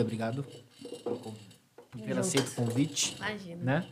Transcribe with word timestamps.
Bia, 0.00 0.04
obrigado 0.04 0.44
por 1.90 2.00
ter 2.00 2.18
aceito 2.18 2.48
o 2.48 2.54
convite. 2.54 3.14
Imagina. 3.16 3.62
Né? 3.62 3.88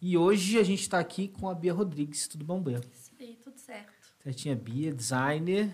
E 0.00 0.16
hoje 0.16 0.58
a 0.58 0.62
gente 0.62 0.82
está 0.82 0.98
aqui 0.98 1.28
com 1.28 1.48
a 1.48 1.54
Bia 1.54 1.72
Rodrigues. 1.72 2.28
Tudo 2.28 2.44
bom, 2.44 2.60
Bia? 2.62 2.78
Isso 2.78 3.10
aí, 3.18 3.36
tudo 3.42 3.58
certo. 3.58 3.92
Certinha, 4.22 4.54
Bia, 4.54 4.92
designer. 4.92 5.70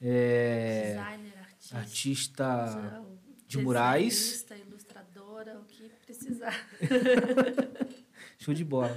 é, 0.00 0.94
Designer, 0.96 1.32
artista. 1.38 1.76
artista 1.76 3.04
de 3.46 3.58
murais. 3.58 4.46
ilustradora, 4.68 5.58
o 5.60 5.64
que 5.64 5.88
precisar. 6.04 6.66
Show 8.38 8.54
de 8.54 8.64
bola. 8.64 8.96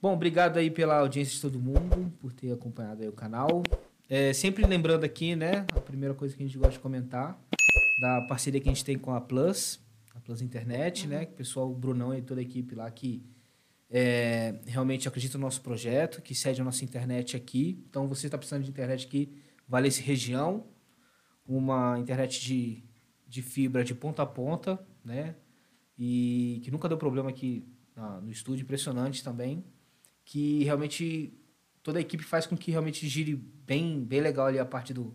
Bom, 0.00 0.14
obrigado 0.14 0.56
aí 0.56 0.70
pela 0.70 0.98
audiência 0.98 1.34
de 1.34 1.40
todo 1.42 1.58
mundo, 1.60 2.10
por 2.20 2.32
ter 2.32 2.50
acompanhado 2.52 3.02
aí 3.02 3.08
o 3.08 3.12
canal. 3.12 3.62
É, 4.08 4.32
sempre 4.32 4.64
lembrando 4.66 5.04
aqui, 5.04 5.36
né, 5.36 5.66
a 5.76 5.80
primeira 5.80 6.14
coisa 6.14 6.34
que 6.36 6.42
a 6.42 6.46
gente 6.46 6.56
gosta 6.58 6.72
de 6.72 6.78
comentar, 6.80 7.38
da 8.00 8.22
parceria 8.22 8.60
que 8.60 8.68
a 8.68 8.72
gente 8.72 8.84
tem 8.84 8.98
com 8.98 9.12
a 9.14 9.20
Plus, 9.20 9.78
a 10.14 10.20
Plus 10.20 10.40
Internet, 10.40 11.06
né, 11.06 11.26
que 11.26 11.32
o 11.32 11.36
pessoal, 11.36 11.70
o 11.70 11.74
Brunão 11.74 12.14
e 12.14 12.22
toda 12.22 12.40
a 12.40 12.42
equipe 12.42 12.74
lá 12.74 12.90
que 12.90 13.22
é, 13.90 14.60
realmente 14.66 15.06
acredita 15.06 15.36
no 15.36 15.42
nosso 15.44 15.60
projeto, 15.60 16.22
que 16.22 16.34
cede 16.34 16.60
a 16.60 16.64
nossa 16.64 16.84
internet 16.84 17.36
aqui. 17.36 17.84
Então, 17.88 18.08
você 18.08 18.26
está 18.26 18.38
precisando 18.38 18.64
de 18.64 18.70
internet 18.70 19.06
aqui, 19.06 19.32
esse 19.84 20.00
região, 20.02 20.66
uma 21.46 21.98
internet 21.98 22.40
de, 22.40 22.82
de 23.28 23.42
fibra 23.42 23.84
de 23.84 23.94
ponta 23.94 24.22
a 24.22 24.26
ponta, 24.26 24.80
né, 25.04 25.36
e 25.98 26.60
que 26.64 26.70
nunca 26.70 26.88
deu 26.88 26.96
problema 26.96 27.28
aqui 27.28 27.68
na- 27.94 28.20
no 28.20 28.30
estúdio, 28.30 28.62
impressionante 28.62 29.22
também, 29.22 29.64
que 30.24 30.64
realmente 30.64 31.34
toda 31.82 31.98
a 31.98 32.00
equipe 32.00 32.24
faz 32.24 32.46
com 32.46 32.56
que 32.56 32.70
realmente 32.70 33.06
gire 33.08 33.34
bem, 33.34 34.02
bem 34.02 34.20
legal 34.20 34.46
ali 34.46 34.58
a 34.58 34.64
parte 34.64 34.94
do, 34.94 35.14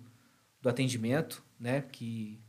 do 0.62 0.70
atendimento, 0.70 1.44
né? 1.60 1.82
Que 1.82 2.40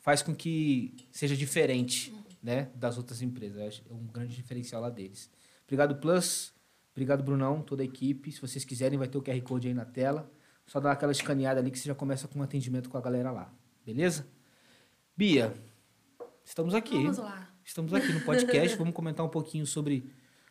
faz 0.00 0.22
com 0.22 0.34
que 0.34 0.94
seja 1.12 1.36
diferente, 1.36 2.12
né? 2.42 2.70
Das 2.74 2.98
outras 2.98 3.22
empresas. 3.22 3.82
É 3.88 3.92
um 3.92 4.06
grande 4.06 4.34
diferencial 4.34 4.82
lá 4.82 4.90
deles. 4.90 5.30
Obrigado, 5.64 5.96
Plus. 5.96 6.52
Obrigado, 6.92 7.22
Brunão, 7.22 7.62
toda 7.62 7.82
a 7.82 7.84
equipe. 7.84 8.32
Se 8.32 8.40
vocês 8.40 8.64
quiserem, 8.64 8.98
vai 8.98 9.06
ter 9.06 9.16
o 9.16 9.22
QR 9.22 9.40
Code 9.42 9.68
aí 9.68 9.74
na 9.74 9.84
tela. 9.84 10.30
Só 10.66 10.80
dá 10.80 10.92
aquela 10.92 11.12
escaneada 11.12 11.60
ali 11.60 11.70
que 11.70 11.78
você 11.78 11.88
já 11.88 11.94
começa 11.94 12.26
com 12.26 12.38
um 12.38 12.42
atendimento 12.42 12.90
com 12.90 12.98
a 12.98 13.00
galera 13.00 13.30
lá. 13.30 13.52
Beleza? 13.84 14.26
Bia, 15.16 15.54
estamos 16.44 16.74
aqui. 16.74 16.96
Vamos 16.96 17.18
lá. 17.18 17.48
Estamos 17.64 17.94
aqui 17.94 18.12
no 18.12 18.20
podcast, 18.22 18.76
vamos 18.76 18.94
comentar 18.94 19.24
um 19.24 19.28
pouquinho 19.28 19.64
sobre 19.64 20.10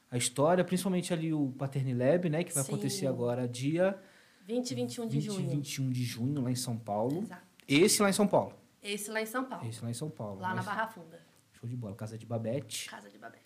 a 0.10 0.18
história, 0.18 0.64
principalmente 0.64 1.14
ali 1.14 1.34
o 1.34 1.52
Paternilab, 1.52 2.30
né, 2.30 2.44
que 2.44 2.54
vai 2.54 2.64
Sim. 2.64 2.72
acontecer 2.72 3.08
agora 3.08 3.48
dia 3.48 4.00
20 4.48 4.72
e 4.72 4.76
21 4.76 5.08
de 5.08 5.20
20 5.20 5.24
e 5.24 5.28
junho. 5.28 5.50
21 5.50 5.90
de 5.90 6.04
junho 6.04 6.42
lá 6.42 6.52
em 6.52 6.56
São 6.56 6.78
Paulo. 6.78 7.22
Exato. 7.22 7.42
Esse 7.68 8.02
lá 8.02 8.10
em 8.10 8.14
São 8.14 8.28
Paulo. 8.28 8.59
Esse 8.82 9.10
lá 9.12 9.22
em 9.22 9.26
São 9.26 9.44
Paulo. 9.46 9.68
Esse 9.68 9.84
lá 9.84 9.90
em 9.90 9.94
São 9.94 10.10
Paulo. 10.10 10.40
Lá 10.40 10.50
na 10.50 10.56
Mas- 10.56 10.66
Barra 10.66 10.88
Funda. 10.88 11.20
Show 11.54 11.68
de 11.68 11.76
bola, 11.76 11.96
Casa 11.96 12.18
de 12.18 12.26
Babette. 12.26 12.90
Casa 12.90 13.10
de 13.10 13.18
Babette. 13.18 13.44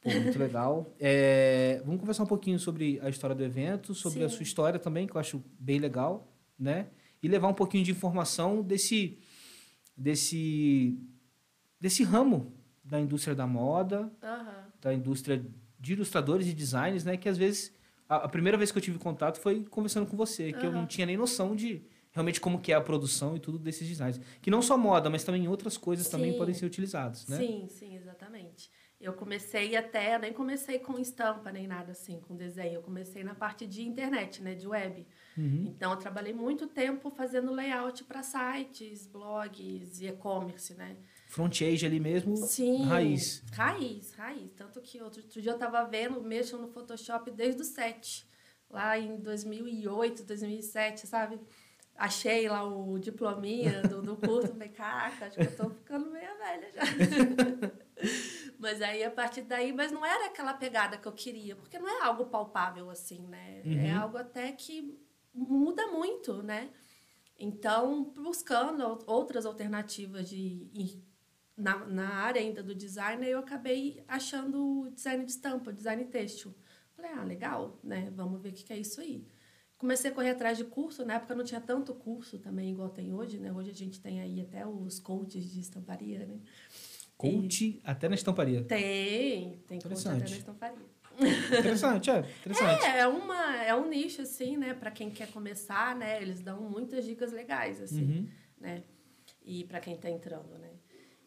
Pô, 0.00 0.10
muito 0.10 0.38
legal. 0.38 0.92
É, 0.98 1.80
vamos 1.84 2.00
conversar 2.00 2.24
um 2.24 2.26
pouquinho 2.26 2.58
sobre 2.58 2.98
a 3.00 3.08
história 3.08 3.34
do 3.34 3.42
evento, 3.44 3.94
sobre 3.94 4.22
a 4.24 4.28
Sim. 4.28 4.34
sua 4.36 4.42
história 4.42 4.78
também, 4.78 5.06
que 5.06 5.14
eu 5.16 5.20
acho 5.20 5.42
bem 5.58 5.78
legal, 5.78 6.30
né? 6.58 6.88
E 7.22 7.28
levar 7.28 7.48
um 7.48 7.54
pouquinho 7.54 7.84
de 7.84 7.90
informação 7.92 8.60
desse 8.62 9.18
desse 9.96 10.98
desse 11.80 12.02
ramo 12.02 12.52
da 12.82 13.00
indústria 13.00 13.34
da 13.34 13.46
moda, 13.46 14.12
Aham. 14.22 14.64
da 14.80 14.92
indústria 14.92 15.42
de 15.78 15.92
ilustradores 15.92 16.46
e 16.48 16.52
designers, 16.52 17.04
né? 17.04 17.16
Que 17.16 17.28
às 17.28 17.38
vezes 17.38 17.72
a, 18.08 18.16
a 18.16 18.28
primeira 18.28 18.58
vez 18.58 18.70
que 18.72 18.78
eu 18.78 18.82
tive 18.82 18.98
contato 18.98 19.38
foi 19.40 19.64
conversando 19.64 20.06
com 20.06 20.16
você, 20.16 20.52
que 20.52 20.66
eu 20.66 20.72
não 20.72 20.86
tinha 20.86 21.06
nem 21.06 21.16
noção 21.16 21.54
de 21.56 21.82
realmente 22.14 22.40
como 22.40 22.60
que 22.60 22.72
é 22.72 22.76
a 22.76 22.80
produção 22.80 23.36
e 23.36 23.40
tudo 23.40 23.58
desses 23.58 23.86
designs, 23.86 24.20
que 24.40 24.50
não 24.50 24.62
só 24.62 24.78
moda, 24.78 25.10
mas 25.10 25.24
também 25.24 25.48
outras 25.48 25.76
coisas 25.76 26.08
também 26.08 26.32
Sim. 26.32 26.38
podem 26.38 26.54
ser 26.54 26.64
utilizados, 26.64 27.26
né? 27.26 27.36
Sim, 27.36 27.66
sim, 27.68 27.96
exatamente. 27.96 28.70
Eu 29.00 29.12
comecei 29.12 29.76
até, 29.76 30.16
nem 30.18 30.32
comecei 30.32 30.78
com 30.78 30.98
estampa 30.98 31.50
nem 31.52 31.66
nada 31.66 31.92
assim, 31.92 32.20
com 32.20 32.34
desenho. 32.34 32.76
Eu 32.76 32.82
comecei 32.82 33.22
na 33.24 33.34
parte 33.34 33.66
de 33.66 33.82
internet, 33.82 34.40
né, 34.40 34.54
de 34.54 34.66
web. 34.66 35.06
Uhum. 35.36 35.64
Então, 35.66 35.90
eu 35.90 35.98
trabalhei 35.98 36.32
muito 36.32 36.68
tempo 36.68 37.10
fazendo 37.10 37.52
layout 37.52 38.04
para 38.04 38.22
sites, 38.22 39.06
blogs 39.06 40.00
e 40.00 40.06
e-commerce, 40.06 40.72
né? 40.74 40.96
Front-age 41.26 41.84
ali 41.84 41.98
mesmo, 41.98 42.36
Sim. 42.36 42.84
raiz. 42.84 43.42
Raiz, 43.52 44.14
raiz. 44.14 44.52
Tanto 44.56 44.80
que 44.80 45.02
outro, 45.02 45.20
outro 45.20 45.42
dia 45.42 45.52
eu 45.52 45.58
tava 45.58 45.84
vendo, 45.84 46.22
mexo 46.22 46.56
no 46.56 46.68
Photoshop 46.68 47.30
desde 47.32 47.60
o 47.60 47.64
7. 47.64 48.24
Lá 48.70 48.98
em 48.98 49.16
2008, 49.20 50.22
2007, 50.22 51.06
sabe? 51.06 51.38
Achei 51.96 52.48
lá 52.48 52.64
o 52.66 52.98
diplominha 52.98 53.82
do, 53.82 54.02
do 54.02 54.16
curso. 54.16 54.48
Falei, 54.52 54.68
caraca, 54.70 55.26
acho 55.26 55.36
que 55.38 55.46
eu 55.46 55.56
tô 55.56 55.70
ficando 55.70 56.10
meio 56.10 56.36
velha 56.38 56.70
já. 56.72 56.82
mas 58.58 58.82
aí, 58.82 59.04
a 59.04 59.10
partir 59.10 59.42
daí... 59.42 59.72
Mas 59.72 59.92
não 59.92 60.04
era 60.04 60.26
aquela 60.26 60.54
pegada 60.54 60.96
que 60.98 61.06
eu 61.06 61.12
queria. 61.12 61.54
Porque 61.56 61.78
não 61.78 61.88
é 61.88 62.02
algo 62.02 62.26
palpável, 62.26 62.90
assim, 62.90 63.26
né? 63.28 63.62
É 63.64 63.92
Uhum. 63.94 64.00
algo 64.02 64.16
até 64.18 64.50
que 64.52 64.98
muda 65.32 65.86
muito, 65.88 66.42
né? 66.42 66.70
Então, 67.38 68.04
buscando 68.14 68.82
ou- 68.86 68.98
outras 69.06 69.44
alternativas 69.46 70.28
de 70.28 71.02
na, 71.56 71.78
na 71.86 72.08
área 72.14 72.40
ainda 72.40 72.62
do 72.62 72.74
design, 72.74 73.24
eu 73.26 73.38
acabei 73.38 74.02
achando 74.08 74.80
o 74.82 74.90
design 74.90 75.24
de 75.24 75.30
estampa, 75.30 75.72
design 75.72 76.04
têxtil. 76.06 76.54
Falei, 76.96 77.10
ah, 77.12 77.22
legal, 77.24 77.78
né? 77.82 78.10
Vamos 78.14 78.40
ver 78.40 78.50
o 78.50 78.52
que 78.52 78.64
que 78.64 78.72
é 78.72 78.78
isso 78.78 79.00
aí. 79.00 79.24
Comecei 79.78 80.10
a 80.10 80.14
correr 80.14 80.30
atrás 80.30 80.56
de 80.56 80.64
curso, 80.64 81.04
na 81.04 81.14
época 81.14 81.34
não 81.34 81.44
tinha 81.44 81.60
tanto 81.60 81.94
curso 81.94 82.38
também 82.38 82.70
igual 82.70 82.88
tem 82.88 83.12
hoje, 83.12 83.38
né? 83.38 83.52
Hoje 83.52 83.70
a 83.70 83.74
gente 83.74 84.00
tem 84.00 84.20
aí 84.20 84.40
até 84.40 84.66
os 84.66 84.98
coaches 84.98 85.52
de 85.52 85.60
estamparia, 85.60 86.24
né? 86.26 86.38
Coach 87.16 87.80
até 87.84 88.08
na 88.08 88.14
estamparia. 88.14 88.62
Tem, 88.64 89.58
tem 89.66 89.80
coach 89.80 90.08
até 90.08 90.18
na 90.18 90.24
estamparia. 90.24 90.94
Interessante, 91.58 92.10
é. 92.10 92.18
Interessante. 92.40 92.84
É, 92.84 92.98
é, 93.00 93.06
uma, 93.06 93.56
é 93.62 93.74
um 93.74 93.88
nicho, 93.88 94.22
assim, 94.22 94.56
né? 94.56 94.74
Para 94.74 94.90
quem 94.90 95.10
quer 95.10 95.30
começar, 95.30 95.94
né? 95.96 96.20
Eles 96.20 96.40
dão 96.40 96.60
muitas 96.62 97.04
dicas 97.04 97.32
legais, 97.32 97.80
assim, 97.80 98.02
Uhum. 98.04 98.28
né? 98.60 98.82
E 99.44 99.64
para 99.64 99.78
quem 99.80 99.96
tá 99.96 100.10
entrando, 100.10 100.58
né? 100.58 100.70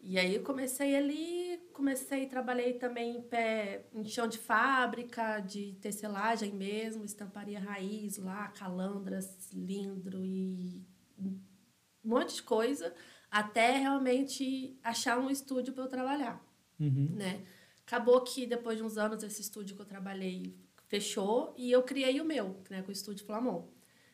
E 0.10 0.18
aí 0.18 0.36
eu 0.36 0.42
comecei 0.42 0.96
ali, 0.96 1.60
comecei, 1.74 2.28
trabalhei 2.28 2.76
também 2.76 3.18
em, 3.18 3.22
pé, 3.22 3.88
em 3.94 4.06
chão 4.06 4.26
de 4.26 4.38
fábrica, 4.38 5.42
de 5.42 5.74
tecelagem 5.82 6.54
mesmo, 6.54 7.04
estamparia 7.04 7.60
raiz 7.60 8.18
lá, 8.18 8.48
calandra, 8.48 9.22
cilindro 9.22 10.24
e 10.24 10.88
um 11.20 11.38
monte 12.06 12.36
de 12.36 12.44
coisa, 12.44 12.96
até 13.30 13.78
realmente 13.78 14.80
achar 14.82 15.20
um 15.20 15.30
estúdio 15.30 15.74
para 15.74 15.84
eu 15.84 15.90
trabalhar 15.90 16.42
Uhum. 16.80 17.10
né? 17.16 17.44
Acabou 17.86 18.22
que 18.22 18.46
depois 18.46 18.78
de 18.78 18.84
uns 18.84 18.98
anos 18.98 19.24
esse 19.24 19.42
estúdio 19.42 19.76
que 19.76 19.82
eu 19.82 19.86
trabalhei 19.86 20.56
fechou 20.88 21.54
e 21.58 21.72
eu 21.72 21.84
criei 21.84 22.22
o 22.22 22.26
meu, 22.26 22.62
né, 22.70 22.82
com 22.82 22.90
o 22.90 22.92
estúdio 22.92 23.26
Flamon. 23.26 23.68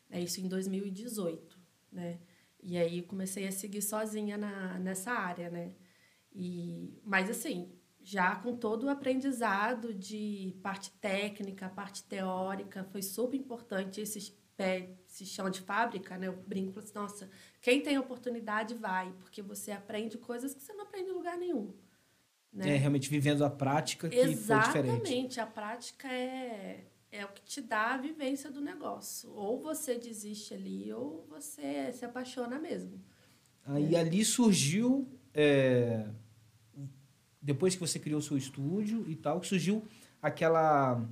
É 0.10 0.20
isso 0.20 0.40
em 0.42 0.48
2018, 0.48 1.60
né? 1.92 2.20
E 2.62 2.78
aí 2.78 3.02
comecei 3.02 3.46
a 3.48 3.52
seguir 3.52 3.82
sozinha 3.82 4.38
na, 4.38 4.80
nessa 4.80 5.12
área, 5.12 5.50
né? 5.50 5.74
E 6.36 7.00
mas 7.04 7.30
assim, 7.30 7.72
já 8.02 8.36
com 8.36 8.56
todo 8.56 8.86
o 8.86 8.90
aprendizado 8.90 9.94
de 9.94 10.56
parte 10.62 10.92
técnica, 10.92 11.70
parte 11.70 12.04
teórica, 12.04 12.84
foi 12.86 13.02
super 13.02 13.38
importante 13.38 14.02
esses 14.02 14.30
pé, 14.56 14.90
esse 15.08 15.26
chão 15.26 15.50
de 15.50 15.62
fábrica, 15.62 16.18
né? 16.18 16.28
Eu 16.28 16.34
brinco 16.34 16.80
assim, 16.80 16.94
nossa, 16.96 17.30
quem 17.62 17.82
tem 17.82 17.98
oportunidade 17.98 18.74
vai, 18.76 19.12
porque 19.20 19.42
você 19.42 19.72
aprende 19.72 20.18
coisas 20.18 20.54
que 20.54 20.62
você 20.62 20.74
não 20.74 20.84
aprende 20.84 21.10
em 21.10 21.14
lugar 21.14 21.38
nenhum. 21.38 21.74
Né? 22.52 22.76
É, 22.76 22.78
realmente 22.78 23.10
vivendo 23.10 23.44
a 23.44 23.50
prática 23.50 24.08
que 24.08 24.16
foi 24.16 24.26
diferente. 24.28 24.90
Exatamente, 24.92 25.40
a 25.40 25.48
prática 25.48 26.08
é, 26.08 26.86
é 27.12 27.26
o 27.26 27.30
que 27.30 27.42
te 27.42 27.62
dá 27.62 27.94
a 27.94 27.98
vivência 27.98 28.52
do 28.52 28.62
negócio. 28.62 29.34
Ou 29.34 29.60
você 29.60 29.98
desiste 29.98 30.54
ali, 30.54 30.94
ou 30.94 31.26
você 31.28 31.92
se 31.92 32.06
apaixona 32.06 32.60
mesmo. 32.60 33.02
Aí 33.66 33.96
ali 33.96 34.24
surgiu, 34.24 35.08
é, 35.34 36.06
depois 37.44 37.76
que 37.76 37.82
você 37.82 38.00
criou 38.00 38.20
o 38.20 38.22
seu 38.24 38.38
estúdio 38.38 39.04
e 39.08 39.16
tal, 39.16 39.40
que 39.42 39.48
surgiu 39.48 39.84
aquela, 40.22 41.04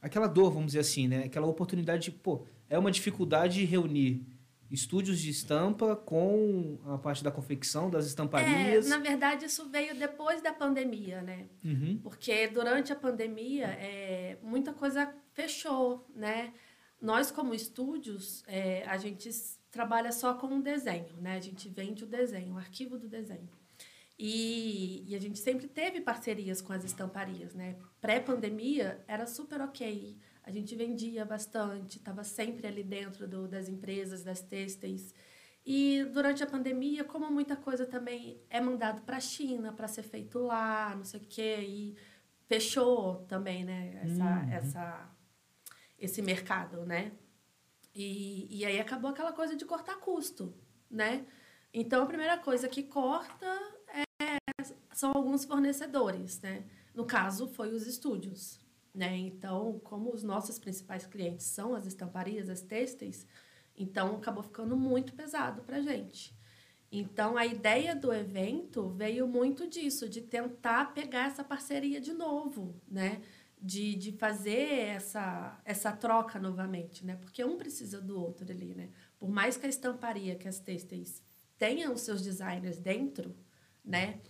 aquela 0.00 0.26
dor, 0.28 0.50
vamos 0.52 0.66
dizer 0.68 0.78
assim, 0.80 1.08
né? 1.08 1.24
Aquela 1.24 1.46
oportunidade 1.46 2.04
de, 2.04 2.10
pô, 2.12 2.46
é 2.70 2.78
uma 2.78 2.90
dificuldade 2.92 3.54
de 3.60 3.64
reunir 3.64 4.24
estúdios 4.70 5.18
de 5.20 5.30
estampa 5.30 5.94
com 5.94 6.78
a 6.86 6.96
parte 6.98 7.22
da 7.22 7.30
confecção, 7.30 7.90
das 7.90 8.04
É, 8.04 8.08
estamparias. 8.08 8.88
na 8.88 8.98
verdade, 8.98 9.44
isso 9.44 9.68
veio 9.68 9.94
depois 9.98 10.40
da 10.40 10.52
pandemia, 10.52 11.20
né? 11.22 11.46
Uhum. 11.64 11.98
Porque 12.02 12.48
durante 12.48 12.92
a 12.92 12.96
pandemia, 12.96 13.66
é, 13.66 14.38
muita 14.42 14.72
coisa 14.72 15.12
fechou, 15.32 16.06
né? 16.14 16.52
Nós, 17.00 17.30
como 17.30 17.52
estúdios, 17.54 18.42
é, 18.46 18.84
a 18.86 18.96
gente 18.96 19.28
trabalha 19.70 20.10
só 20.12 20.34
com 20.34 20.58
o 20.58 20.62
desenho, 20.62 21.14
né? 21.20 21.36
A 21.36 21.40
gente 21.40 21.68
vende 21.68 22.02
o 22.04 22.06
desenho, 22.06 22.54
o 22.54 22.58
arquivo 22.58 22.96
do 22.98 23.08
desenho. 23.08 23.48
E, 24.18 25.04
e 25.08 25.14
a 25.14 25.20
gente 25.20 25.38
sempre 25.38 25.66
teve 25.66 26.00
parcerias 26.00 26.60
com 26.62 26.72
as 26.72 26.84
estamparias, 26.84 27.52
né? 27.54 27.76
Pré-pandemia, 28.00 29.04
era 29.08 29.26
super 29.26 29.60
ok. 29.60 30.16
A 30.42 30.50
gente 30.50 30.74
vendia 30.76 31.24
bastante, 31.24 31.98
estava 31.98 32.22
sempre 32.22 32.66
ali 32.66 32.84
dentro 32.84 33.26
do, 33.26 33.48
das 33.48 33.68
empresas, 33.68 34.22
das 34.22 34.40
têxteis. 34.40 35.12
E 35.66 36.04
durante 36.12 36.42
a 36.42 36.46
pandemia, 36.46 37.02
como 37.04 37.30
muita 37.30 37.56
coisa 37.56 37.86
também 37.86 38.40
é 38.50 38.60
mandado 38.60 39.02
para 39.02 39.16
a 39.16 39.20
China 39.20 39.72
para 39.72 39.88
ser 39.88 40.02
feito 40.02 40.38
lá, 40.38 40.94
não 40.94 41.04
sei 41.04 41.20
o 41.20 41.24
quê, 41.24 41.56
e 41.60 41.96
fechou 42.46 43.24
também, 43.26 43.64
né, 43.64 43.98
essa, 44.04 44.22
Uhum. 44.22 44.52
essa, 44.52 45.10
esse 45.98 46.20
mercado, 46.22 46.84
né? 46.84 47.12
E, 47.94 48.58
e 48.60 48.64
aí 48.66 48.78
acabou 48.78 49.10
aquela 49.10 49.32
coisa 49.32 49.56
de 49.56 49.64
cortar 49.64 49.96
custo, 49.96 50.54
né? 50.90 51.24
Então, 51.72 52.02
a 52.02 52.06
primeira 52.06 52.36
coisa 52.38 52.68
que 52.68 52.82
corta 52.82 53.73
são 54.94 55.12
alguns 55.14 55.44
fornecedores, 55.44 56.40
né? 56.40 56.64
No 56.94 57.04
caso, 57.04 57.48
foi 57.48 57.72
os 57.72 57.86
estúdios, 57.86 58.60
né? 58.94 59.16
Então, 59.16 59.80
como 59.80 60.12
os 60.12 60.22
nossos 60.22 60.58
principais 60.58 61.06
clientes 61.06 61.46
são 61.46 61.74
as 61.74 61.86
estamparias, 61.86 62.48
as 62.48 62.62
têxteis, 62.62 63.26
então 63.76 64.16
acabou 64.16 64.42
ficando 64.42 64.76
muito 64.76 65.12
pesado 65.14 65.62
para 65.62 65.80
gente. 65.80 66.34
Então, 66.90 67.36
a 67.36 67.44
ideia 67.44 67.96
do 67.96 68.12
evento 68.12 68.88
veio 68.88 69.26
muito 69.26 69.66
disso, 69.66 70.08
de 70.08 70.20
tentar 70.20 70.94
pegar 70.94 71.26
essa 71.26 71.42
parceria 71.42 72.00
de 72.00 72.12
novo, 72.12 72.80
né? 72.88 73.20
De, 73.60 73.96
de 73.96 74.12
fazer 74.12 74.70
essa, 74.88 75.60
essa 75.64 75.90
troca 75.90 76.38
novamente, 76.38 77.04
né? 77.04 77.16
Porque 77.16 77.44
um 77.44 77.56
precisa 77.56 78.00
do 78.00 78.20
outro 78.20 78.48
ali, 78.48 78.74
né? 78.74 78.90
Por 79.18 79.28
mais 79.28 79.56
que 79.56 79.66
a 79.66 79.68
estamparia, 79.68 80.36
que 80.36 80.46
as 80.46 80.60
têxteis 80.60 81.20
tenham 81.58 81.94
os 81.94 82.02
seus 82.02 82.22
designers 82.22 82.78
dentro, 82.78 83.34
né? 83.84 84.20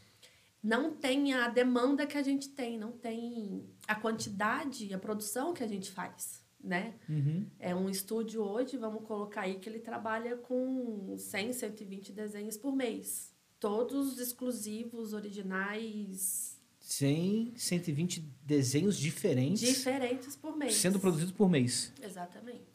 Não 0.65 0.95
tem 0.95 1.35
a 1.35 1.49
demanda 1.49 2.07
que 2.07 2.17
a 2.17 2.23
gente 2.23 2.49
tem, 2.49 2.79
não 2.79 2.91
tem 2.91 3.63
a 3.87 3.95
quantidade, 3.95 4.95
a 4.95 4.99
produção 4.99 5.53
que 5.53 5.63
a 5.63 5.67
gente 5.67 5.91
faz, 5.91 6.43
né? 6.59 6.95
Uhum. 7.07 7.47
É 7.59 7.75
um 7.75 7.91
estúdio 7.91 8.43
hoje, 8.43 8.79
vamos 8.79 9.05
colocar 9.05 9.43
aí, 9.43 9.59
que 9.59 9.69
ele 9.69 9.79
trabalha 9.79 10.39
com 10.39 11.15
100, 11.19 11.53
120 11.53 12.13
desenhos 12.13 12.57
por 12.57 12.75
mês. 12.75 13.31
Todos 13.61 14.19
exclusivos, 14.19 15.13
originais, 15.13 16.59
100, 16.81 17.55
120 17.57 18.21
desenhos 18.43 18.97
diferentes 18.99 19.61
diferentes 19.61 20.37
por 20.37 20.57
mês. 20.57 20.75
sendo 20.75 20.99
produzidos 21.01 21.33
por 21.33 21.49
mês. 21.49 21.93
Exatamente. 22.03 22.74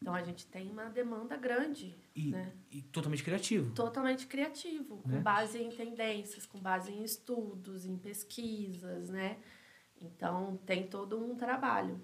Então 0.00 0.14
a 0.14 0.22
gente 0.22 0.46
tem 0.46 0.70
uma 0.70 0.86
demanda 0.88 1.36
grande, 1.36 1.94
E, 2.16 2.30
né? 2.30 2.52
e 2.70 2.80
totalmente 2.80 3.22
criativo. 3.22 3.74
Totalmente 3.74 4.26
criativo, 4.26 4.96
com 5.02 5.08
Né? 5.10 5.20
base 5.20 5.58
em 5.62 5.68
tendências, 5.70 6.46
com 6.46 6.58
base 6.58 6.90
em 6.90 7.04
estudos, 7.04 7.84
em 7.84 7.98
pesquisas, 7.98 9.10
né? 9.10 9.36
Então 10.00 10.56
tem 10.64 10.86
todo 10.86 11.22
um 11.22 11.36
trabalho. 11.36 12.00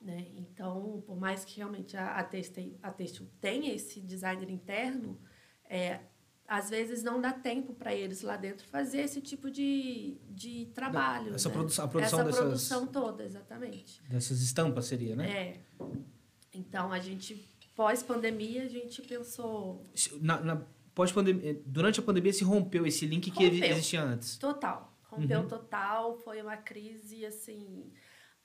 Né? 0.00 0.28
Então, 0.34 1.02
por 1.06 1.20
mais 1.20 1.44
que 1.44 1.58
realmente 1.58 1.94
a, 1.94 2.16
a, 2.16 2.24
Textil, 2.24 2.78
a 2.82 2.90
Textil 2.90 3.28
tenha 3.38 3.74
esse 3.74 4.00
designer 4.00 4.48
interno, 4.48 5.20
é, 5.68 6.00
às 6.48 6.70
vezes 6.70 7.02
não 7.02 7.20
dá 7.20 7.34
tempo 7.34 7.74
para 7.74 7.94
eles 7.94 8.22
lá 8.22 8.38
dentro 8.38 8.66
fazer 8.66 9.02
esse 9.02 9.20
tipo 9.20 9.50
de, 9.50 10.16
de 10.30 10.70
trabalho. 10.74 11.34
Essa 11.34 11.50
né? 11.50 11.54
produção- 11.54 11.84
a 11.84 11.88
produção 11.88 12.20
Essa 12.20 12.26
dessas- 12.26 12.40
produção 12.46 12.86
toda, 12.86 13.24
exatamente. 13.26 14.02
Dessas 14.04 14.40
estampas 14.40 14.86
seria, 14.86 15.14
né? 15.14 15.30
É. 15.30 15.60
Então, 16.54 16.92
a 16.92 16.98
gente, 16.98 17.48
pós-pandemia, 17.74 18.64
a 18.64 18.68
gente 18.68 19.02
pensou 19.02 19.86
Na, 20.20 20.40
na 20.40 20.62
pós-pandemia, 20.94 21.60
durante 21.64 22.00
a 22.00 22.02
pandemia 22.02 22.32
se 22.32 22.44
rompeu 22.44 22.86
esse 22.86 23.06
link 23.06 23.30
que 23.30 23.44
Rompeu. 23.46 23.68
existia 23.70 24.02
antes. 24.02 24.36
total. 24.36 24.88
Rompeu 25.04 25.40
Uhum. 25.40 25.48
total, 25.48 26.16
foi 26.18 26.40
uma 26.42 26.56
crise, 26.56 27.24
assim... 27.26 27.90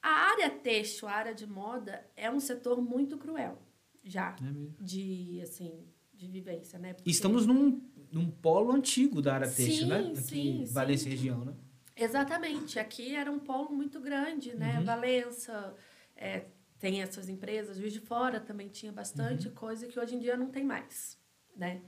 A 0.02 0.30
área 0.32 0.50
têxtil, 0.52 1.08
a 1.08 1.14
área 1.14 1.34
de 1.34 1.48
moda, 1.48 2.06
é 2.16 2.30
um 2.30 2.40
setor 2.40 2.80
muito 2.80 3.18
cruel, 3.18 3.60
já, 4.04 4.36
mesmo? 4.40 4.76
de, 4.80 5.40
assim, 5.42 5.84
de 6.14 6.28
vivência, 6.28 6.78
né? 6.78 6.94
Porque- 6.94 7.10
estamos 7.10 7.48
num, 7.48 7.82
num 8.12 8.30
polo 8.30 8.72
antigo 8.72 9.20
da 9.20 9.34
área 9.34 9.48
Sim, 9.48 9.86
né? 9.88 10.00
Aqui 10.10 10.16
sim, 10.22 10.62
em 10.62 10.66
sim. 10.68 10.74
Valência 10.74 11.10
região, 11.10 11.44
né? 11.44 11.54
Exatamente. 11.96 12.78
Aqui 12.78 13.16
era 13.16 13.32
um 13.32 13.40
polo 13.40 13.72
muito 13.72 14.00
grande, 14.00 14.54
né? 14.56 14.78
Uhum. 14.78 14.86
Valença 14.86 15.76
é, 16.16 16.46
tem 16.86 17.02
essas 17.02 17.28
empresas. 17.30 17.78
Juiz 17.78 17.92
de 17.94 18.00
Fora 18.00 18.40
também 18.40 18.68
tinha 18.70 18.92
bastante 18.92 19.48
Uhum. 19.48 19.56
coisa 19.56 19.88
que 19.88 20.00
hoje 20.00 20.16
em 20.16 20.20
dia 20.20 20.38
não 20.38 20.50
tem 20.52 20.64
mais, 20.64 21.18
né? 21.58 21.82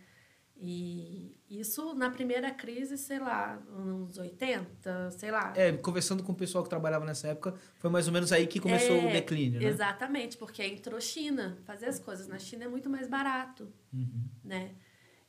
E 0.60 1.38
isso 1.48 1.94
na 1.94 2.10
primeira 2.10 2.50
crise, 2.50 2.98
sei 2.98 3.20
lá, 3.20 3.62
uns 3.70 4.18
80, 4.18 5.12
sei 5.12 5.30
lá. 5.30 5.54
É, 5.56 5.72
conversando 5.74 6.24
com 6.24 6.32
o 6.32 6.36
pessoal 6.36 6.64
que 6.64 6.70
trabalhava 6.72 7.06
nessa 7.06 7.28
época, 7.28 7.54
foi 7.78 7.92
mais 7.92 8.08
ou 8.08 8.14
menos 8.14 8.32
aí 8.34 8.48
que 8.48 8.60
começou 8.60 8.96
É, 8.96 9.06
o 9.08 9.12
declínio, 9.12 9.62
né? 9.62 9.68
Exatamente, 9.68 10.36
porque 10.36 10.64
entrou 10.64 11.00
China. 11.00 11.60
Fazer 11.64 11.86
as 11.86 12.00
coisas 12.00 12.28
na 12.28 12.40
China 12.40 12.64
é 12.66 12.68
muito 12.68 12.90
mais 12.90 13.08
barato, 13.08 13.72
Uhum. 13.94 14.24
né? 14.44 14.74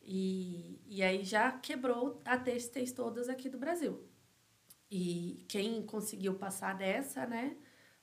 E, 0.02 0.80
e 0.86 1.02
aí 1.02 1.22
já 1.24 1.52
quebrou 1.52 2.22
a 2.24 2.38
têxteis 2.38 2.90
todas 2.92 3.28
aqui 3.28 3.50
do 3.50 3.58
Brasil. 3.58 4.02
E 4.90 5.44
quem 5.46 5.82
conseguiu 5.82 6.36
passar 6.36 6.72
dessa, 6.74 7.26
né, 7.26 7.54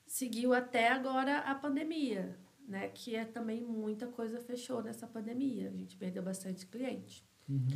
seguiu 0.07 0.53
até 0.53 0.89
agora 0.89 1.39
a 1.39 1.55
pandemia, 1.55 2.37
né, 2.67 2.89
que 2.89 3.15
é 3.15 3.25
também 3.25 3.63
muita 3.63 4.07
coisa 4.07 4.39
fechou 4.39 4.81
nessa 4.81 5.07
pandemia. 5.07 5.69
A 5.69 5.73
gente 5.73 5.97
perdeu 5.97 6.23
bastante 6.23 6.65
cliente. 6.65 7.27
Uhum. 7.47 7.67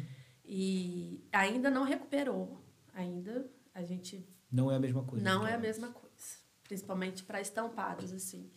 E 0.44 1.24
ainda 1.32 1.70
não 1.70 1.84
recuperou, 1.84 2.64
ainda 2.94 3.50
a 3.74 3.84
gente 3.84 4.28
Não 4.52 4.72
é 4.72 4.76
a 4.76 4.80
mesma 4.80 5.04
coisa. 5.04 5.24
não 5.24 5.44
né? 5.44 5.52
é 5.52 5.54
a 5.56 5.60
mesma 5.60 5.90
coisa, 5.90 6.38
principalmente 6.64 7.24
para 7.24 7.40
estampados 7.40 8.12
assim. 8.12 8.52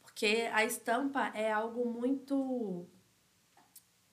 Porque 0.00 0.48
a 0.52 0.64
estampa 0.64 1.28
é 1.34 1.52
algo 1.52 1.84
muito 1.92 2.88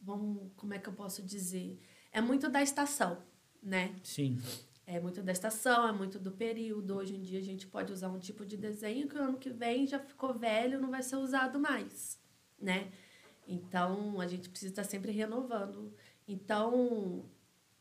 vamos, 0.01 0.51
como 0.55 0.73
é 0.73 0.79
que 0.79 0.89
eu 0.89 0.93
posso 0.93 1.21
dizer? 1.23 1.79
É 2.11 2.19
muito 2.19 2.49
da 2.49 2.61
estação, 2.61 3.23
né? 3.61 3.95
Sim. 4.03 4.41
É 4.93 4.99
muito 4.99 5.21
da 5.23 5.31
estação, 5.31 5.87
é 5.87 5.91
muito 5.93 6.19
do 6.19 6.31
período. 6.31 6.95
Hoje 6.97 7.15
em 7.15 7.21
dia 7.21 7.39
a 7.39 7.43
gente 7.43 7.65
pode 7.65 7.93
usar 7.93 8.09
um 8.09 8.19
tipo 8.19 8.45
de 8.45 8.57
desenho 8.57 9.07
que 9.07 9.15
o 9.17 9.21
ano 9.21 9.37
que 9.37 9.49
vem 9.49 9.87
já 9.87 9.97
ficou 9.99 10.33
velho, 10.33 10.81
não 10.81 10.89
vai 10.91 11.01
ser 11.01 11.15
usado 11.15 11.59
mais, 11.59 12.19
né? 12.59 12.91
Então 13.47 14.19
a 14.19 14.27
gente 14.27 14.49
precisa 14.49 14.71
estar 14.73 14.83
sempre 14.83 15.11
renovando. 15.11 15.93
Então 16.27 17.25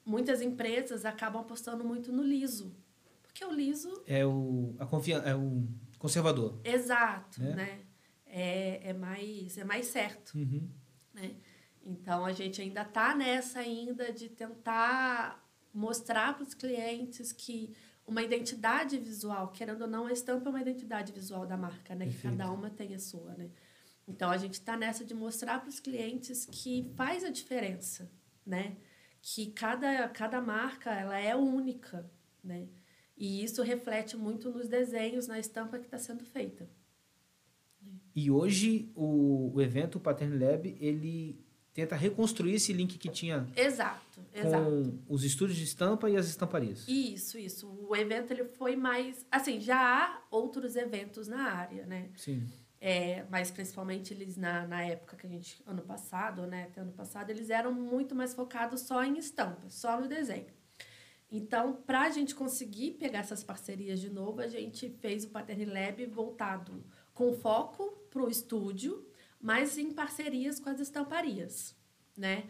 muitas 0.05 0.41
empresas 0.41 1.05
acabam 1.05 1.41
apostando 1.43 1.85
muito 1.85 2.13
no 2.13 2.23
liso, 2.23 2.75
porque 3.23 3.45
o 3.45 3.53
liso, 3.53 4.03
É 4.07 4.25
o, 4.25 4.75
a 4.79 4.87
confiança, 4.87 5.29
é 5.29 5.35
o 5.35 5.67
conservador. 5.99 6.61
exato, 6.65 7.43
É. 7.43 7.55
né? 7.57 7.81
É, 8.25 8.91
é 8.91 8.93
mais 8.93 9.59
é 9.59 9.65
mais 9.65 9.87
certo. 9.87 10.35
Uhum. 10.37 10.69
né? 11.13 11.35
Então 11.85 12.25
a 12.25 12.33
gente 12.33 12.63
ainda 12.63 12.83
está 12.83 13.17
nessa 13.17 13.59
ainda 13.59 14.13
de 14.13 14.29
tentar 14.29 15.40
mostrar 15.73 16.35
para 16.35 16.43
os 16.43 16.55
clientes 16.55 17.33
que 17.33 17.75
uma 18.07 18.23
identidade 18.23 18.99
visual, 18.99 19.49
querendo 19.49 19.83
ou 19.83 19.89
não, 19.89 20.07
a 20.07 20.13
estampa 20.13 20.49
é 20.49 20.51
uma 20.51 20.61
identidade 20.61 21.13
visual 21.13 21.47
da 21.47 21.57
marca, 21.57 21.95
né? 21.95 22.07
Que 22.09 22.19
cada 22.19 22.51
uma 22.51 22.69
tem 22.69 22.95
a 22.95 22.99
sua, 22.99 23.35
né? 23.35 23.51
Então 24.07 24.31
a 24.31 24.37
gente 24.37 24.55
está 24.55 24.77
nessa 24.77 25.05
de 25.05 25.15
mostrar 25.15 25.61
para 25.61 25.69
os 25.69 25.79
clientes 25.79 26.45
que 26.51 26.91
faz 26.97 27.23
a 27.23 27.31
diferença, 27.31 28.11
né? 28.45 28.77
Que 29.23 29.53
cada, 29.53 30.09
cada 30.09 30.41
marca 30.41 30.91
ela 30.91 31.19
é 31.19 31.37
única, 31.37 32.11
né? 32.43 32.67
E 33.17 33.45
isso 33.45 33.63
reflete 33.63 34.17
muito 34.17 34.51
nos 34.51 34.67
desenhos, 34.67 35.29
na 35.29 35.39
estampa 35.39 35.79
que 35.79 35.85
está 35.85 35.99
sendo 35.99 36.25
feita. 36.25 36.69
E 38.17 38.31
hoje 38.31 38.91
o, 38.95 39.53
o 39.55 39.61
evento, 39.61 40.01
Pattern 40.01 40.37
Lab, 40.37 40.77
ele 40.81 41.45
tenta 41.81 41.97
reconstruir 41.97 42.55
esse 42.55 42.73
link 42.73 42.99
que 42.99 43.09
tinha 43.09 43.49
Exato, 43.57 44.21
exato. 44.35 44.65
com 44.65 44.99
os 45.09 45.25
estúdios 45.25 45.57
de 45.57 45.65
estampa 45.65 46.11
e 46.11 46.17
as 46.17 46.29
estamparias. 46.29 46.87
Isso, 46.87 47.39
isso. 47.39 47.67
O 47.89 47.97
evento 47.97 48.33
ele 48.33 48.45
foi 48.45 48.77
mais. 48.77 49.25
Assim, 49.31 49.59
já 49.61 49.79
há 49.79 50.23
outros 50.31 50.77
eventos 50.77 51.27
na 51.27 51.43
área, 51.43 51.87
né? 51.87 52.11
Sim. 52.17 52.47
É, 52.83 53.25
mas 53.31 53.51
principalmente 53.51 54.13
eles 54.13 54.37
na, 54.37 54.67
na 54.67 54.83
época 54.85 55.17
que 55.17 55.27
a 55.27 55.31
gente. 55.31 55.63
Ano 55.67 55.83
passado, 55.83 56.47
né? 56.47 56.65
Até 56.65 56.83
ano 56.83 56.93
passado, 56.93 57.31
eles 57.31 57.49
eram 57.49 57.73
muito 57.73 58.15
mais 58.15 58.35
focados 58.35 58.83
só 58.83 59.03
em 59.03 59.17
estampas, 59.17 59.75
só 59.75 59.99
no 59.99 60.07
desenho. 60.07 60.47
Então, 61.33 61.75
para 61.87 62.03
a 62.03 62.11
gente 62.11 62.35
conseguir 62.35 62.93
pegar 62.93 63.21
essas 63.21 63.43
parcerias 63.43 64.01
de 64.01 64.11
novo, 64.11 64.41
a 64.41 64.49
gente 64.49 64.91
fez 65.01 65.25
o 65.25 65.29
Pattern 65.29 65.65
Lab 65.65 66.05
voltado 66.07 66.85
com 67.15 67.33
foco 67.33 67.93
para 68.11 68.23
o 68.23 68.29
estúdio, 68.29 69.07
mas 69.41 69.79
em 69.79 69.93
parcerias 69.93 70.61
com 70.61 70.69
as 70.69 70.81
estamparias, 70.81 71.77
né? 72.17 72.49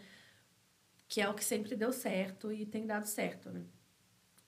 Que 1.07 1.21
é 1.21 1.29
o 1.29 1.33
que 1.33 1.43
sempre 1.43 1.75
deu 1.75 1.91
certo 1.91 2.51
e 2.51 2.65
tem 2.65 2.85
dado 2.85 3.05
certo, 3.05 3.49
né? 3.49 3.65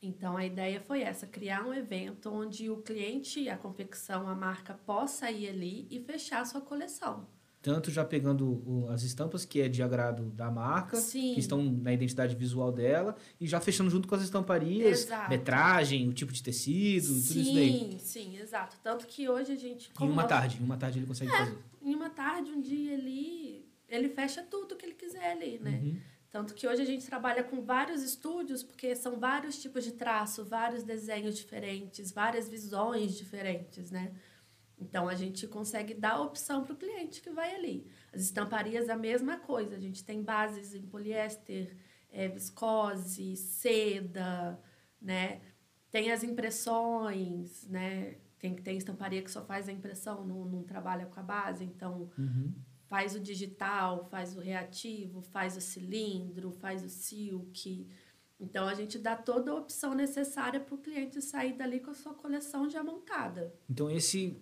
Então, 0.01 0.35
a 0.35 0.45
ideia 0.45 0.81
foi 0.81 1.01
essa, 1.01 1.25
criar 1.25 1.65
um 1.65 1.73
evento 1.73 2.29
onde 2.29 2.69
o 2.69 2.81
cliente, 2.81 3.47
a 3.47 3.57
confecção, 3.57 4.27
a 4.27 4.35
marca 4.35 4.73
possa 4.73 5.31
ir 5.31 5.47
ali 5.47 5.87
e 5.89 6.03
fechar 6.03 6.41
a 6.41 6.45
sua 6.45 6.59
coleção. 6.59 7.32
Tanto 7.63 7.89
já 7.89 8.03
pegando 8.03 8.45
o- 8.67 8.89
as 8.89 9.03
estampas, 9.03 9.45
que 9.45 9.61
é 9.61 9.69
de 9.69 9.81
agrado 9.81 10.23
da 10.31 10.51
marca, 10.51 10.97
Sim. 10.97 11.33
que 11.33 11.39
estão 11.39 11.63
na 11.63 11.93
identidade 11.93 12.35
visual 12.35 12.73
dela, 12.73 13.15
e 13.39 13.47
já 13.47 13.59
fechando 13.61 13.89
junto 13.89 14.05
com 14.05 14.13
as 14.15 14.21
estamparias, 14.21 15.03
Exato. 15.03 15.29
metragem, 15.29 16.09
o 16.09 16.13
tipo 16.13 16.33
de 16.33 16.43
tecido, 16.43 17.07
tudo 17.07 17.39
isso 17.39 17.53
daí. 17.53 17.71
Sim, 17.71 17.97
sim, 17.99 18.37
exato. 18.37 18.75
Tanto 18.83 19.07
que 19.07 19.29
hoje 19.29 19.53
a 19.53 19.55
gente... 19.55 19.89
Em 19.97 20.03
uma 20.09 20.23
nós- 20.23 20.27
tarde, 20.29 20.57
em 20.61 20.63
uma 20.65 20.75
tarde 20.75 20.99
ele 20.99 21.05
consegue 21.05 21.31
fazer. 21.31 21.57
Em 21.81 21.95
uma 21.95 22.09
tarde, 22.09 22.51
um 22.51 22.59
dia 22.59 22.95
ali, 22.95 23.65
ele 23.87 24.09
fecha 24.09 24.43
tudo 24.43 24.75
que 24.75 24.85
ele 24.85 24.95
quiser 24.95 25.31
ali, 25.31 25.57
né? 25.57 25.79
Uhum. 25.81 25.97
Tanto 26.29 26.53
que 26.55 26.67
hoje 26.67 26.81
a 26.81 26.85
gente 26.85 27.05
trabalha 27.05 27.43
com 27.45 27.61
vários 27.61 28.03
estúdios, 28.03 28.61
porque 28.61 28.93
são 28.93 29.19
vários 29.19 29.57
tipos 29.61 29.85
de 29.85 29.91
traço, 29.93 30.43
vários 30.43 30.83
desenhos 30.83 31.37
diferentes, 31.37 32.11
várias 32.11 32.49
visões 32.49 33.15
diferentes, 33.15 33.89
né? 33.89 34.11
Então 34.79 35.07
a 35.07 35.15
gente 35.15 35.47
consegue 35.47 35.93
dar 35.93 36.19
opção 36.21 36.63
para 36.63 36.73
o 36.73 36.77
cliente 36.77 37.21
que 37.21 37.29
vai 37.29 37.55
ali. 37.55 37.87
As 38.11 38.21
estamparias 38.21 38.89
a 38.89 38.95
mesma 38.97 39.37
coisa, 39.37 39.75
a 39.75 39.79
gente 39.79 40.03
tem 40.03 40.21
bases 40.21 40.73
em 40.73 40.81
poliéster, 40.85 41.77
é, 42.11 42.27
viscose, 42.27 43.35
seda, 43.35 44.59
né? 45.01 45.41
Tem 45.91 46.11
as 46.11 46.23
impressões, 46.23 47.67
né? 47.67 48.17
Tem, 48.39 48.55
tem 48.55 48.77
estamparia 48.77 49.21
que 49.21 49.31
só 49.31 49.43
faz 49.45 49.69
a 49.69 49.71
impressão, 49.71 50.25
não, 50.25 50.43
não 50.45 50.63
trabalha 50.63 51.05
com 51.05 51.19
a 51.19 51.23
base, 51.23 51.63
então 51.63 52.11
Uhum. 52.17 52.53
faz 52.89 53.15
o 53.15 53.19
digital, 53.19 54.05
faz 54.09 54.35
o 54.35 54.39
reativo, 54.41 55.21
faz 55.21 55.55
o 55.55 55.61
cilindro, 55.61 56.51
faz 56.51 56.83
o 56.83 56.89
silk. 56.89 57.87
Então 58.39 58.67
a 58.67 58.73
gente 58.73 58.99
dá 58.99 59.15
toda 59.15 59.51
a 59.51 59.55
opção 59.55 59.93
necessária 59.93 60.59
para 60.59 60.75
o 60.75 60.77
cliente 60.77 61.21
sair 61.21 61.53
dali 61.53 61.79
com 61.79 61.91
a 61.91 61.93
sua 61.93 62.13
coleção 62.13 62.69
já 62.69 62.83
montada. 62.83 63.53
Então 63.69 63.89
esse 63.89 64.41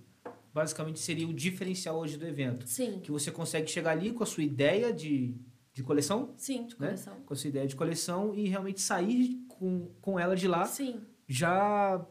basicamente 0.54 1.00
seria 1.00 1.28
o 1.28 1.34
diferencial 1.34 1.98
hoje 2.00 2.18
do 2.18 2.26
evento. 2.28 2.68
Sim, 2.68 3.00
Que 3.00 3.12
você 3.12 3.32
consegue 3.32 3.70
chegar 3.70 3.92
ali 3.92 4.12
com 4.12 4.24
a 4.24 4.26
sua 4.26 4.44
ideia 4.44 4.92
de, 4.94 5.36
de 5.74 5.82
coleção, 5.84 6.34
sim, 6.38 6.66
de 6.68 6.80
né? 6.80 6.88
coleção. 6.88 7.22
com 7.26 7.34
a 7.34 7.38
sua 7.38 7.48
ideia 7.48 7.68
de 7.68 7.76
coleção 7.76 8.34
e 8.36 8.48
realmente 8.48 8.82
sair 8.82 9.44
com, 9.48 9.92
com 10.02 10.20
ela 10.20 10.36
de 10.36 10.48
lá 10.48 10.66
Sim, 10.66 11.02
já 11.28 12.06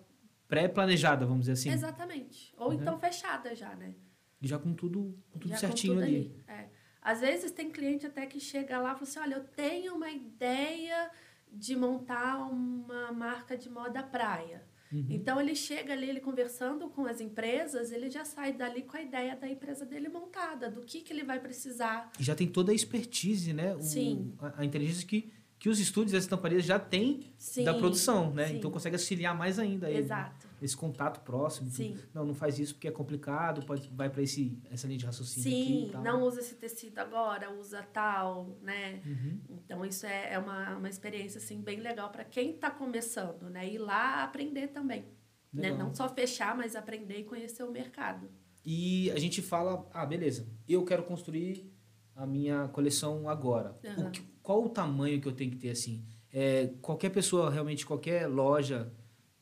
pré-planejada, 0.48 1.24
vamos 1.26 1.42
dizer 1.42 1.52
assim. 1.52 1.70
exatamente. 1.70 2.52
Ou 2.56 2.68
Uhum. 2.68 2.74
então 2.74 2.98
fechada 2.98 3.54
já, 3.54 3.74
né? 3.76 3.94
Já 4.40 4.58
com 4.58 4.72
tudo, 4.74 5.16
com 5.30 5.38
tudo 5.38 5.50
Já 5.50 5.56
com 5.56 5.60
certinho 5.60 5.94
tudo 5.94 6.04
ali. 6.04 6.34
É. 6.48 6.68
Às 7.02 7.20
vezes 7.20 7.50
tem 7.52 7.70
cliente 7.70 8.06
até 8.06 8.26
que 8.26 8.40
chega 8.40 8.78
lá 8.78 8.90
e 8.90 8.94
fala 8.94 9.02
assim, 9.02 9.18
olha, 9.20 9.34
eu 9.36 9.44
tenho 9.44 9.94
uma 9.94 10.10
ideia 10.10 11.10
de 11.52 11.74
montar 11.76 12.38
uma 12.50 13.12
marca 13.12 13.56
de 13.56 13.68
moda 13.70 14.02
praia. 14.02 14.64
Uhum. 14.92 15.06
Então 15.10 15.40
ele 15.40 15.54
chega 15.54 15.92
ali, 15.92 16.08
ele 16.08 16.20
conversando 16.20 16.88
com 16.88 17.06
as 17.06 17.20
empresas, 17.20 17.92
ele 17.92 18.10
já 18.10 18.24
sai 18.24 18.52
dali 18.52 18.82
com 18.82 18.96
a 18.96 19.02
ideia 19.02 19.36
da 19.36 19.48
empresa 19.48 19.86
dele 19.86 20.08
montada, 20.08 20.68
do 20.70 20.80
que, 20.82 21.00
que 21.00 21.12
ele 21.12 21.22
vai 21.24 21.38
precisar. 21.38 22.10
E 22.18 22.22
já 22.24 22.34
tem 22.34 22.48
toda 22.48 22.72
a 22.72 22.74
expertise, 22.74 23.52
né? 23.52 23.74
O- 23.76 23.80
Sim. 23.82 24.32
A, 24.40 24.62
a 24.62 24.64
inteligência 24.64 25.06
que, 25.06 25.32
que 25.58 25.68
os 25.68 25.78
estúdios 25.78 26.12
e 26.12 26.16
as 26.16 26.24
estamparias 26.24 26.64
já 26.64 26.78
têm 26.78 27.20
Sim, 27.38 27.64
da 27.64 27.74
produção, 27.74 28.32
né? 28.34 28.48
sim. 28.48 28.56
Então 28.56 28.70
consegue 28.70 28.96
auxiliar 28.96 29.36
mais 29.36 29.58
ainda 29.58 29.88
ele. 29.88 29.98
Exato. 29.98 30.49
Esse 30.62 30.76
contato 30.76 31.20
próximo. 31.20 31.70
Sim. 31.70 31.96
Não, 32.12 32.24
não 32.24 32.34
faz 32.34 32.58
isso 32.58 32.74
porque 32.74 32.88
é 32.88 32.90
complicado, 32.90 33.64
pode, 33.64 33.88
vai 33.94 34.10
para 34.10 34.22
esse 34.22 34.58
essa 34.70 34.86
linha 34.86 34.98
de 34.98 35.06
raciocínio 35.06 35.48
aqui 35.48 35.64
Sim, 35.84 35.88
tal. 35.92 36.02
não 36.02 36.22
usa 36.22 36.40
esse 36.40 36.54
tecido 36.54 36.98
agora, 36.98 37.50
usa 37.52 37.82
tal, 37.92 38.58
né? 38.62 39.00
Uhum. 39.06 39.40
Então 39.50 39.84
isso 39.84 40.04
é, 40.06 40.34
é 40.34 40.38
uma, 40.38 40.76
uma 40.76 40.88
experiência 40.88 41.38
assim 41.38 41.60
bem 41.60 41.80
legal 41.80 42.10
para 42.10 42.24
quem 42.24 42.50
está 42.54 42.70
começando, 42.70 43.48
né? 43.48 43.68
Ir 43.68 43.78
lá 43.78 44.22
aprender 44.24 44.68
também, 44.68 45.04
né? 45.52 45.70
Não 45.76 45.94
só 45.94 46.08
fechar, 46.08 46.56
mas 46.56 46.76
aprender 46.76 47.18
e 47.20 47.24
conhecer 47.24 47.62
o 47.62 47.70
mercado. 47.70 48.28
E 48.64 49.10
a 49.12 49.18
gente 49.18 49.40
fala, 49.40 49.88
ah, 49.94 50.04
beleza, 50.04 50.46
eu 50.68 50.84
quero 50.84 51.02
construir 51.04 51.72
a 52.14 52.26
minha 52.26 52.68
coleção 52.68 53.28
agora. 53.28 53.78
O 53.82 53.88
Aham. 54.02 54.10
que- 54.10 54.22
qual 54.42 54.62
o 54.64 54.68
tamanho 54.68 55.20
que 55.20 55.26
eu 55.28 55.32
tenho 55.32 55.50
que 55.50 55.56
ter 55.56 55.70
assim? 55.70 56.04
É, 56.32 56.68
qualquer 56.82 57.10
pessoa, 57.10 57.50
realmente, 57.50 57.86
qualquer 57.86 58.26
loja 58.28 58.92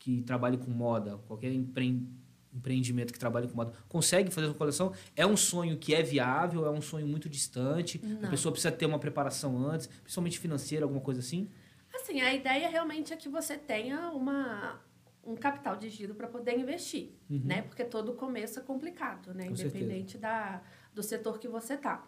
que 0.08 0.22
trabalhe 0.22 0.56
com 0.56 0.70
moda, 0.70 1.18
qualquer 1.26 1.52
empre- 1.52 2.02
empreendimento 2.50 3.12
que 3.12 3.18
trabalhe 3.18 3.46
com 3.46 3.54
moda, 3.54 3.74
consegue 3.90 4.30
fazer 4.30 4.46
uma 4.46 4.54
coleção? 4.54 4.94
É 5.14 5.26
um 5.26 5.36
sonho 5.36 5.76
que 5.76 5.94
é 5.94 6.02
viável? 6.02 6.64
É 6.64 6.70
um 6.70 6.80
sonho 6.80 7.06
muito 7.06 7.28
distante? 7.28 8.00
A 8.02 8.06
Não. 8.22 8.30
pessoa 8.30 8.50
precisa 8.50 8.72
ter 8.72 8.86
uma 8.86 8.98
preparação 8.98 9.58
antes, 9.58 9.86
principalmente 9.86 10.38
financeira, 10.38 10.86
alguma 10.86 11.02
coisa 11.02 11.20
assim? 11.20 11.50
Assim, 11.94 12.22
a 12.22 12.32
ideia 12.32 12.70
realmente 12.70 13.12
é 13.12 13.16
que 13.16 13.28
você 13.28 13.58
tenha 13.58 14.10
uma, 14.12 14.80
um 15.22 15.34
capital 15.36 15.76
de 15.76 15.90
giro 15.90 16.14
para 16.14 16.26
poder 16.26 16.58
investir, 16.58 17.12
Uhum. 17.28 17.42
né? 17.44 17.60
Porque 17.62 17.84
todo 17.84 18.14
começo 18.14 18.58
é 18.58 18.62
complicado, 18.62 19.34
né? 19.34 19.46
Com 19.46 19.56
certeza. 19.56 19.76
Independente 19.84 20.16
da, 20.16 20.62
do 20.94 21.02
setor 21.02 21.38
que 21.38 21.48
você 21.48 21.76
tá. 21.76 22.02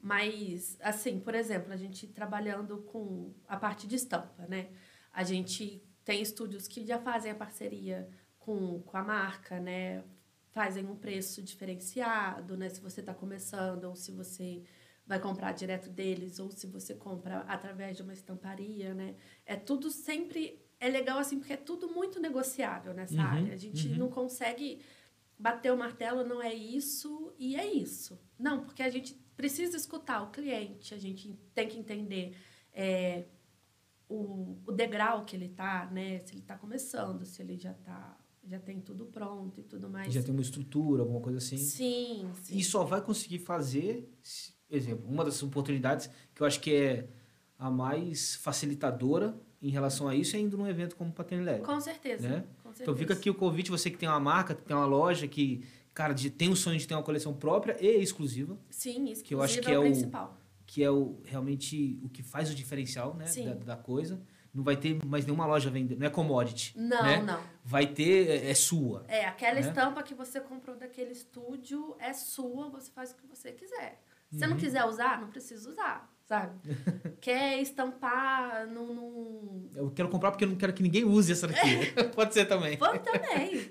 Mas, 0.00 0.76
assim, 0.80 1.18
por 1.18 1.34
exemplo, 1.34 1.72
a 1.72 1.76
gente 1.76 2.06
trabalhando 2.06 2.78
com 2.92 3.32
a 3.48 3.56
parte 3.56 3.88
de 3.88 3.96
estampa, 3.96 4.46
né? 4.46 4.68
A 5.12 5.24
gente 5.24 5.82
tem 6.04 6.20
estúdios 6.20 6.68
que 6.68 6.84
já 6.86 6.98
fazem 6.98 7.30
a 7.32 7.34
parceria 7.34 8.08
com, 8.38 8.80
com 8.82 8.96
a 8.96 9.02
marca, 9.02 9.58
né? 9.58 10.04
Fazem 10.52 10.86
um 10.86 10.96
preço 10.96 11.42
diferenciado, 11.42 12.56
né? 12.56 12.68
Se 12.68 12.80
você 12.80 13.00
está 13.00 13.14
começando 13.14 13.84
ou 13.84 13.96
se 13.96 14.12
você 14.12 14.62
vai 15.06 15.18
comprar 15.18 15.52
direto 15.52 15.90
deles 15.90 16.38
ou 16.38 16.50
se 16.50 16.66
você 16.66 16.94
compra 16.94 17.40
através 17.40 17.96
de 17.96 18.02
uma 18.02 18.12
estamparia, 18.12 18.94
né? 18.94 19.14
É 19.44 19.56
tudo 19.56 19.90
sempre 19.90 20.62
é 20.80 20.88
legal 20.88 21.18
assim 21.18 21.38
porque 21.38 21.54
é 21.54 21.56
tudo 21.56 21.88
muito 21.88 22.20
negociável 22.20 22.92
nessa 22.92 23.14
Uhum, 23.14 23.20
área. 23.20 23.54
A 23.54 23.56
gente 23.56 23.88
uhum. 23.88 23.96
não 23.96 24.08
consegue 24.10 24.80
bater 25.38 25.72
o 25.72 25.76
martelo, 25.76 26.24
não 26.24 26.42
é 26.42 26.52
isso 26.52 27.32
e 27.38 27.56
é 27.56 27.66
isso. 27.66 28.18
Não, 28.38 28.64
porque 28.64 28.82
a 28.82 28.90
gente 28.90 29.14
precisa 29.36 29.76
escutar 29.76 30.22
o 30.22 30.30
cliente, 30.30 30.94
a 30.94 30.98
gente 30.98 31.34
tem 31.54 31.68
que 31.68 31.78
entender 31.78 32.36
é, 32.72 33.24
o, 34.14 34.58
o 34.66 34.72
degrau 34.72 35.24
que 35.24 35.34
ele 35.36 35.48
tá, 35.48 35.88
né? 35.90 36.18
Se 36.20 36.34
ele 36.34 36.42
tá 36.42 36.56
começando, 36.56 37.24
se 37.24 37.42
ele 37.42 37.56
já 37.56 37.72
tá 37.74 38.16
já 38.46 38.58
tem 38.58 38.78
tudo 38.78 39.06
pronto 39.06 39.58
e 39.60 39.62
tudo 39.64 39.88
mais. 39.88 40.12
Já 40.12 40.22
tem 40.22 40.30
uma 40.30 40.42
estrutura, 40.42 41.00
alguma 41.00 41.20
coisa 41.20 41.38
assim? 41.38 41.56
Sim, 41.56 42.30
sim. 42.42 42.58
E 42.58 42.62
só 42.62 42.84
vai 42.84 43.00
conseguir 43.00 43.38
fazer, 43.38 44.06
exemplo, 44.70 45.06
uma 45.08 45.24
das 45.24 45.42
oportunidades 45.42 46.10
que 46.34 46.42
eu 46.42 46.46
acho 46.46 46.60
que 46.60 46.74
é 46.74 47.08
a 47.58 47.70
mais 47.70 48.34
facilitadora 48.36 49.34
em 49.62 49.70
relação 49.70 50.06
a 50.08 50.14
isso 50.14 50.36
é 50.36 50.40
indo 50.40 50.58
num 50.58 50.66
evento 50.68 50.94
como 50.94 51.10
Paternidade. 51.10 51.62
Com 51.62 51.80
certeza. 51.80 52.28
Né? 52.28 52.44
Com 52.62 52.68
certeza. 52.68 52.82
Então 52.82 52.94
fica 52.94 53.14
aqui 53.14 53.30
o 53.30 53.34
convite, 53.34 53.70
você 53.70 53.90
que 53.90 53.96
tem 53.96 54.06
uma 54.10 54.20
marca, 54.20 54.54
que 54.54 54.62
tem 54.62 54.76
uma 54.76 54.84
loja, 54.84 55.26
que, 55.26 55.64
cara, 55.94 56.12
de, 56.12 56.28
tem 56.28 56.50
o 56.50 56.56
sonho 56.56 56.78
de 56.78 56.86
ter 56.86 56.92
uma 56.94 57.02
coleção 57.02 57.32
própria 57.32 57.78
e 57.80 58.02
exclusiva, 58.02 58.58
Sim, 58.68 59.06
isso 59.10 59.24
que 59.24 59.32
eu 59.34 59.40
acho 59.40 59.58
que 59.58 59.70
é 59.70 59.72
é 59.74 59.78
o 59.78 59.80
o- 59.80 59.84
principal. 59.84 60.38
Que 60.66 60.82
é 60.82 60.90
o, 60.90 61.20
realmente 61.24 61.98
o 62.02 62.08
que 62.08 62.22
faz 62.22 62.50
o 62.50 62.54
diferencial 62.54 63.14
né, 63.14 63.26
da, 63.44 63.54
da 63.54 63.76
coisa. 63.76 64.20
Não 64.52 64.62
vai 64.62 64.76
ter 64.76 65.04
mais 65.04 65.24
nenhuma 65.26 65.46
loja 65.46 65.68
vendendo, 65.68 65.98
não 65.98 66.06
é 66.06 66.10
commodity. 66.10 66.78
Não, 66.78 67.02
né? 67.02 67.20
não. 67.22 67.40
Vai 67.64 67.88
ter, 67.88 68.28
é, 68.28 68.50
é 68.50 68.54
sua. 68.54 69.04
É, 69.08 69.24
aquela 69.24 69.60
Né? 69.60 69.66
estampa 69.66 70.00
que 70.02 70.14
você 70.14 70.40
comprou 70.40 70.76
daquele 70.76 71.10
estúdio 71.10 71.96
é 71.98 72.12
sua, 72.12 72.68
você 72.70 72.88
faz 72.92 73.10
o 73.10 73.16
que 73.16 73.26
você 73.26 73.50
quiser. 73.50 74.00
Se 74.30 74.34
Uhum. 74.36 74.38
você 74.38 74.46
não 74.46 74.56
quiser 74.56 74.84
usar, 74.84 75.20
não 75.20 75.28
precisa 75.28 75.68
usar, 75.68 76.08
sabe? 76.24 76.56
Quer 77.20 77.60
estampar 77.60 78.66
num... 78.68 78.94
num... 78.94 79.70
Eu 79.74 79.90
quero 79.90 80.08
comprar 80.08 80.30
porque 80.30 80.44
eu 80.44 80.48
não 80.48 80.56
quero 80.56 80.72
que 80.72 80.84
ninguém 80.84 81.04
use 81.04 81.32
essa 81.32 81.48
daqui. 81.48 81.90
Pode 82.14 82.32
ser 82.32 82.46
também. 82.46 82.76
Pô, 82.78 82.86
também. 82.98 83.70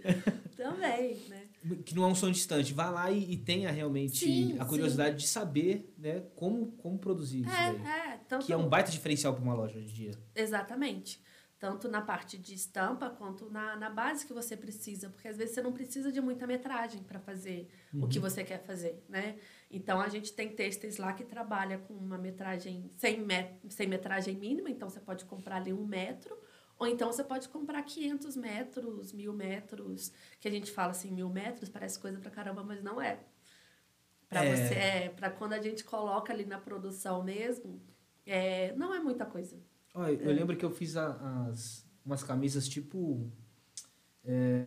também, 0.57 1.15
né? 1.29 1.42
Que 1.86 1.96
não 1.96 2.03
é 2.03 2.08
um 2.08 2.15
sonho 2.15 2.34
distante. 2.34 2.74
Vá 2.74 2.89
lá 2.89 3.10
e, 3.10 3.34
e 3.34 3.38
tenha 3.38 3.72
realmente 3.72 4.25
Sim, 4.25 4.58
a 4.60 4.65
curiosidade 4.65 5.17
de 5.17 5.27
saber 5.27 5.93
né, 5.98 6.22
como, 6.36 6.74
como 6.74 6.98
produzir 6.98 7.41
isso 7.41 7.50
daí. 7.50 7.82
É, 7.86 8.13
é. 8.13 8.17
Tanto... 8.27 8.46
Que 8.46 8.53
é 8.53 8.58
um 8.58 8.67
baita 8.67 8.91
diferencial 8.91 9.34
para 9.34 9.43
uma 9.43 9.53
loja 9.53 9.77
hoje 9.77 9.89
em 9.89 9.93
dia. 9.93 10.12
Exatamente. 10.36 11.22
Tanto 11.63 11.88
na 11.88 12.01
parte 12.01 12.38
de 12.38 12.53
estampa 12.53 13.10
quanto 13.10 13.50
na, 13.50 13.77
na 13.77 13.89
base 13.89 14.27
que 14.27 14.34
você 14.34 14.58
precisa, 14.58 15.10
porque 15.10 15.29
às 15.29 15.38
vezes 15.38 15.55
você 15.55 15.62
não 15.62 15.72
precisa 15.72 16.12
de 16.12 16.20
muita 16.20 16.46
metragem 16.46 17.01
para 17.03 17.22
fazer 17.22 17.70
o 17.93 18.05
que 18.05 18.20
você 18.20 18.43
quer 18.43 18.62
fazer, 18.65 19.01
né? 19.08 19.38
Então 19.72 20.01
a 20.01 20.10
gente 20.10 20.34
tem 20.34 20.50
têxteis 20.50 20.98
lá 20.98 21.13
que 21.13 21.24
trabalha 21.24 21.77
com 21.77 21.93
uma 21.93 22.17
metragem 22.17 22.91
sem, 22.98 23.22
met 23.22 23.55
sem 23.70 23.88
metragem 23.88 24.36
mínima, 24.36 24.70
então 24.70 24.89
você 24.89 25.00
pode 25.00 25.24
comprar 25.24 25.55
ali 25.55 25.72
um 25.72 25.86
metro, 25.86 26.38
ou 26.79 26.87
então 26.87 27.11
você 27.11 27.23
pode 27.23 27.47
comprar 27.49 27.81
500 27.83 28.35
metros, 28.35 29.13
mil 29.13 29.33
metros, 29.33 30.11
que 30.39 30.47
a 30.47 30.51
gente 30.51 30.71
fala 30.71 30.91
assim, 30.91 31.11
mil 31.11 31.29
metros, 31.29 31.69
parece 31.69 31.99
coisa 31.99 32.19
pra 32.19 32.31
caramba, 32.31 32.63
mas 32.63 32.83
não 32.83 33.01
é. 33.01 33.19
Para 34.27 34.43
É. 34.45 34.55
você, 34.55 34.73
é, 34.73 35.09
para 35.09 35.29
quando 35.29 35.53
a 35.53 35.61
gente 35.61 35.83
coloca 35.83 36.33
ali 36.33 36.45
na 36.45 36.59
produção 36.59 37.23
mesmo, 37.23 37.79
é, 38.25 38.73
não 38.75 38.93
é 38.93 38.99
muita 38.99 39.25
coisa. 39.25 39.57
Olha, 39.93 40.13
eu 40.13 40.31
É. 40.31 40.33
lembro 40.33 40.57
que 40.57 40.65
eu 40.65 40.71
fiz 40.71 40.97
a- 40.97 41.45
as, 41.49 41.85
umas 42.05 42.23
camisas 42.23 42.67
tipo. 42.67 43.31
é, 44.25 44.63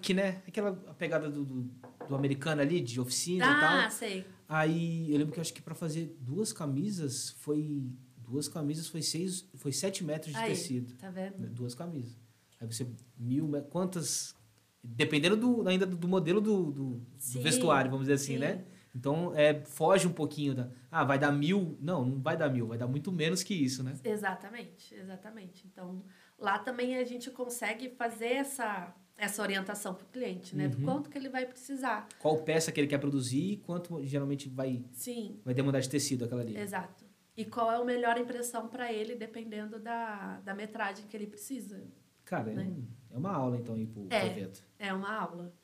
que, 0.00 0.12
né? 0.14 0.42
Aquela 0.48 0.72
pegada 0.94 1.30
do, 1.30 1.44
do, 1.44 1.62
do 2.08 2.14
americano 2.16 2.60
ali, 2.62 2.80
de 2.80 3.00
oficina 3.00 3.44
e 3.44 3.48
Ah, 3.48 3.60
tal. 3.60 3.90
sei. 3.90 4.26
Aí 4.48 5.12
eu 5.12 5.18
lembro 5.18 5.32
que 5.32 5.38
eu 5.38 5.42
acho 5.42 5.54
que 5.54 5.62
para 5.62 5.74
fazer 5.76 6.16
duas 6.18 6.52
camisas 6.52 7.30
foi. 7.38 7.84
Duas 8.32 8.48
camisas 8.48 8.88
foi 8.88 9.02
seis. 9.02 9.46
Foi 9.56 9.70
sete 9.72 10.02
metros 10.02 10.32
de 10.32 10.38
Aí, 10.40 10.48
tecido. 10.50 10.94
tá 10.96 11.10
vendo? 11.10 11.38
né, 11.38 11.48
Duas 11.50 11.74
camisas. 11.74 12.16
Aí 12.58 12.66
você. 12.66 12.86
Mil. 13.18 13.46
Quantas. 13.68 14.34
Dependendo 14.82 15.36
do, 15.36 15.68
ainda 15.68 15.84
do 15.84 16.08
modelo 16.08 16.40
do, 16.40 16.72
do, 16.72 16.84
do 16.94 17.06
Sim, 17.18 17.42
vestuário, 17.42 17.90
vamos 17.90 18.04
dizer 18.06 18.14
assim, 18.14 18.34
sim. 18.34 18.38
né? 18.38 18.64
Então, 18.94 19.32
é, 19.34 19.60
foge 19.64 20.06
um 20.08 20.12
pouquinho 20.12 20.54
da. 20.54 20.70
Ah, 20.90 21.04
vai 21.04 21.18
dar 21.18 21.30
mil. 21.30 21.76
Não, 21.80 22.04
não 22.06 22.20
vai 22.20 22.36
dar 22.36 22.48
mil, 22.48 22.66
vai 22.66 22.78
dar 22.78 22.86
muito 22.86 23.12
menos 23.12 23.42
que 23.42 23.52
isso, 23.54 23.82
né? 23.82 23.94
Exatamente, 24.02 24.94
exatamente. 24.94 25.66
Então, 25.70 26.02
lá 26.38 26.58
também 26.58 26.96
a 26.96 27.04
gente 27.04 27.30
consegue 27.30 27.90
fazer 27.90 28.32
essa 28.32 28.94
essa 29.18 29.42
orientação 29.42 29.94
para 29.94 30.04
o 30.04 30.08
cliente, 30.08 30.56
né? 30.56 30.66
Do 30.68 30.78
Uhum. 30.78 30.84
quanto 30.84 31.10
que 31.10 31.16
ele 31.18 31.28
vai 31.28 31.44
precisar. 31.46 32.08
Qual 32.18 32.38
peça 32.38 32.72
que 32.72 32.80
ele 32.80 32.88
quer 32.88 32.98
produzir 32.98 33.52
e 33.52 33.56
quanto 33.58 34.02
geralmente 34.04 34.48
vai, 34.48 34.82
Sim, 34.92 35.38
vai 35.44 35.52
demandar 35.54 35.80
de 35.80 35.88
tecido 35.88 36.24
aquela 36.24 36.40
ali. 36.40 36.56
exato. 36.56 37.04
E 37.36 37.44
qual 37.44 37.72
é 37.72 37.76
a 37.76 37.84
melhor 37.84 38.18
impressão 38.18 38.68
para 38.68 38.92
ele, 38.92 39.14
dependendo 39.14 39.78
da, 39.80 40.40
da 40.40 40.54
metragem 40.54 41.06
que 41.06 41.16
ele 41.16 41.26
precisa. 41.26 41.82
Cara, 42.24 42.50
é, 42.52 42.54
né? 42.54 42.62
um- 42.64 42.86
é 43.10 43.16
uma 43.18 43.32
aula 43.32 43.56
então 43.56 43.74
pro, 43.86 44.04
pro 44.06 44.16
É. 44.16 44.26
evento. 44.26 44.62
É 44.78 44.92
uma 44.92 45.12
aula. 45.14 45.54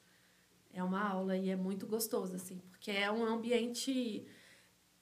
É 0.72 0.82
uma 0.82 1.02
aula 1.02 1.37
e 1.37 1.50
é 1.50 1.56
muito 1.56 1.87
gostoso, 1.87 2.34
assim, 2.37 2.58
porque 2.70 2.90
é 2.90 3.10
um 3.10 3.25
ambiente. 3.25 4.26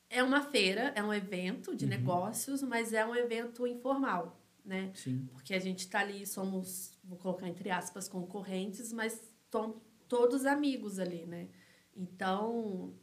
É 0.09 0.23
uma 0.23 0.41
feira, 0.41 0.93
é 0.95 1.03
um 1.03 1.13
evento 1.13 1.75
de 1.75 1.85
Uhum. 1.85 1.91
negócios, 1.91 2.63
mas 2.63 2.93
é 2.93 3.05
um 3.05 3.15
evento 3.15 3.67
informal, 3.67 4.41
né? 4.65 4.93
Sim. 4.95 5.27
Porque 5.33 5.53
a 5.55 5.59
gente 5.59 5.89
tá 5.89 6.01
ali, 6.01 6.25
somos, 6.27 6.97
vou 7.03 7.19
colocar 7.19 7.49
entre 7.49 7.71
aspas, 7.71 8.09
concorrentes, 8.09 8.93
mas 8.93 9.15
estão 9.45 9.81
todos 10.09 10.47
amigos 10.47 10.99
ali, 11.01 11.27
né? 11.27 11.49
Então, 11.95 12.95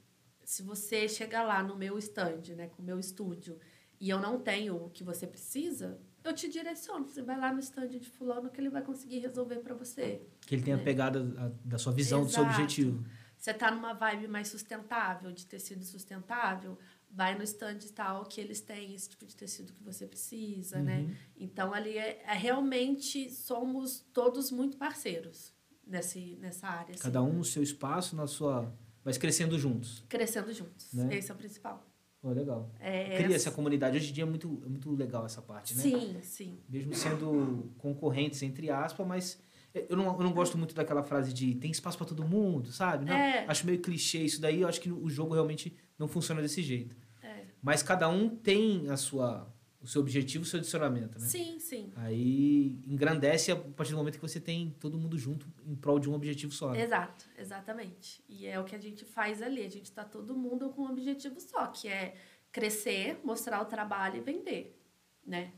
se 0.46 0.62
você 0.64 1.08
chegar 1.08 1.44
lá 1.44 1.62
no 1.64 1.76
meu 1.76 1.98
stand, 1.98 2.42
né, 2.56 2.68
com 2.68 2.82
o 2.82 2.86
meu 2.86 3.00
estúdio, 3.00 3.60
e 4.00 4.10
eu 4.10 4.20
não 4.20 4.40
tenho 4.40 4.76
o 4.86 4.90
que 4.90 5.04
você 5.04 5.26
precisa, 5.26 6.00
eu 6.24 6.34
te 6.34 6.50
direciono. 6.50 7.08
Você 7.08 7.22
vai 7.22 7.38
lá 7.40 7.54
no 7.54 7.60
stand 7.60 7.88
de 7.88 8.10
fulano 8.10 8.50
que 8.50 8.60
ele 8.60 8.70
vai 8.70 8.82
conseguir 8.82 9.20
resolver 9.20 9.58
para 9.58 9.74
você. 9.74 10.22
Que 10.42 10.56
ele 10.56 10.64
tenha 10.64 10.78
É. 10.78 10.84
pegada 10.84 11.22
da 11.64 11.78
sua 11.78 11.92
visão, 11.94 12.24
do 12.24 12.30
seu 12.30 12.44
Exato. 12.44 12.60
objetivo. 12.62 13.06
Você 13.38 13.54
tá 13.54 13.70
numa 13.72 13.94
vibe 13.94 14.28
mais 14.28 14.48
sustentável, 14.48 15.32
de 15.32 15.46
tecido 15.46 15.84
sustentável, 15.84 16.78
vai 17.12 17.36
no 17.38 17.44
stand 17.44 17.80
tal 17.94 18.26
que 18.26 18.40
eles 18.42 18.62
têm 18.62 18.96
esse 18.96 19.10
tipo 19.10 19.26
de 19.26 19.36
tecido 19.36 19.74
que 19.74 19.84
você 19.84 20.08
precisa, 20.08 20.82
né? 20.82 21.00
Uhum. 21.02 21.16
Então 21.38 21.74
ali 21.74 21.98
é, 21.98 22.24
é 22.26 22.34
realmente 22.34 23.30
somos 23.30 24.00
todos 24.14 24.50
muito 24.50 24.78
parceiros 24.78 25.54
nesse, 25.86 26.38
nessa 26.40 26.68
área. 26.68 26.94
assim. 26.96 27.04
Cada 27.04 27.22
um 27.22 27.34
no 27.34 27.44
seu 27.44 27.62
espaço, 27.62 28.16
na 28.16 28.28
sua. 28.28 28.74
Mas 29.03 29.17
crescendo 29.17 29.57
juntos. 29.60 30.03
Crescendo 30.07 30.51
juntos. 30.53 30.93
Né? 30.93 31.17
Esse 31.17 31.31
é 31.31 31.33
o 31.33 31.38
principal. 31.38 31.86
Pô, 32.22 32.29
legal. 32.31 32.72
É, 32.79 33.17
Cria 33.22 33.36
essa 33.36 33.51
comunidade. 33.51 33.98
Hoje 33.98 34.10
em 34.10 34.13
dia 34.13 34.24
é 34.24 34.25
muito, 34.27 34.62
é 34.65 34.69
muito 34.69 34.89
legal 34.95 35.25
essa 35.25 35.41
parte, 35.41 35.75
né? 35.75 35.81
Sim, 35.81 36.17
sim. 36.22 36.60
Mesmo 36.69 36.93
sendo 36.95 37.69
concorrentes, 37.77 38.41
entre 38.43 38.69
aspas, 38.69 39.05
mas 39.05 39.43
eu 39.74 39.98
não, 39.98 40.05
eu 40.05 40.24
não 40.24 40.31
gosto 40.31 40.57
muito 40.57 40.74
daquela 40.74 41.03
frase 41.03 41.33
de 41.33 41.55
tem 41.55 41.69
espaço 41.69 41.98
pra 41.98 42.07
todo 42.07 42.24
mundo, 42.25 42.72
sabe? 42.72 43.05
Não, 43.05 43.13
É. 43.13 43.45
Acho 43.48 43.65
meio 43.65 43.81
clichê 43.81 44.19
isso 44.19 44.39
daí. 44.39 44.62
Eu 44.62 44.69
acho 44.69 44.79
que 44.79 44.89
o 44.89 45.10
jogo 45.10 45.33
realmente 45.33 45.75
não 46.00 46.07
funciona 46.07 46.41
desse 46.41 46.62
jeito. 46.62 46.95
É. 47.22 47.48
Mas 47.62 47.83
cada 47.83 48.07
um 48.07 48.29
tem 48.29 48.89
a 48.89 48.95
sua, 48.95 49.52
o 49.84 49.88
seu 49.88 50.02
objetivo, 50.02 50.44
o 50.44 50.48
seu 50.48 50.60
adicionamento, 50.60 51.20
né? 51.20 51.28
Sim, 51.28 51.60
sim. 51.60 51.92
Aí 51.98 52.80
engrandece 52.88 53.52
a 53.52 53.56
partir 53.56 53.92
do 53.92 53.98
momento 53.98 54.16
que 54.16 54.22
você 54.22 54.40
tem 54.40 54.72
todo 54.80 54.98
mundo 54.98 55.18
junto 55.20 55.46
em 55.66 55.75
prol 55.75 56.00
de 56.00 56.10
um 56.10 56.13
objetivo 56.13 56.52
só. 56.54 56.72
né? 56.72 56.82
Exato, 56.82 57.25
exatamente. 57.38 58.24
E 58.30 58.46
é 58.48 58.60
o 58.60 58.63
que 58.63 58.75
a 58.75 58.80
gente 58.80 59.04
faz 59.04 59.42
ali. 59.42 59.62
A 59.66 59.70
gente 59.70 59.92
tá 59.92 60.04
todo 60.06 60.36
mundo 60.36 60.70
com 60.70 60.84
um 60.84 60.90
objetivo 60.92 61.40
só, 61.42 61.68
que 61.68 61.88
é 61.90 62.16
crescer, 62.52 63.20
mostrar 63.24 63.62
o 63.62 63.66
trabalho 63.66 64.18
e 64.18 64.22
vender, 64.22 64.80
né? 65.25 65.54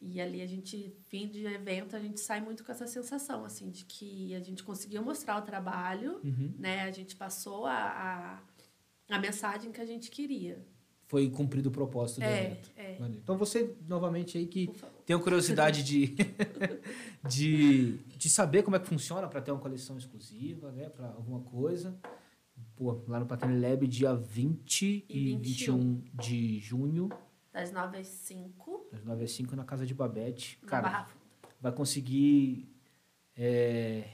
E 0.00 0.18
ali 0.18 0.40
a 0.40 0.46
gente, 0.46 0.96
fim 1.10 1.28
de 1.28 1.44
evento, 1.44 1.94
a 1.94 2.00
gente 2.00 2.18
sai 2.20 2.40
muito 2.40 2.64
com 2.64 2.72
essa 2.72 2.86
sensação, 2.86 3.44
assim, 3.44 3.68
de 3.70 3.84
que 3.84 4.34
a 4.34 4.40
gente 4.40 4.62
conseguiu 4.62 5.02
mostrar 5.02 5.36
o 5.36 5.42
trabalho, 5.42 6.20
Uhum. 6.24 6.54
né? 6.58 6.82
A 6.84 6.90
gente 6.90 7.14
passou 7.16 7.66
a, 7.66 8.40
a, 9.10 9.14
a 9.14 9.18
mensagem 9.18 9.70
que 9.70 9.80
a 9.80 9.84
gente 9.84 10.10
queria. 10.10 10.64
Foi 11.10 11.28
cumprido 11.28 11.70
o 11.70 11.72
propósito 11.72 12.20
do 12.20 12.24
É, 12.26 12.44
evento. 12.46 12.70
é. 12.76 12.96
Então 13.20 13.36
você, 13.36 13.74
novamente, 13.88 14.38
aí 14.38 14.46
que 14.46 14.70
tem 15.04 15.18
curiosidade 15.18 15.82
de, 15.82 16.14
de, 17.28 17.98
de 18.16 18.30
saber 18.30 18.62
como 18.62 18.76
é 18.76 18.78
que 18.78 18.86
funciona 18.86 19.26
para 19.26 19.40
ter 19.40 19.50
uma 19.50 19.58
coleção 19.60 19.98
exclusiva, 19.98 20.70
né? 20.70 20.88
Para 20.88 21.06
alguma 21.08 21.40
coisa. 21.40 21.98
Pô, 22.76 23.02
lá 23.08 23.18
no 23.18 23.26
Patene 23.26 23.58
Lab, 23.60 23.88
dia 23.88 24.14
20 24.14 25.04
e, 25.08 25.32
E 25.32 25.36
21 25.36 26.00
de 26.14 26.60
junho, 26.60 27.08
Das 27.52 27.72
9 27.72 27.98
às 27.98 28.06
5, 28.06 28.86
das 28.92 29.02
9 29.04 29.24
às 29.24 29.32
5, 29.32 29.56
na 29.56 29.64
casa 29.64 29.84
de 29.84 29.92
Babette. 29.92 30.60
na 30.62 30.68
Cara, 30.68 30.82
Barra 30.82 31.04
Funda. 31.06 31.24
vai 31.60 31.72
conseguir 31.72 32.70
é, 33.36 34.04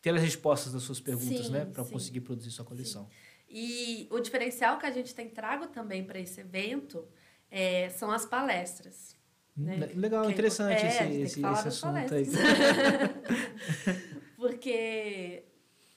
ter 0.00 0.14
as 0.14 0.22
respostas 0.22 0.72
das 0.72 0.82
suas 0.84 1.00
perguntas, 1.00 1.46
Sim, 1.48 1.52
né? 1.52 1.66
Para 1.66 1.84
sim. 1.84 1.92
conseguir 1.92 2.20
produzir 2.22 2.50
sua 2.50 2.64
coleção. 2.64 3.08
E 3.50 4.06
o 4.10 4.20
diferencial 4.20 4.78
que 4.78 4.86
a 4.86 4.90
gente 4.90 5.14
tem 5.14 5.28
trago 5.28 5.66
também 5.66 6.04
para 6.04 6.20
esse 6.20 6.40
evento 6.40 7.06
é, 7.50 7.88
são 7.88 8.12
as 8.12 8.24
palestras. 8.24 9.16
Né? 9.56 9.74
Hum, 9.74 10.00
Legal, 10.00 10.22
Que 10.22 10.28
é 10.28 10.32
interessante 10.32 10.84
é, 10.84 10.88
esse, 10.88 11.02
esse, 11.02 11.44
esse 11.44 11.68
assunto 11.68 12.14
aí. 12.14 12.26
Porque 14.36 15.44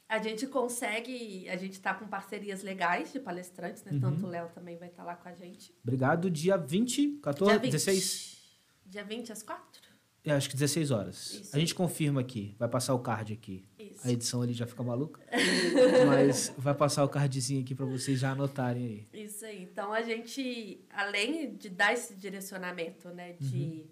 a 0.09 0.17
gente 0.17 0.47
consegue, 0.47 1.47
a 1.47 1.55
gente 1.55 1.79
tá 1.79 1.93
com 1.93 2.07
parcerias 2.07 2.63
legais 2.63 3.13
de 3.13 3.19
palestrantes, 3.19 3.83
né? 3.83 3.91
Uhum. 3.93 3.99
Tanto 3.99 4.25
o 4.25 4.29
Léo 4.29 4.49
também 4.49 4.77
vai 4.77 4.89
estar 4.89 5.03
lá 5.03 5.15
com 5.15 5.29
a 5.29 5.33
gente. 5.33 5.73
Obrigado. 5.83 6.29
Dia 6.29 6.57
20, 6.57 7.19
14, 7.21 7.51
Dia 7.51 7.61
20. 7.61 7.71
16? 7.71 8.43
Dia 8.85 9.03
20 9.03 9.31
às 9.31 9.43
4? 9.43 9.81
É, 10.25 10.31
acho 10.31 10.49
que 10.49 10.55
16 10.55 10.91
horas. 10.91 11.33
Isso. 11.33 11.55
A 11.55 11.59
gente 11.59 11.75
confirma 11.75 12.21
aqui. 12.21 12.55
Vai 12.57 12.69
passar 12.69 12.93
o 12.93 12.99
card 12.99 13.33
aqui. 13.33 13.65
Isso. 13.77 14.07
A 14.07 14.11
edição 14.11 14.41
ali 14.41 14.53
já 14.53 14.65
fica 14.65 14.81
maluca. 14.81 15.21
Mas 16.07 16.53
vai 16.57 16.73
passar 16.73 17.03
o 17.03 17.09
cardzinho 17.09 17.61
aqui 17.61 17.75
para 17.75 17.85
vocês 17.85 18.19
já 18.19 18.31
anotarem 18.31 19.07
aí. 19.13 19.21
Isso 19.21 19.45
aí. 19.45 19.63
Então 19.63 19.91
a 19.91 20.01
gente, 20.01 20.85
além 20.89 21.55
de 21.55 21.69
dar 21.69 21.93
esse 21.93 22.15
direcionamento, 22.15 23.09
né, 23.09 23.33
de, 23.33 23.85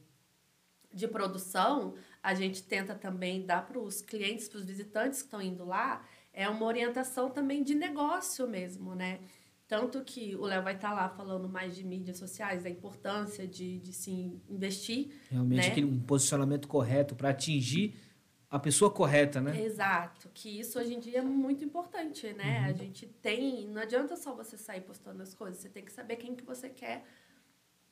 de 0.94 1.08
produção, 1.08 1.96
a 2.24 2.34
gente 2.34 2.63
tenta 2.63 2.96
também 2.96 3.46
dar 3.46 3.67
para 3.67 3.80
os 3.80 4.02
clientes, 4.02 4.48
para 4.48 4.60
os 4.60 4.65
visitantes 4.65 5.20
que 5.22 5.28
estão 5.28 5.41
indo 5.41 5.65
lá, 5.65 6.06
é 6.34 6.48
uma 6.48 6.65
orientação 6.65 7.30
também 7.30 7.62
de 7.62 7.76
negócio 7.76 8.48
mesmo, 8.48 8.96
né? 8.96 9.20
Tanto 9.72 10.04
que 10.04 10.36
o 10.36 10.42
Léo 10.42 10.62
vai 10.62 10.76
estar 10.76 10.92
lá 10.92 11.08
falando 11.08 11.48
mais 11.48 11.74
de 11.74 11.82
mídias 11.82 12.18
sociais, 12.18 12.62
da 12.62 12.70
importância 12.70 13.48
de, 13.48 13.80
de 13.80 13.94
se 13.94 14.12
investir. 14.50 15.14
Realmente 15.30 15.62
Né? 15.62 15.68
aquele 15.72 15.86
um 15.88 15.98
posicionamento 15.98 16.68
correto 16.68 17.16
para 17.16 17.30
atingir 17.30 17.96
a 18.50 18.60
pessoa 18.60 18.92
correta, 18.92 19.40
né? 19.40 19.64
Exato, 19.64 20.30
que 20.34 20.60
isso 20.60 20.78
hoje 20.78 20.94
em 20.94 21.00
dia 21.00 21.20
é 21.20 21.22
muito 21.22 21.64
importante, 21.64 22.34
né? 22.34 22.66
A 22.66 22.74
gente 22.74 23.08
tem, 23.22 23.66
não 23.70 23.82
adianta 23.82 24.18
só 24.18 24.36
você 24.36 24.58
sair 24.58 24.82
postando 24.82 25.24
as 25.24 25.34
coisas, 25.34 25.62
você 25.62 25.70
tem 25.70 25.86
que 25.86 25.94
saber 25.94 26.18
quem 26.18 26.36
que 26.36 26.44
você 26.44 26.68
quer 26.68 27.06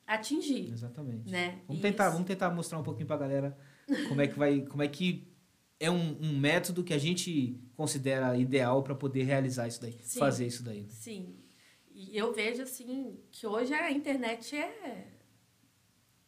atingir, 0.06 0.70
Exatamente. 0.70 1.30
né? 1.30 1.62
Vamos 1.66 1.80
tentar, 1.80 2.10
vamos 2.10 2.26
tentar 2.26 2.50
mostrar 2.50 2.78
um 2.78 2.82
pouquinho 2.82 3.06
para 3.06 3.16
a 3.16 3.20
galera 3.20 3.58
como 4.06 4.20
é 4.20 4.28
que 4.28 4.38
vai, 4.38 4.60
como 4.66 4.82
é 4.82 4.88
que 4.88 5.26
é 5.80 5.90
um, 5.90 6.18
um 6.20 6.38
método 6.38 6.84
que 6.84 6.92
a 6.92 6.98
gente 6.98 7.58
considera 7.74 8.36
ideal 8.36 8.82
para 8.82 8.94
poder 8.94 9.22
realizar 9.22 9.66
isso 9.66 9.80
daí, 9.80 9.98
Sim. 10.02 10.18
fazer 10.18 10.46
isso 10.46 10.62
daí. 10.62 10.82
né? 10.82 10.88
Sim. 10.90 11.39
E 12.00 12.16
eu 12.16 12.32
vejo 12.32 12.62
assim 12.62 13.18
que 13.30 13.46
hoje 13.46 13.74
a 13.74 13.90
internet 13.90 14.56
é 14.56 15.06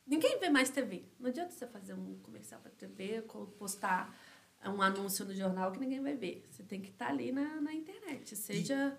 ninguém 0.07 0.39
vê 0.39 0.51
mais 0.51 0.69
TV. 0.69 1.05
Não 1.19 1.31
adianta 1.31 1.51
você 1.51 1.67
fazer 1.67 1.95
um 1.95 2.19
comercial 2.23 2.61
para 2.61 2.71
TV, 2.73 3.23
postar 3.59 4.15
um 4.67 4.83
anúncio 4.83 5.25
no 5.25 5.35
jornal 5.35 5.73
que 5.73 5.81
ninguém 5.81 6.03
vai 6.03 6.15
ver. 6.15 6.47
Você 6.51 6.63
tem 6.63 6.81
que 6.83 6.91
estar 6.91 7.09
ali 7.09 7.33
na, 7.33 7.59
na 7.63 7.73
internet, 7.73 8.37
seja 8.37 8.95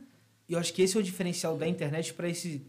E 0.50 0.54
eu 0.54 0.60
acho 0.60 0.74
que 0.74 0.82
esse 0.82 0.98
é 0.98 1.00
o 1.00 1.04
diferencial 1.04 1.56
da 1.56 1.68
internet 1.68 2.12
para 2.14 2.28
esse 2.28 2.66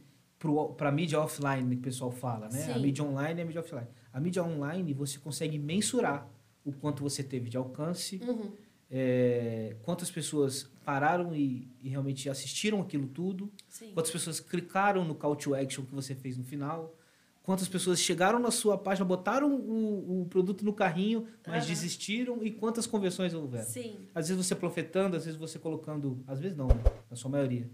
para 0.77 0.91
a 0.91 0.93
mídia 0.93 1.19
offline 1.19 1.75
que 1.75 1.81
o 1.81 1.85
pessoal 1.85 2.11
fala, 2.11 2.51
né? 2.51 2.65
A 2.71 2.75
Sim. 2.75 2.81
mídia 2.81 3.03
online 3.03 3.41
e 3.41 3.43
a 3.43 3.47
mídia 3.47 3.63
offline. 3.63 3.89
A 4.13 4.21
mídia 4.21 4.45
online 4.45 4.93
você 4.93 5.19
consegue 5.19 5.59
mensurar 5.59 6.29
o 6.63 6.71
quanto 6.75 7.03
você 7.03 7.23
teve 7.23 7.49
de 7.49 7.57
alcance, 7.57 8.21
Uhum. 8.23 8.53
É, 8.97 9.75
quantas 9.83 10.09
pessoas 10.09 10.71
pararam 10.85 11.35
e, 11.35 11.69
e 11.83 11.89
realmente 11.89 12.31
assistiram 12.31 12.81
aquilo 12.81 13.09
tudo, 13.09 13.51
Sim. 13.69 13.91
quantas 13.93 14.13
pessoas 14.13 14.39
clicaram 14.39 15.05
no 15.05 15.17
call 15.17 15.35
to 15.35 15.53
action 15.53 15.85
que 15.85 15.93
você 15.93 16.15
fez 16.15 16.39
no 16.39 16.45
final, 16.45 16.97
quantas 17.43 17.67
pessoas 17.67 17.99
chegaram 17.99 18.39
na 18.39 18.53
sua 18.53 18.79
página, 18.79 19.05
botaram 19.05 19.53
o, 19.53 20.21
o 20.23 20.27
produto 20.27 20.65
no 20.65 20.73
carrinho, 20.73 21.27
mas 21.45 21.65
Aham. 21.65 21.67
desistiram 21.67 22.39
e 22.45 22.53
quantas 22.53 22.87
conversões 22.87 23.35
houveram. 23.35 23.67
Sim. 23.67 24.07
Às 24.15 24.29
vezes 24.29 24.47
você 24.47 24.55
profetando, 24.55 25.17
às 25.17 25.25
vezes 25.25 25.41
você 25.41 25.59
colocando. 25.59 26.23
Às 26.25 26.39
vezes 26.39 26.57
não, 26.57 26.69
né? 26.69 26.81
na 27.11 27.17
sua 27.17 27.31
maioria. 27.31 27.69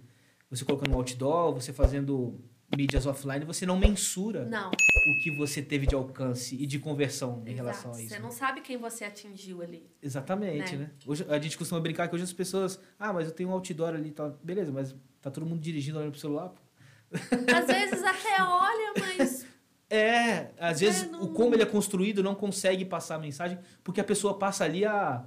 Você 0.49 0.65
colocando 0.65 0.93
um 0.93 0.97
outdoor, 0.97 1.53
você 1.53 1.71
fazendo 1.71 2.41
mídias 2.77 3.07
offline, 3.07 3.45
você 3.45 3.67
não 3.67 3.79
mensura 3.79 4.45
Não. 4.47 4.71
o 4.71 5.19
que 5.23 5.31
você 5.31 5.61
teve 5.63 5.87
de 5.87 5.95
alcance 5.95 6.55
e 6.55 6.67
de 6.67 6.79
conversão 6.79 7.43
em 7.47 7.53
Exato. 7.53 7.57
relação 7.57 7.95
a 7.95 8.01
isso. 8.01 8.15
Você 8.15 8.19
não 8.19 8.31
sabe 8.31 8.61
quem 8.61 8.77
você 8.77 9.05
atingiu 9.05 9.61
ali. 9.63 9.91
Exatamente, 10.03 10.77
né? 10.77 10.85
né? 10.85 10.91
Hoje, 11.07 11.27
a 11.29 11.39
gente 11.39 11.59
costuma 11.59 11.81
brincar 11.81 12.09
que 12.09 12.15
hoje 12.15 12.25
as 12.25 12.33
pessoas. 12.33 12.81
Ah, 12.99 13.13
mas 13.13 13.27
eu 13.27 13.33
tenho 13.33 13.49
um 13.49 13.53
outdoor 13.53 13.95
ali 13.95 14.09
e 14.09 14.13
tal. 14.13 14.31
Beleza, 14.43 14.71
mas 14.73 14.95
tá 15.21 15.31
todo 15.31 15.45
mundo 15.47 15.61
dirigindo 15.61 15.99
olhando 15.99 16.13
pro 16.13 16.21
celular. 16.21 16.53
Às 17.11 17.67
vezes 17.67 18.03
até 18.05 18.43
olha, 18.43 18.93
mas 18.99 19.47
É, 19.93 20.53
às 20.57 20.79
vezes 20.79 21.11
não- 21.11 21.23
o 21.25 21.29
como 21.33 21.53
ele 21.53 21.65
é 21.65 21.67
construído 21.67 22.23
não 22.23 22.33
consegue 22.37 22.85
passar 22.85 23.17
a 23.17 23.19
mensagem, 23.19 23.59
porque 23.83 24.01
a 24.01 24.05
pessoa 24.05 24.39
passa 24.39 24.63
ali 24.65 24.85
a 24.85 25.25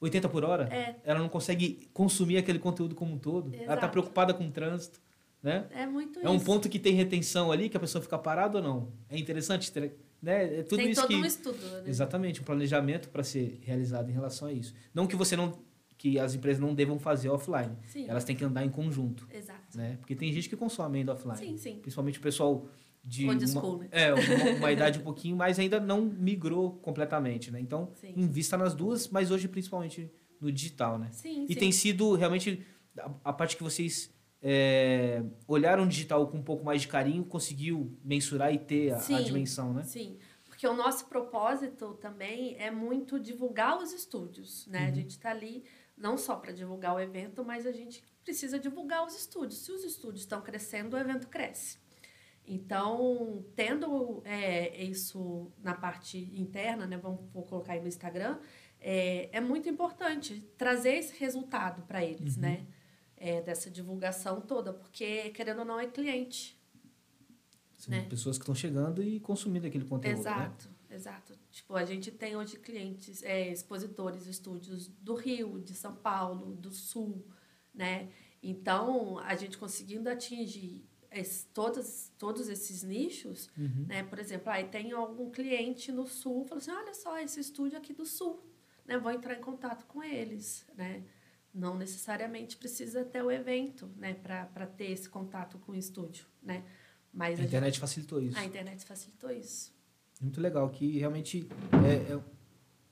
80 0.00 0.28
por 0.28 0.44
hora. 0.44 0.68
É. 0.72 0.94
Ela 1.02 1.18
não 1.18 1.28
consegue 1.28 1.90
consumir 1.92 2.36
aquele 2.38 2.60
conteúdo 2.60 2.94
como 2.94 3.14
um 3.14 3.18
todo. 3.18 3.52
Ela 3.52 3.66
tá 3.66 3.72
Exato. 3.72 3.88
preocupada 3.90 4.32
com 4.32 4.46
o 4.46 4.50
trânsito, 4.52 5.00
né? 5.42 5.66
é 5.70 5.86
muito 5.86 6.18
É 6.20 6.28
um 6.28 6.36
isso. 6.36 6.44
ponto 6.44 6.68
que 6.68 6.78
tem 6.78 6.94
retenção 6.94 7.50
ali, 7.50 7.68
que 7.68 7.76
a 7.76 7.80
pessoa 7.80 8.00
fica 8.02 8.18
parada 8.18 8.58
ou 8.58 8.64
não? 8.64 8.92
É 9.08 9.18
interessante 9.18 9.70
ter 9.72 9.94
né? 10.22 10.58
É 10.60 10.62
tudo 10.62 10.76
Tem 10.78 10.90
isso 10.90 11.00
todo 11.00 11.08
que 11.08 11.16
um 11.16 11.24
estudo, 11.24 11.56
né? 11.66 11.84
exatamente 11.86 12.42
um 12.42 12.44
planejamento 12.44 13.08
para 13.08 13.22
ser 13.24 13.58
realizado 13.62 14.10
em 14.10 14.12
relação 14.12 14.48
a 14.48 14.52
isso. 14.52 14.74
Não 14.92 15.06
que 15.06 15.16
você 15.16 15.34
não 15.34 15.58
que 15.96 16.18
as 16.18 16.34
empresas 16.34 16.60
não 16.60 16.74
devam 16.74 16.98
fazer 16.98 17.28
offline. 17.28 17.76
Sim, 17.86 18.06
Elas 18.08 18.24
têm 18.24 18.34
que 18.34 18.42
andar 18.44 18.64
em 18.64 18.70
conjunto, 18.70 19.26
exato. 19.30 19.76
né? 19.76 19.96
Porque 20.00 20.14
tem 20.14 20.32
gente 20.32 20.48
que 20.48 20.56
consome 20.56 20.98
ainda 20.98 21.12
offline. 21.12 21.36
Sim, 21.38 21.56
sim. 21.58 21.78
Principalmente 21.78 22.18
o 22.18 22.22
pessoal 22.22 22.66
de 23.04 23.26
Old 23.26 23.44
uma, 23.46 23.60
school, 23.60 23.78
né? 23.78 23.88
é, 23.90 24.12
uma, 24.12 24.20
uma 24.60 24.72
idade 24.72 24.98
um 24.98 25.02
pouquinho, 25.02 25.36
mas 25.36 25.58
ainda 25.58 25.78
não 25.80 26.02
migrou 26.02 26.72
completamente, 26.76 27.50
né? 27.50 27.60
Então, 27.60 27.90
Sim. 27.94 28.12
invista 28.16 28.56
nas 28.58 28.74
duas, 28.74 29.08
mas 29.08 29.30
hoje 29.30 29.46
principalmente 29.48 30.10
no 30.40 30.50
digital, 30.52 30.98
né? 30.98 31.08
Sim, 31.12 31.44
E 31.48 31.52
sim. 31.54 31.58
tem 31.60 31.72
sido 31.72 32.14
realmente 32.14 32.62
a, 32.98 33.10
a 33.24 33.32
parte 33.32 33.56
que 33.56 33.62
vocês 33.62 34.10
é, 34.42 35.22
olharam 35.46 35.84
o 35.84 35.88
digital 35.88 36.26
com 36.28 36.38
um 36.38 36.42
pouco 36.42 36.64
mais 36.64 36.82
de 36.82 36.88
carinho, 36.88 37.24
conseguiu 37.24 37.96
mensurar 38.04 38.52
e 38.52 38.58
ter 38.58 38.92
a, 38.92 38.96
a 38.96 39.00
Sim. 39.00 39.22
dimensão, 39.22 39.72
né? 39.72 39.84
Sim, 39.84 40.18
porque 40.46 40.66
o 40.66 40.74
nosso 40.74 41.06
propósito 41.06 41.94
também 41.94 42.56
é 42.58 42.70
muito 42.70 43.18
divulgar 43.20 43.76
os 43.78 43.92
estúdios, 43.92 44.66
né? 44.66 44.82
Uhum. 44.84 44.88
A 44.88 44.90
gente 44.92 45.10
está 45.10 45.30
ali 45.30 45.64
não 45.96 46.16
só 46.16 46.36
para 46.36 46.52
divulgar 46.52 46.94
o 46.94 47.00
evento, 47.00 47.44
mas 47.44 47.66
a 47.66 47.72
gente 47.72 48.02
precisa 48.24 48.58
divulgar 48.58 49.06
os 49.06 49.14
estúdios. 49.14 49.60
Se 49.60 49.72
os 49.72 49.84
estúdios 49.84 50.22
estão 50.22 50.40
crescendo, 50.40 50.96
o 50.96 50.98
evento 50.98 51.28
cresce. 51.28 51.78
Então, 52.46 53.44
tendo 53.54 54.22
é, 54.24 54.82
isso 54.82 55.52
na 55.62 55.74
parte 55.74 56.18
interna, 56.34 56.86
né? 56.86 56.96
Vamos 56.96 57.20
vou 57.32 57.44
colocar 57.44 57.74
aí 57.74 57.80
no 57.80 57.86
Instagram, 57.88 58.38
é, 58.80 59.28
é 59.32 59.40
muito 59.40 59.68
importante 59.68 60.40
trazer 60.56 60.94
esse 60.94 61.16
resultado 61.18 61.82
para 61.82 62.02
eles, 62.02 62.36
Uhum. 62.36 62.42
né? 62.42 62.66
É, 63.22 63.42
dessa 63.42 63.70
divulgação 63.70 64.40
toda, 64.40 64.72
porque 64.72 65.28
querendo 65.30 65.58
ou 65.58 65.64
não 65.66 65.78
é 65.78 65.86
cliente. 65.86 66.58
São 67.76 67.94
né? 67.94 68.06
pessoas 68.08 68.38
que 68.38 68.42
estão 68.42 68.54
chegando 68.54 69.02
e 69.02 69.20
consumindo 69.20 69.66
aquele 69.66 69.84
conteúdo, 69.84 70.16
né? 70.16 70.20
Exato, 70.20 70.68
exato. 70.90 71.38
Tipo, 71.50 71.76
a 71.76 71.84
gente 71.84 72.10
tem 72.10 72.34
hoje 72.34 72.58
clientes, 72.58 73.22
é, 73.22 73.52
expositores, 73.52 74.26
estúdios 74.26 74.88
do 74.88 75.14
Rio, 75.14 75.60
de 75.60 75.74
São 75.74 75.94
Paulo, 75.94 76.54
do 76.56 76.72
Sul, 76.72 77.22
né? 77.74 78.08
Então, 78.42 79.18
a 79.18 79.34
gente 79.36 79.58
conseguindo 79.58 80.08
atingir 80.08 80.82
esse, 81.10 81.46
todos, 81.48 82.10
todos 82.16 82.48
esses 82.48 82.82
nichos, 82.82 83.50
Uhum. 83.54 83.84
né? 83.86 84.02
Por 84.02 84.18
exemplo, 84.18 84.48
aí 84.50 84.64
tem 84.64 84.92
algum 84.92 85.30
cliente 85.30 85.92
no 85.92 86.06
Sul, 86.06 86.46
fala 86.46 86.58
assim, 86.58 86.70
olha 86.70 86.94
só, 86.94 87.18
esse 87.18 87.38
estúdio 87.38 87.76
aqui 87.76 87.92
do 87.92 88.06
Sul, 88.06 88.42
né? 88.86 88.96
Vou 88.96 89.12
entrar 89.12 89.34
em 89.34 89.42
contato 89.42 89.84
com 89.86 90.02
eles, 90.02 90.64
né? 90.74 91.02
Não 91.52 91.76
necessariamente 91.76 92.56
precisa 92.56 93.04
ter 93.04 93.22
o 93.22 93.30
evento, 93.30 93.88
né? 93.96 94.14
Para 94.14 94.66
ter 94.66 94.90
esse 94.92 95.08
contato 95.08 95.58
com 95.58 95.72
o 95.72 95.74
estúdio, 95.74 96.24
né? 96.42 96.64
Mas 97.12 97.30
A 97.30 97.32
a, 97.32 97.36
gente- 97.36 97.46
internet 97.48 97.80
facilitou 97.80 98.22
isso. 98.22 98.38
a 98.38 98.44
internet 98.44 98.84
facilitou 98.84 99.30
isso. 99.30 99.72
Muito 100.20 100.40
legal, 100.40 100.68
que 100.70 100.98
realmente 100.98 101.48
é, 101.84 102.12
é, 102.14 102.20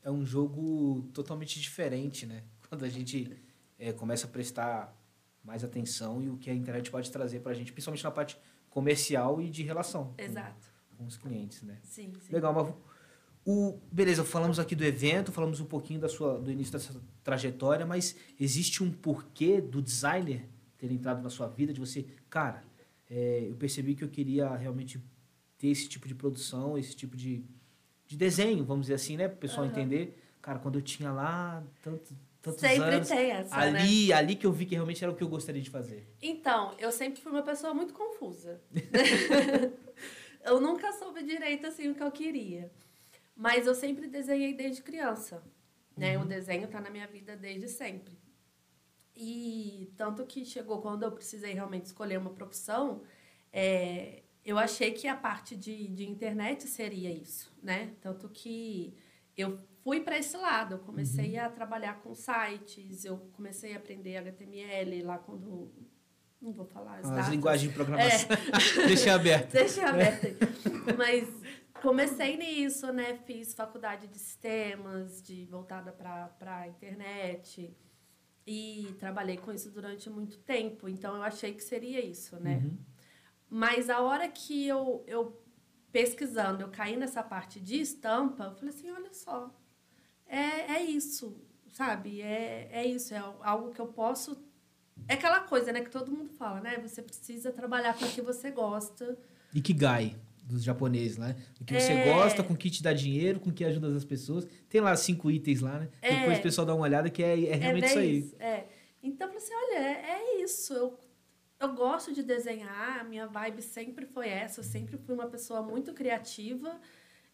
é 0.04 0.10
um 0.10 0.24
jogo 0.26 1.08
totalmente 1.14 1.60
diferente, 1.60 2.26
né? 2.26 2.42
Quando 2.68 2.84
a 2.84 2.88
gente 2.88 3.40
é, 3.78 3.92
começa 3.92 4.26
a 4.26 4.30
prestar 4.30 4.92
mais 5.44 5.62
atenção 5.62 6.20
e 6.20 6.28
o 6.28 6.36
que 6.36 6.50
a 6.50 6.54
internet 6.54 6.90
pode 6.90 7.10
trazer 7.12 7.40
pra 7.40 7.54
gente, 7.54 7.72
principalmente 7.72 8.02
na 8.02 8.10
parte 8.10 8.36
comercial 8.70 9.40
e 9.40 9.48
de 9.50 9.62
relação 9.62 10.12
com- 10.14 10.22
Exato. 10.22 10.66
com 10.96 11.06
os 11.06 11.16
clientes, 11.16 11.62
né? 11.62 11.78
Sim, 11.84 12.12
sim. 12.20 12.32
Legal, 12.32 12.52
mas 12.52 12.74
o 13.50 13.80
beleza, 13.90 14.22
falamos 14.24 14.58
aqui 14.58 14.76
do 14.76 14.84
evento, 14.84 15.32
falamos 15.32 15.58
um 15.58 15.64
pouquinho 15.64 15.98
da 15.98 16.06
sua 16.06 16.38
do 16.38 16.52
início 16.52 16.70
dessa 16.70 16.94
trajetória, 17.24 17.86
mas 17.86 18.14
existe 18.38 18.82
um 18.84 18.92
porquê 18.92 19.58
do 19.58 19.80
designer 19.80 20.46
ter 20.76 20.92
entrado 20.92 21.22
na 21.22 21.30
sua 21.30 21.48
vida, 21.48 21.72
de 21.72 21.80
você, 21.80 22.04
cara, 22.28 22.62
é, 23.08 23.46
eu 23.48 23.56
percebi 23.56 23.94
que 23.94 24.04
eu 24.04 24.08
queria 24.10 24.54
realmente 24.54 25.02
ter 25.56 25.68
esse 25.68 25.88
tipo 25.88 26.06
de 26.06 26.14
produção, 26.14 26.76
esse 26.76 26.94
tipo 26.94 27.16
de, 27.16 27.42
de 28.06 28.18
desenho, 28.18 28.66
vamos 28.66 28.84
dizer 28.84 28.94
assim, 28.96 29.16
né, 29.16 29.28
para 29.28 29.36
o 29.36 29.40
pessoal 29.40 29.62
Aham. 29.62 29.70
entender. 29.70 30.22
Cara, 30.42 30.58
quando 30.58 30.74
eu 30.74 30.82
tinha 30.82 31.10
lá 31.10 31.64
tanto, 31.82 32.14
tantos 32.42 32.60
Sempre 32.60 32.96
anos, 32.96 33.08
tem 33.08 33.30
essa, 33.30 33.56
né? 33.56 33.80
ali, 33.80 34.12
ali 34.12 34.36
que 34.36 34.46
eu 34.46 34.52
vi 34.52 34.66
que 34.66 34.74
realmente 34.74 35.02
era 35.02 35.10
o 35.10 35.16
que 35.16 35.24
eu 35.24 35.28
gostaria 35.28 35.62
de 35.62 35.70
fazer. 35.70 36.06
Então, 36.20 36.74
eu 36.78 36.92
sempre 36.92 37.18
fui 37.18 37.32
uma 37.32 37.42
pessoa 37.42 37.72
muito 37.72 37.94
confusa. 37.94 38.60
eu 40.44 40.60
nunca 40.60 40.92
soube 40.92 41.22
direito 41.22 41.66
assim 41.66 41.88
o 41.88 41.94
que 41.94 42.02
eu 42.02 42.12
queria. 42.12 42.70
Mas 43.38 43.68
eu 43.68 43.74
sempre 43.74 44.08
desenhei 44.08 44.52
desde 44.52 44.82
criança. 44.82 45.40
Né? 45.96 46.16
Uhum. 46.16 46.24
O 46.24 46.26
desenho 46.26 46.64
está 46.64 46.80
na 46.80 46.90
minha 46.90 47.06
vida 47.06 47.36
desde 47.36 47.68
sempre. 47.68 48.18
E 49.14 49.92
tanto 49.96 50.26
que 50.26 50.44
chegou 50.44 50.80
quando 50.80 51.04
eu 51.04 51.12
precisei 51.12 51.54
realmente 51.54 51.86
escolher 51.86 52.18
uma 52.18 52.30
profissão, 52.30 53.02
é, 53.52 54.24
eu 54.44 54.58
achei 54.58 54.90
que 54.90 55.06
a 55.06 55.16
parte 55.16 55.54
de, 55.54 55.86
de 55.86 56.08
internet 56.08 56.64
seria 56.66 57.12
isso, 57.12 57.56
né? 57.62 57.94
Tanto 58.00 58.28
que 58.28 58.96
eu 59.36 59.56
fui 59.84 60.00
para 60.00 60.18
esse 60.18 60.36
lado, 60.36 60.74
eu 60.74 60.78
comecei 60.80 61.38
a 61.38 61.48
trabalhar 61.48 62.00
com 62.00 62.14
sites, 62.14 63.04
eu 63.04 63.18
comecei 63.34 63.74
a 63.74 63.76
aprender 63.76 64.16
HTML 64.16 65.02
lá 65.02 65.18
quando 65.18 65.72
não 66.40 66.52
vou 66.52 66.66
falar 66.66 66.98
as, 66.98 67.10
As 67.10 67.28
linguagens 67.28 67.68
de 67.68 67.74
programação. 67.74 68.28
Deixa 68.86 69.14
aberto. 69.14 69.50
Deixa 69.54 69.88
aberto 69.88 70.26
aí. 70.26 70.36
Mas 70.96 71.28
comecei 71.80 72.36
nisso, 72.36 72.92
né? 72.92 73.16
Fiz 73.24 73.54
faculdade 73.54 74.06
de 74.06 74.18
sistemas, 74.18 75.22
de 75.22 75.44
voltada 75.46 75.92
para 75.92 76.56
a 76.58 76.68
internet. 76.68 77.74
E 78.46 78.94
trabalhei 78.98 79.36
com 79.36 79.52
isso 79.52 79.70
durante 79.70 80.08
muito 80.08 80.38
tempo. 80.38 80.88
Então, 80.88 81.16
eu 81.16 81.22
achei 81.22 81.52
que 81.52 81.62
seria 81.62 82.04
isso, 82.04 82.36
né? 82.40 82.62
Uhum. 82.64 82.78
Mas 83.50 83.90
a 83.90 84.00
hora 84.00 84.28
que 84.28 84.66
eu, 84.66 85.04
eu 85.06 85.42
pesquisando, 85.92 86.62
eu 86.62 86.68
caí 86.68 86.96
nessa 86.96 87.22
parte 87.22 87.60
de 87.60 87.80
estampa, 87.80 88.44
eu 88.44 88.54
falei 88.54 88.74
assim, 88.74 88.90
olha 88.90 89.12
só, 89.12 89.54
é, 90.26 90.76
é 90.76 90.82
isso, 90.82 91.42
sabe? 91.72 92.20
É, 92.22 92.68
é 92.72 92.86
isso, 92.86 93.14
é 93.14 93.18
algo 93.18 93.70
que 93.70 93.80
eu 93.80 93.88
posso... 93.88 94.42
É 95.06 95.14
aquela 95.14 95.40
coisa, 95.40 95.72
né, 95.72 95.80
que 95.80 95.90
todo 95.90 96.10
mundo 96.10 96.32
fala, 96.32 96.60
né? 96.60 96.78
Você 96.78 97.00
precisa 97.00 97.52
trabalhar 97.52 97.96
com 97.96 98.04
o 98.04 98.10
que 98.10 98.20
você 98.20 98.50
gosta. 98.50 99.16
Ikigai 99.54 100.16
dos 100.48 100.64
japoneses 100.64 101.18
né? 101.18 101.36
O 101.60 101.64
que 101.64 101.78
você 101.78 101.92
É. 101.92 102.04
gosta, 102.12 102.42
com 102.42 102.54
o 102.54 102.56
que 102.56 102.70
te 102.70 102.82
dá 102.82 102.92
dinheiro, 102.92 103.38
com 103.40 103.50
o 103.50 103.52
que 103.52 103.64
ajuda 103.64 103.94
as 103.96 104.04
pessoas. 104.04 104.46
Tem 104.68 104.80
lá 104.80 104.96
cinco 104.96 105.30
itens 105.30 105.60
lá, 105.60 105.78
né? 105.80 105.88
É. 106.02 106.20
Depois 106.20 106.38
o 106.38 106.42
pessoal 106.42 106.66
dá 106.66 106.74
uma 106.74 106.82
olhada 106.84 107.08
que 107.10 107.22
é, 107.22 107.44
é 107.50 107.54
realmente 107.54 107.84
é 107.84 107.86
isso 107.88 107.96
bem 107.96 108.08
aí. 108.10 108.18
isso, 108.18 108.36
É. 108.40 108.66
Então, 109.02 109.28
eu 109.28 109.40
falei 109.40 109.44
assim, 109.46 109.54
olha, 109.54 109.78
é, 109.78 110.10
é 110.10 110.42
isso. 110.42 110.72
Eu, 110.72 110.98
eu 111.60 111.72
gosto 111.74 112.12
de 112.12 112.22
desenhar, 112.22 113.00
a 113.00 113.04
minha 113.04 113.26
vibe 113.28 113.62
sempre 113.62 114.04
foi 114.06 114.28
essa. 114.28 114.60
Eu 114.60 114.64
sempre 114.64 114.96
fui 114.98 115.14
uma 115.14 115.26
pessoa 115.28 115.62
muito 115.62 115.92
criativa. 115.94 116.80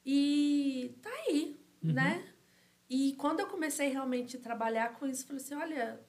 E 0.05 0.95
tá 1.01 1.11
aí, 1.27 1.59
Uhum. 1.83 1.93
né? 1.93 2.23
E 2.91 3.15
quando 3.15 3.41
eu 3.41 3.47
comecei 3.47 3.89
realmente 3.89 4.37
a 4.37 4.41
trabalhar 4.41 4.93
com 4.95 5.07
isso, 5.07 5.23
eu 5.23 5.27
falei 5.29 5.43
assim, 5.43 5.55
olha, 5.55 6.01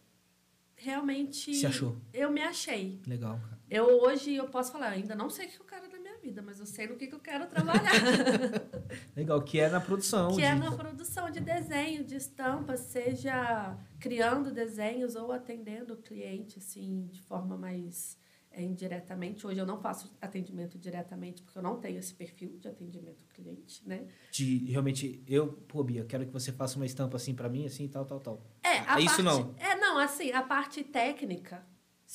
realmente... 0.76 1.54
Se 1.56 1.66
achou. 1.66 1.96
Eu 2.14 2.30
me 2.32 2.42
achei. 2.42 3.00
Legal, 3.08 3.40
cara. 3.40 3.56
Eu 3.70 3.86
hoje, 4.02 4.36
eu 4.36 4.48
posso 4.50 4.72
falar, 4.72 4.90
ainda 4.90 5.16
não 5.16 5.30
sei 5.30 5.48
o 5.48 5.50
que 5.50 5.60
eu 5.60 5.66
quero 5.66 5.90
na 5.90 5.98
minha 6.00 6.05
vida, 6.26 6.42
mas 6.42 6.60
eu 6.60 6.66
sei 6.66 6.88
no 6.88 6.96
que, 6.96 7.08
que 7.08 7.16
eu 7.16 7.20
quero 7.20 7.46
trabalhar. 7.48 7.92
Legal, 9.16 9.42
que 9.44 9.60
é 9.60 9.70
na 9.70 9.80
produção. 9.80 10.30
Que 10.32 10.38
de- 10.38 10.42
é 10.44 10.56
na 10.56 10.72
produção 10.72 11.30
de 11.30 11.40
desenho, 11.40 12.04
de 12.04 12.16
estampa, 12.16 12.76
seja 12.78 13.78
criando 14.00 14.52
desenhos 14.52 15.16
ou 15.16 15.32
atendendo 15.32 15.94
o 15.94 15.98
cliente, 15.98 16.58
assim, 16.60 17.08
de 17.12 17.22
forma 17.22 17.58
mais 17.58 18.18
é, 18.52 18.62
indiretamente. 18.62 19.46
Hoje 19.46 19.60
eu 19.60 19.66
não 19.66 19.78
faço 19.80 20.12
atendimento 20.22 20.78
diretamente, 20.80 21.44
porque 21.44 21.58
eu 21.60 21.64
não 21.64 21.80
tenho 21.80 22.00
esse 22.00 22.14
perfil 22.14 22.58
de 22.58 22.68
atendimento 22.68 23.24
ao 23.24 23.28
cliente, 23.36 23.82
né? 23.88 24.06
de 24.32 24.66
realmente, 24.72 25.24
eu, 25.28 25.48
pô, 25.68 25.84
Bia, 25.84 26.02
eu 26.02 26.06
quero 26.06 26.26
que 26.26 26.32
você 26.34 26.52
faça 26.52 26.76
uma 26.78 26.86
estampa 26.86 27.18
assim 27.18 27.34
pra 27.36 27.50
mim, 27.50 27.66
assim, 27.66 27.88
tal, 27.88 28.06
tal, 28.06 28.20
tal. 28.20 28.42
É, 28.64 28.80
a 28.80 28.98
É 28.98 29.04
isso 29.04 29.22
parte, 29.22 29.24
não? 29.24 29.56
É, 29.60 29.76
não, 29.76 29.98
assim, 30.00 30.32
a 30.32 30.42
parte 30.42 30.84
técnica, 30.84 31.66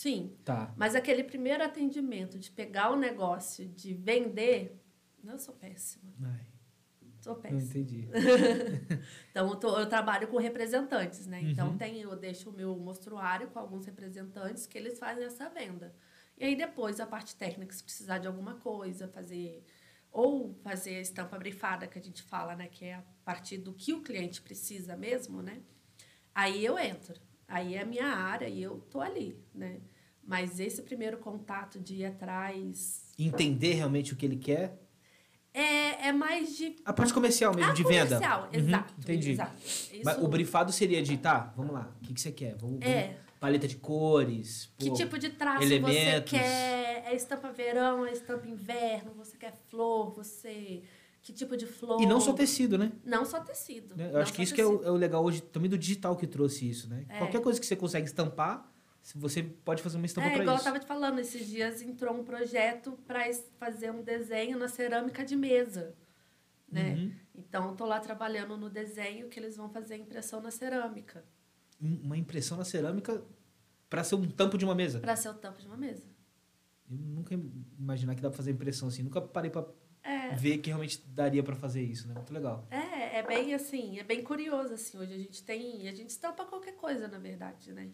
sim. 0.02 0.36
Tá. 0.44 0.72
Mas 0.76 0.94
aquele 0.94 1.22
primeiro 1.24 1.62
atendimento 1.62 2.38
de 2.38 2.50
pegar 2.50 2.90
o 2.90 2.96
negócio, 2.96 3.68
de 3.68 3.92
vender, 3.94 4.80
eu 5.24 5.38
sou 5.38 5.54
péssima. 5.54 6.10
Ai, 6.22 6.46
Sou 7.20 7.34
não 7.34 7.40
péssima. 7.42 7.62
entendi. 7.62 8.08
Então, 9.30 9.48
eu, 9.50 9.56
tô- 9.56 9.78
eu 9.78 9.86
trabalho 9.88 10.26
com 10.28 10.38
representantes, 10.38 11.26
né? 11.26 11.40
Então, 11.42 11.68
Uhum. 11.70 11.78
tem, 11.78 12.00
eu 12.00 12.16
deixo 12.16 12.50
o 12.50 12.52
meu 12.52 12.74
mostruário 12.76 13.48
com 13.50 13.58
alguns 13.58 13.84
representantes 13.86 14.66
que 14.66 14.76
eles 14.78 14.98
fazem 14.98 15.24
essa 15.24 15.48
venda. 15.50 15.94
E 16.38 16.44
aí, 16.44 16.56
depois, 16.56 16.98
a 17.00 17.06
parte 17.06 17.36
técnica, 17.36 17.72
se 17.74 17.84
precisar 17.84 18.18
de 18.18 18.26
alguma 18.26 18.54
coisa, 18.54 19.06
fazer... 19.08 19.62
Ou 20.12 20.54
fazer 20.64 20.96
a 20.96 21.00
estampa 21.00 21.38
brifada, 21.38 21.86
que 21.86 21.96
a 21.98 22.02
gente 22.02 22.22
fala, 22.22 22.56
né? 22.56 22.66
Que 22.68 22.86
é 22.86 22.94
a 22.94 23.04
partir 23.24 23.58
do 23.58 23.72
que 23.72 23.92
o 23.92 24.02
cliente 24.02 24.40
precisa 24.42 24.96
mesmo, 24.96 25.40
né? 25.42 25.62
Aí 26.34 26.64
eu 26.64 26.76
entro. 26.78 27.14
Aí 27.46 27.74
é 27.76 27.82
a 27.82 27.86
minha 27.86 28.06
área 28.06 28.48
e 28.48 28.60
eu 28.60 28.80
tô 28.90 29.00
ali, 29.00 29.38
né? 29.54 29.80
Mas 30.31 30.61
esse 30.61 30.81
primeiro 30.83 31.16
contato 31.19 31.81
de 31.81 31.97
ir 31.97 32.07
atrás... 32.07 33.03
Entender 33.19 33.73
realmente 33.75 34.12
o 34.12 34.16
que 34.16 34.25
ele 34.25 34.37
quer. 34.37 34.79
É, 35.53 36.07
é 36.09 36.12
mais 36.12 36.57
de... 36.57 36.77
A 36.85 36.93
parte 36.93 37.12
comercial 37.12 37.53
mesmo, 37.53 37.73
Ah, 37.73 37.75
de 37.75 37.83
venda. 37.83 38.05
comercial, 38.14 38.43
Uhum, 38.45 38.49
exato. 38.61 38.95
entendi. 38.97 39.31
exato. 39.33 39.53
Mas 40.05 40.16
Isso- 40.16 40.25
o 40.25 40.29
brifado 40.29 40.73
seria 40.73 41.03
de, 41.03 41.16
tá, 41.19 41.53
vamos 41.57 41.73
lá, 41.75 41.93
o 42.01 42.07
que, 42.07 42.14
que 42.14 42.21
você 42.21 42.31
quer? 42.31 42.55
Vamos, 42.55 42.79
vamos- 42.79 42.87
É. 42.87 43.16
paleta 43.40 43.66
de 43.66 43.75
cores. 43.75 44.71
Que 44.79 44.88
pô, 44.90 44.95
tipo 44.95 45.19
de 45.19 45.31
traço 45.31 45.64
elementos. 45.64 46.31
você 46.31 46.38
quer? 46.38 47.03
É 47.07 47.14
estampa 47.16 47.51
verão, 47.51 48.07
é 48.07 48.12
estampa 48.12 48.47
inverno, 48.47 49.12
você 49.16 49.37
quer 49.37 49.53
flor, 49.69 50.14
você 50.14 50.83
que 51.23 51.33
tipo 51.35 51.57
de 51.57 51.66
flor. 51.66 52.01
E 52.01 52.07
não 52.07 52.21
só 52.21 52.33
tecido, 52.33 52.79
né? 52.79 52.93
Não 53.05 53.25
só 53.27 53.40
tecido. 53.40 53.95
Né? 53.97 54.07
Eu 54.07 54.12
não 54.12 54.21
acho 54.21 54.33
que 54.33 54.43
isso 54.43 54.55
que 54.55 54.61
é 54.61 54.64
o, 54.64 54.71
tecido. 54.79 54.88
é 54.88 54.90
o 54.93 54.95
legal 54.95 55.23
hoje 55.25 55.40
também 55.43 55.69
do 55.69 55.77
digital 55.77 56.14
que 56.16 56.27
trouxe 56.27 56.66
isso, 56.71 56.88
né? 56.88 57.05
É. 57.09 57.19
Qualquer 57.19 57.40
coisa 57.43 57.59
que 57.61 57.66
você 57.66 57.75
consegue 57.77 58.07
estampar, 58.07 58.69
você 59.14 59.42
pode 59.42 59.82
fazer 59.82 59.96
uma 59.96 60.06
estampa 60.06 60.28
É, 60.28 60.32
para 60.32 60.42
igual 60.42 60.56
isso. 60.56 60.68
eu 60.68 60.72
tava 60.72 60.78
te 60.78 60.86
falando, 60.86 61.18
esses 61.18 61.46
dias 61.46 61.80
entrou 61.82 62.14
um 62.14 62.24
projeto 62.24 62.92
para 63.06 63.22
fazer 63.58 63.90
um 63.90 64.02
desenho 64.02 64.58
na 64.58 64.68
cerâmica 64.68 65.24
de 65.24 65.34
mesa, 65.36 65.94
né? 66.70 66.94
Uhum. 66.94 67.12
Então, 67.34 67.68
eu 67.70 67.74
tô 67.76 67.86
lá 67.86 67.98
trabalhando 68.00 68.56
no 68.56 68.68
desenho 68.68 69.28
que 69.28 69.40
eles 69.40 69.56
vão 69.56 69.68
fazer 69.70 69.94
a 69.94 69.98
impressão 69.98 70.40
na 70.40 70.50
cerâmica, 70.50 71.24
Um- 71.82 72.00
Uma 72.04 72.16
impressão 72.18 72.58
na 72.58 72.64
cerâmica 72.64 73.24
para 73.88 74.04
ser 74.04 74.14
um 74.14 74.28
tampo 74.30 74.58
de 74.58 74.64
uma 74.66 74.74
mesa. 74.74 75.00
para 75.00 75.16
ser 75.16 75.30
o 75.30 75.34
tampo 75.34 75.58
de 75.60 75.66
uma 75.66 75.76
mesa. 75.78 76.04
Eu 76.90 76.96
nunca 76.96 77.34
ia 77.34 77.40
imaginar 77.78 78.14
que 78.14 78.20
dá 78.20 78.28
para 78.28 78.36
fazer 78.36 78.50
impressão 78.50 78.88
assim. 78.88 79.02
Nunca 79.02 79.20
parei 79.20 79.50
para 79.50 79.64
É, 80.02 80.34
ver 80.34 80.58
que 80.58 80.68
realmente 80.70 81.00
daria 81.08 81.42
para 81.42 81.54
fazer 81.56 81.82
isso, 81.82 82.06
né? 82.08 82.14
Muito 82.14 82.32
legal. 82.34 82.66
é, 82.70 83.18
é 83.18 83.22
bem 83.22 83.54
assim, 83.54 83.98
é 83.98 84.04
bem 84.04 84.22
curioso, 84.22 84.74
assim, 84.74 84.98
hoje 84.98 85.12
a 85.14 85.18
gente 85.18 85.42
tem, 85.42 85.88
a 85.88 85.92
gente 85.92 86.10
estampa 86.10 86.44
qualquer 86.44 86.72
coisa, 86.76 87.06
na 87.08 87.18
verdade, 87.18 87.72
né? 87.72 87.90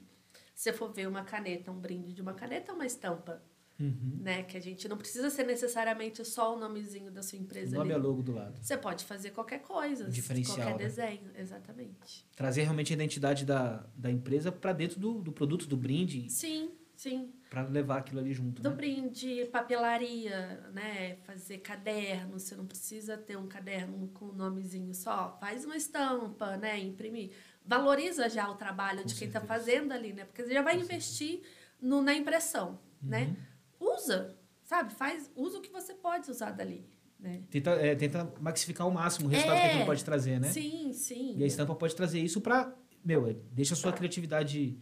Se 0.57 0.71
você 0.71 0.73
for 0.73 0.91
ver 0.91 1.07
uma 1.07 1.23
caneta, 1.23 1.71
um 1.71 1.79
brinde 1.79 2.15
de 2.15 2.23
uma 2.23 2.33
caneta 2.33 2.73
é 2.73 2.75
uma 2.75 2.87
estampa, 2.87 3.43
Uhum. 3.79 4.21
né? 4.23 4.43
Que 4.43 4.57
a 4.57 4.61
gente 4.61 4.89
não 4.89 4.97
precisa 4.97 5.29
ser 5.29 5.45
necessariamente 5.45 6.25
só 6.25 6.57
o 6.57 6.59
nomezinho 6.59 7.11
da 7.11 7.23
sua 7.23 7.39
O 7.39 7.43
empresa 7.43 7.77
nome 7.77 7.93
é 7.93 7.95
ali. 7.95 8.03
logo 8.03 8.23
do 8.23 8.33
lado. 8.33 8.59
Você 8.63 8.75
pode 8.75 9.05
fazer 9.05 9.33
qualquer 9.33 9.61
coisa, 9.61 10.09
Diferencial, 10.09 10.57
qualquer 10.57 10.73
né? 10.73 10.79
desenho, 10.79 11.31
exatamente. 11.37 12.27
Trazer 12.35 12.63
realmente 12.63 12.95
a 12.95 12.97
identidade 12.97 13.45
da, 13.45 13.85
da 13.95 14.11
empresa 14.11 14.51
para 14.51 14.73
dentro 14.73 14.99
do, 14.99 15.21
do 15.21 15.31
produto, 15.31 15.67
do 15.67 15.77
brinde, 15.77 16.31
Sim, 16.31 16.71
sim. 16.97 17.31
para 17.51 17.65
levar 17.69 17.99
aquilo 17.99 18.19
ali 18.21 18.33
junto, 18.33 18.63
Do 18.63 18.71
né? 18.71 18.77
brinde, 18.77 19.45
papelaria, 19.53 20.71
né? 20.73 21.17
Fazer 21.27 21.59
caderno. 21.59 22.41
Você 22.41 22.57
não 22.57 22.65
precisa 22.67 23.19
ter 23.19 23.37
um 23.37 23.47
caderno 23.47 24.09
com 24.15 24.25
o 24.31 24.33
nomezinho 24.33 24.95
só. 24.95 25.37
Faz 25.39 25.67
uma 25.67 25.77
estampa, 25.77 26.57
né? 26.57 26.79
Imprimir. 26.81 27.31
Valoriza 27.67 28.29
já 28.29 28.49
o 28.51 28.55
trabalho 28.55 29.01
Com 29.01 29.07
de 29.07 29.15
quem 29.15 29.29
está 29.29 29.41
fazendo 29.41 29.93
ali, 29.93 30.13
né? 30.13 30.25
Porque 30.25 30.43
você 30.45 30.53
já 30.55 30.63
vai 30.63 30.77
Com 30.77 30.83
investir 30.83 31.43
no, 31.81 32.01
na 32.01 32.15
impressão, 32.15 32.79
né? 33.03 33.35
Uhum. 33.81 33.95
Usa, 33.95 34.37
sabe? 34.63 34.93
Faz, 34.95 35.31
usa 35.35 35.59
o 35.59 35.61
que 35.61 35.71
você 35.71 35.95
pode 35.95 36.31
usar 36.31 36.53
dali, 36.53 36.87
né? 37.19 37.43
Tenta, 37.51 37.71
é, 37.73 37.95
tenta 37.95 38.33
maxificar 38.41 38.87
ao 38.87 38.91
máximo 38.93 39.27
o 39.27 39.31
resultado 39.31 39.57
que 39.57 39.63
É. 39.67 39.71
aquilo 39.71 39.85
pode 39.87 40.05
trazer, 40.05 40.39
né? 40.41 40.49
Sim, 40.51 40.93
sim. 40.93 41.37
E 41.37 41.43
a 41.43 41.47
estampa 41.47 41.75
pode 41.75 41.95
trazer 41.95 42.21
isso 42.21 42.41
para, 42.41 42.73
meu, 43.05 43.27
é, 43.27 43.35
deixa 43.53 43.75
a 43.75 43.77
sua 43.77 43.93
criatividade 43.93 44.79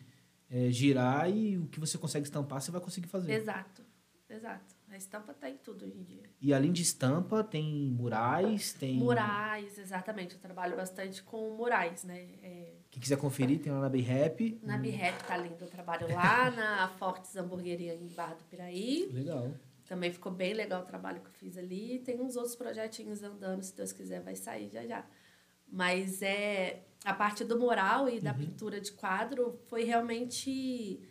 é, 0.50 0.70
girar 0.70 1.28
e 1.30 1.58
o 1.58 1.66
que 1.66 1.80
você 1.80 1.96
consegue 1.98 2.26
estampar 2.26 2.60
você 2.60 2.70
vai 2.70 2.80
conseguir 2.80 3.08
fazer. 3.08 3.32
Exato, 3.32 3.82
exato. 4.28 4.74
A 4.94 4.96
estampa 4.96 5.34
tá 5.34 5.50
em 5.50 5.56
tudo 5.56 5.86
hoje 5.86 5.98
em 5.98 6.04
dia. 6.04 6.22
E 6.40 6.54
além 6.54 6.70
de 6.70 6.82
estampa, 6.82 7.42
tem 7.42 7.90
murais, 7.90 8.72
tem. 8.74 8.94
Murais, 8.94 9.76
exatamente. 9.76 10.36
Eu 10.36 10.40
trabalho 10.40 10.76
bastante 10.76 11.20
com 11.20 11.56
murais, 11.56 12.04
né? 12.04 12.28
É, 12.40 12.74
Quem 12.92 13.02
quiser 13.02 13.16
conferir, 13.18 13.60
tem 13.60 13.72
lá 13.72 13.80
na 13.80 13.88
B-Rap. 13.88 14.60
na 14.62 14.78
B-Rap 14.78 15.26
tá 15.26 15.36
lindo. 15.36 15.56
Eu 15.64 15.68
trabalho 15.68 16.06
lá 16.14 16.48
na 16.52 16.88
Fortes 16.90 17.34
Hamburgueria 17.34 17.92
em 17.92 18.06
Barra 18.06 18.34
do 18.34 18.44
Piraí. 18.44 19.08
Legal. 19.12 19.52
Também 19.84 20.12
ficou 20.12 20.30
bem 20.30 20.54
legal 20.54 20.82
o 20.82 20.86
trabalho 20.86 21.20
que 21.20 21.26
eu 21.26 21.32
fiz 21.32 21.58
ali. 21.58 21.98
Tem 21.98 22.20
uns 22.20 22.36
outros 22.36 22.54
projetinhos 22.54 23.20
andando, 23.20 23.64
se 23.64 23.76
Deus 23.76 23.90
quiser, 23.90 24.22
vai 24.22 24.36
sair 24.36 24.70
já 24.70 24.86
já. 24.86 25.04
Mas 25.66 26.22
é 26.22 26.84
a 27.04 27.12
parte 27.12 27.44
do 27.44 27.58
mural 27.58 28.08
e 28.08 28.20
da 28.20 28.32
pintura 28.32 28.80
de 28.80 28.92
quadro 28.92 29.58
foi 29.66 29.82
realmente 29.82 31.02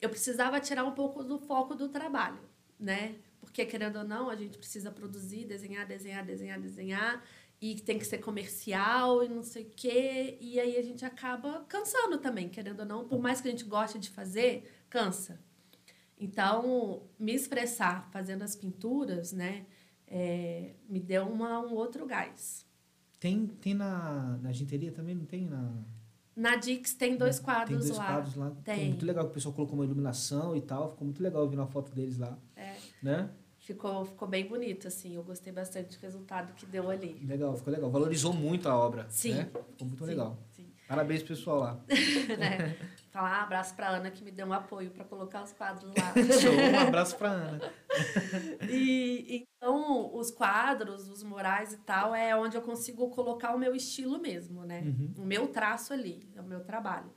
eu 0.00 0.10
precisava 0.10 0.60
tirar 0.60 0.84
um 0.84 0.92
pouco 0.92 1.24
do 1.24 1.38
foco 1.38 1.74
do 1.74 1.88
trabalho, 1.88 2.38
né? 2.78 3.16
Porque 3.40 3.64
querendo 3.64 3.96
ou 3.96 4.04
não, 4.04 4.28
a 4.28 4.36
gente 4.36 4.58
precisa 4.58 4.90
produzir, 4.90 5.44
desenhar, 5.44 5.86
desenhar, 5.86 6.24
desenhar, 6.24 6.60
desenhar 6.60 7.24
e 7.60 7.74
tem 7.76 7.98
que 7.98 8.04
ser 8.06 8.18
comercial 8.18 9.24
e 9.24 9.28
não 9.28 9.42
sei 9.42 9.62
o 9.64 9.70
quê. 9.70 10.36
E 10.40 10.60
aí 10.60 10.76
a 10.76 10.82
gente 10.82 11.04
acaba 11.04 11.64
cansando 11.68 12.18
também, 12.18 12.48
querendo 12.48 12.80
ou 12.80 12.86
não, 12.86 13.08
por 13.08 13.20
mais 13.20 13.40
que 13.40 13.48
a 13.48 13.50
gente 13.50 13.64
goste 13.64 13.98
de 13.98 14.10
fazer, 14.10 14.70
cansa. 14.90 15.40
Então, 16.18 17.02
me 17.18 17.34
expressar 17.34 18.08
fazendo 18.10 18.42
as 18.42 18.56
pinturas, 18.56 19.32
né, 19.32 19.66
é, 20.06 20.74
me 20.88 20.98
deu 21.00 21.26
uma, 21.26 21.60
um 21.60 21.74
outro 21.74 22.06
gás. 22.06 22.64
Tem, 23.20 23.46
tem 23.46 23.74
na, 23.74 24.38
na 24.42 24.52
ginteria 24.52 24.92
também, 24.92 25.14
não 25.14 25.24
tem? 25.24 25.46
Na, 25.46 25.72
Na 26.34 26.56
Dix 26.56 26.94
tem 26.94 27.16
dois 27.16 27.38
quadros 27.38 27.78
tem 27.80 27.88
dois 27.88 27.98
lá. 27.98 28.06
quadros 28.06 28.34
lá. 28.34 28.48
Ficou 28.50 28.62
Tem. 28.62 28.88
muito 28.88 29.04
legal 29.06 29.24
que 29.24 29.30
o 29.30 29.34
pessoal 29.34 29.54
colocou 29.54 29.74
uma 29.74 29.84
iluminação 29.84 30.54
e 30.54 30.60
tal. 30.60 30.90
Ficou 30.90 31.06
muito 31.06 31.22
legal 31.22 31.48
vendo 31.48 31.62
a 31.62 31.66
foto 31.66 31.92
deles 31.94 32.18
lá. 32.18 32.38
Né? 33.06 33.30
ficou, 33.66 34.04
ficou 34.04 34.28
bem 34.28 34.46
bonito, 34.46 34.86
assim. 34.86 35.16
Eu 35.16 35.24
gostei 35.24 35.52
bastante 35.52 35.98
do 35.98 36.00
resultado 36.00 36.52
que 36.54 36.64
deu 36.64 36.88
ali. 36.88 37.14
Legal, 37.26 37.56
ficou 37.56 37.72
legal. 37.72 37.90
Valorizou 37.90 38.32
muito 38.32 38.68
a 38.68 38.76
obra. 38.76 39.06
Sim. 39.08 39.34
Né? 39.34 39.44
Ficou 39.44 39.86
muito 39.88 40.04
Sim, 40.04 40.10
legal. 40.10 40.38
Sim. 40.50 40.72
Parabéns, 40.88 41.22
pessoal 41.24 41.58
lá. 41.58 41.84
né? 42.38 42.76
Falar 43.10 43.40
um 43.40 43.44
abraço 43.44 43.74
pra 43.74 43.88
Ana 43.88 44.10
que 44.10 44.22
me 44.22 44.30
deu 44.30 44.46
um 44.46 44.52
apoio 44.52 44.90
para 44.90 45.04
colocar 45.04 45.42
os 45.42 45.52
quadros 45.52 45.90
lá. 45.96 46.14
Show, 46.40 46.52
um 46.52 46.78
abraço 46.78 47.16
pra 47.16 47.30
Ana. 47.30 47.60
E 48.68 49.46
então, 49.58 50.14
os 50.14 50.30
quadros, 50.30 51.08
os 51.08 51.22
murais 51.22 51.72
e 51.72 51.78
tal, 51.78 52.14
é 52.14 52.36
onde 52.36 52.56
eu 52.56 52.60
consigo 52.60 53.08
colocar 53.08 53.54
o 53.54 53.58
meu 53.58 53.74
estilo 53.74 54.18
mesmo, 54.20 54.64
né? 54.64 54.82
Uhum. 54.82 55.14
O 55.16 55.24
meu 55.24 55.48
traço 55.48 55.94
ali, 55.94 56.28
é 56.36 56.40
o 56.42 56.44
meu 56.44 56.60
trabalho. 56.60 57.10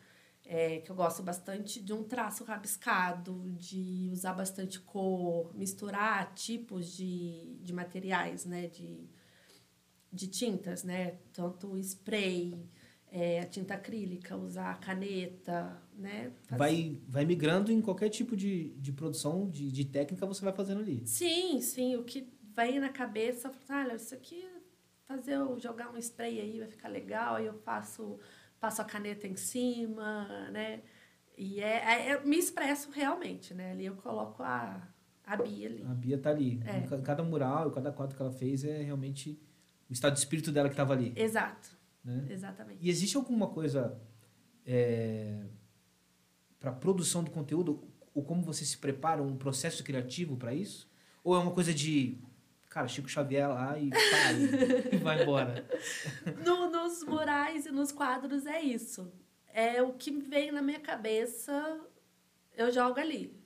É, 0.51 0.79
que 0.79 0.89
eu 0.89 0.95
gosto 0.95 1.21
bastante 1.21 1.79
de 1.79 1.93
um 1.93 2.03
traço 2.03 2.43
rabiscado, 2.43 3.51
de 3.55 4.09
usar 4.11 4.33
bastante 4.33 4.79
cor, 4.79 5.53
misturar 5.55 6.33
tipos 6.33 6.91
de, 6.97 7.55
de 7.61 7.71
materiais, 7.71 8.45
né? 8.45 8.65
De, 8.67 9.07
de 10.11 10.27
tintas, 10.27 10.83
né? 10.83 11.17
Tanto 11.33 11.77
spray, 11.77 12.67
é, 13.11 13.41
a 13.41 13.45
tinta 13.45 13.75
acrílica, 13.75 14.35
usar 14.35 14.71
a 14.71 14.75
caneta, 14.75 15.79
né? 15.95 16.31
Fazer- 16.45 16.57
Vai, 16.57 16.97
vai 17.07 17.25
migrando 17.25 17.71
em 17.71 17.79
qualquer 17.79 18.09
tipo 18.09 18.35
de, 18.35 18.69
de 18.71 18.91
produção, 18.91 19.47
de, 19.49 19.71
de 19.71 19.85
técnica, 19.85 20.25
você 20.25 20.43
vai 20.43 20.53
fazendo 20.53 20.79
ali. 20.81 21.05
Sim, 21.05 21.61
sim, 21.61 21.95
o 21.95 22.03
que 22.03 22.27
vem 22.55 22.79
na 22.79 22.89
cabeça, 22.89 23.51
fala, 23.51 23.85
olha, 23.89 23.95
isso 23.95 24.15
aqui, 24.15 24.43
fazer 25.05 25.37
jogar 25.59 25.91
um 25.93 25.97
spray 25.97 26.39
aí 26.41 26.57
vai 26.59 26.67
ficar 26.67 26.87
legal, 26.87 27.35
aí 27.35 27.45
eu 27.45 27.53
faço, 27.59 28.19
passo 28.59 28.81
a 28.81 28.85
caneta 28.85 29.27
em 29.27 29.35
cima, 29.35 30.49
né? 30.51 30.81
E 31.37 31.61
é, 31.61 32.09
é- 32.09 32.15
eu 32.15 32.25
me 32.27 32.37
expresso 32.37 32.91
realmente, 32.91 33.53
né? 33.53 33.71
Ali 33.71 33.85
eu 33.85 33.95
coloco 33.95 34.43
a, 34.43 34.87
a 35.25 35.37
Bia 35.37 35.67
ali. 35.67 35.83
A 35.83 35.93
Bia 35.93 36.17
tá 36.17 36.29
ali. 36.29 36.61
É. 36.65 36.97
Cada 37.01 37.23
mural, 37.23 37.71
cada 37.71 37.91
quadro 37.91 38.15
que 38.15 38.21
ela 38.21 38.31
fez 38.31 38.63
é 38.63 38.81
realmente 38.81 39.41
o 39.89 39.93
estado 39.93 40.13
de 40.13 40.19
espírito 40.19 40.51
dela 40.51 40.67
que 40.69 40.73
estava 40.73 40.93
ali. 40.93 41.13
Exato, 41.15 41.69
Né? 42.03 42.27
exatamente. 42.29 42.79
E 42.85 42.89
existe 42.89 43.15
alguma 43.17 43.47
coisa 43.47 43.99
para 46.59 46.71
produção 46.71 47.23
de 47.23 47.31
conteúdo? 47.31 47.87
Ou 48.13 48.23
como 48.23 48.43
você 48.43 48.65
se 48.65 48.77
prepara, 48.77 49.21
um 49.23 49.37
processo 49.37 49.83
criativo 49.83 50.35
para 50.35 50.53
isso? 50.53 50.89
Ou 51.23 51.35
é 51.35 51.39
uma 51.39 51.51
coisa 51.51 51.73
de, 51.73 52.17
cara, 52.69 52.87
Chico 52.87 53.09
Xavier 53.09 53.49
lá 53.49 53.77
e, 53.77 53.89
e, 54.93 54.97
vai 54.97 55.21
embora? 55.23 55.67
No- 56.45 56.69
nos 56.69 57.03
murais 57.03 57.65
e 57.65 57.71
nos 57.71 57.91
quadros 57.91 58.45
é 58.45 58.61
isso. 58.61 59.11
É 59.53 59.81
o 59.81 59.93
que 59.93 60.11
vem 60.11 60.51
na 60.51 60.61
minha 60.61 60.79
cabeça, 60.79 61.81
eu 62.55 62.71
jogo 62.71 62.99
ali. 62.99 63.37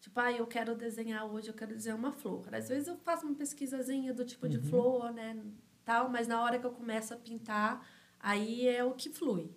Tipo, 0.00 0.18
ah, 0.20 0.32
eu 0.32 0.46
quero 0.46 0.74
desenhar 0.74 1.24
hoje, 1.24 1.48
eu 1.48 1.54
quero 1.54 1.74
desenhar 1.74 1.96
uma 1.96 2.10
flor. 2.12 2.52
Às 2.54 2.68
vezes 2.68 2.88
eu 2.88 2.96
faço 2.96 3.24
uma 3.24 3.34
pesquisazinha 3.36 4.12
do 4.12 4.24
tipo 4.24 4.48
de 4.48 4.56
Uhum. 4.58 4.64
flor, 4.64 5.12
né, 5.12 5.40
tal, 5.84 6.08
mas 6.08 6.26
na 6.26 6.42
hora 6.42 6.58
que 6.58 6.66
eu 6.66 6.72
começo 6.72 7.14
a 7.14 7.16
pintar, 7.16 7.86
aí 8.18 8.66
é 8.66 8.82
o 8.84 8.92
que 8.94 9.08
flui, 9.10 9.54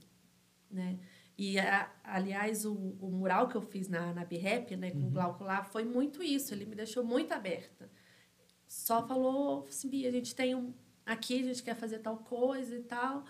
né? 0.69 0.99
E, 1.37 1.59
a- 1.59 1.91
aliás, 2.03 2.63
o, 2.65 2.73
o 3.01 3.09
mural 3.11 3.47
que 3.49 3.55
eu 3.55 3.61
fiz 3.61 3.89
na, 3.89 4.13
na 4.13 4.23
B-Rap, 4.23 4.75
né, 4.77 4.91
com 4.91 5.07
o 5.07 5.09
Glauco 5.09 5.43
lá, 5.43 5.63
foi 5.63 5.83
muito 5.83 6.23
isso. 6.23 6.53
Ele 6.53 6.65
me 6.65 6.75
deixou 6.75 7.03
muito 7.03 7.33
aberta. 7.33 7.89
Só 8.75 9.07
falou 9.07 9.65
assim, 9.69 9.87
Bia, 9.87 10.09
a 10.09 10.11
gente 10.11 10.35
tem 10.35 10.53
um... 10.53 10.73
Aqui 11.05 11.39
a 11.39 11.43
gente 11.43 11.63
quer 11.63 11.75
fazer 11.75 11.99
tal 11.99 12.17
coisa 12.17 12.75
e 12.75 12.81
tal. 12.83 13.23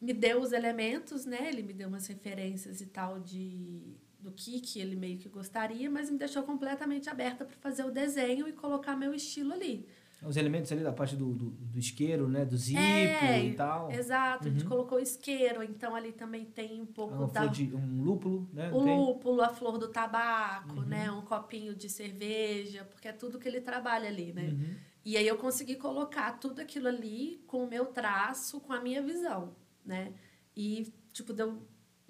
Me 0.00 0.14
deu 0.14 0.40
os 0.40 0.52
elementos, 0.52 1.26
né? 1.26 1.48
Ele 1.48 1.62
me 1.62 1.74
deu 1.74 1.88
umas 1.88 2.06
referências 2.06 2.80
e 2.80 2.86
tal 2.86 3.20
de 3.20 3.96
do 4.18 4.30
que, 4.30 4.60
que 4.60 4.78
ele 4.78 4.94
meio 4.94 5.18
que 5.18 5.28
gostaria, 5.28 5.90
mas 5.90 6.08
me 6.08 6.16
deixou 6.16 6.44
completamente 6.44 7.10
aberta 7.10 7.44
para 7.44 7.56
fazer 7.56 7.84
o 7.84 7.90
desenho 7.90 8.46
e 8.48 8.52
colocar 8.52 8.96
meu 8.96 9.12
estilo 9.12 9.52
ali. 9.52 9.88
Os 10.24 10.36
elementos 10.36 10.70
ali 10.70 10.82
da 10.82 10.92
parte 10.92 11.16
do, 11.16 11.32
do, 11.34 11.50
do 11.50 11.78
isqueiro, 11.78 12.28
né? 12.28 12.44
Do 12.44 12.56
zipo 12.56 12.78
É, 12.78 13.44
e 13.44 13.54
tal. 13.54 13.90
Exato, 13.90 14.46
a 14.46 14.50
gente 14.50 14.64
colocou 14.64 15.00
isqueiro, 15.00 15.62
então 15.62 15.94
ali 15.96 16.12
também 16.12 16.44
tem 16.44 16.80
um 16.80 16.86
pouco 16.86 17.14
Uma 17.14 17.26
da 17.26 17.46
de, 17.46 17.74
um 17.74 18.02
lúpulo, 18.02 18.48
né? 18.52 18.70
o 18.72 18.84
Tem? 18.84 18.96
lúpulo, 18.96 19.42
a 19.42 19.48
flor 19.48 19.78
do 19.78 19.88
tabaco, 19.88 20.80
né? 20.82 21.10
Um 21.10 21.22
copinho 21.22 21.74
de 21.74 21.88
cerveja, 21.88 22.84
porque 22.84 23.08
é 23.08 23.12
tudo 23.12 23.38
que 23.38 23.48
ele 23.48 23.60
trabalha 23.60 24.08
ali, 24.08 24.32
né? 24.32 24.50
Uhum. 24.50 24.74
E 25.04 25.16
aí 25.16 25.26
eu 25.26 25.36
consegui 25.36 25.74
colocar 25.74 26.38
tudo 26.38 26.60
aquilo 26.60 26.86
ali 26.86 27.42
com 27.46 27.64
o 27.64 27.68
meu 27.68 27.86
traço, 27.86 28.60
com 28.60 28.72
a 28.72 28.80
minha 28.80 29.02
visão, 29.02 29.56
né? 29.84 30.12
E, 30.56 30.92
tipo, 31.12 31.32
deu 31.32 31.60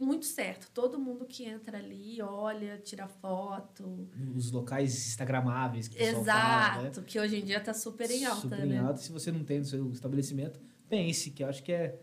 muito 0.03 0.27
certo. 0.27 0.71
Todo 0.73 0.99
mundo 0.99 1.25
que 1.25 1.45
entra 1.45 1.79
ali 1.79 2.21
olha, 2.21 2.79
tira 2.79 3.07
foto. 3.07 4.09
Os 4.35 4.51
locais 4.51 4.95
instagramáveis 4.95 5.89
que 5.89 6.03
Exato, 6.03 6.25
fala, 6.25 6.83
né? 6.83 6.91
que 7.07 7.19
hoje 7.19 7.37
em 7.37 7.45
dia 7.45 7.61
tá 7.61 7.73
super 7.73 8.11
em 8.11 8.25
alta, 8.25 8.41
Super 8.43 8.67
né? 8.67 8.75
em 8.75 8.79
alta. 8.79 8.99
Se 8.99 9.13
você 9.13 9.31
não 9.31 9.45
tem 9.45 9.61
no 9.61 9.65
seu 9.65 9.91
estabelecimento, 9.93 10.61
pense, 10.89 11.31
que 11.31 11.43
eu 11.43 11.49
acho 11.49 11.63
que 11.63 11.73
é, 11.73 11.99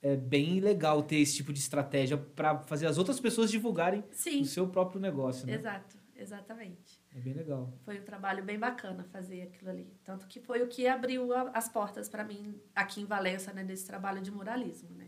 é 0.00 0.16
bem 0.16 0.60
legal 0.60 1.02
ter 1.02 1.16
esse 1.16 1.36
tipo 1.36 1.52
de 1.52 1.58
estratégia 1.58 2.16
para 2.16 2.58
fazer 2.60 2.86
as 2.86 2.98
outras 2.98 3.20
pessoas 3.20 3.50
divulgarem 3.50 4.04
Sim, 4.12 4.42
o 4.42 4.46
seu 4.46 4.66
próprio 4.68 5.00
negócio, 5.00 5.46
né? 5.46 5.54
exato, 5.54 5.96
exatamente. 6.16 7.02
É 7.14 7.20
bem 7.20 7.34
legal. 7.34 7.72
Foi 7.84 8.00
um 8.00 8.04
trabalho 8.04 8.42
bem 8.42 8.58
bacana 8.58 9.04
fazer 9.04 9.42
aquilo 9.42 9.70
ali. 9.70 9.92
Tanto 10.02 10.26
que 10.26 10.40
foi 10.40 10.62
o 10.62 10.68
que 10.68 10.86
abriu 10.86 11.28
as 11.52 11.68
portas 11.68 12.08
para 12.08 12.24
mim 12.24 12.58
aqui 12.74 13.02
em 13.02 13.04
Valença, 13.04 13.52
né, 13.52 13.62
nesse 13.62 13.86
trabalho 13.86 14.22
de 14.22 14.30
muralismo, 14.30 14.90
né? 14.96 15.01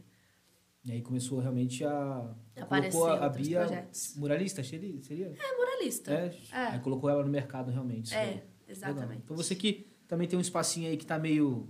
E 0.84 0.92
aí 0.92 1.00
começou 1.02 1.38
realmente 1.40 1.84
a. 1.84 2.34
Aparecer 2.60 2.92
colocou 2.98 3.22
a, 3.22 3.26
a 3.26 3.28
Bia 3.28 3.60
projetos. 3.60 4.16
muralista, 4.16 4.62
seria? 4.62 5.02
seria? 5.02 5.26
É 5.38 5.56
muralista. 5.56 6.12
É, 6.12 6.26
É. 6.52 6.56
Aí 6.72 6.80
colocou 6.80 7.08
ela 7.08 7.22
no 7.24 7.30
mercado 7.30 7.70
realmente. 7.70 8.14
É. 8.14 8.24
Legal. 8.26 8.42
exatamente. 8.68 9.22
Então 9.24 9.36
você 9.36 9.54
que 9.54 9.86
também 10.06 10.28
tem 10.28 10.38
um 10.38 10.42
espacinho 10.42 10.88
aí 10.90 10.96
que 10.96 11.06
tá 11.06 11.18
meio. 11.18 11.68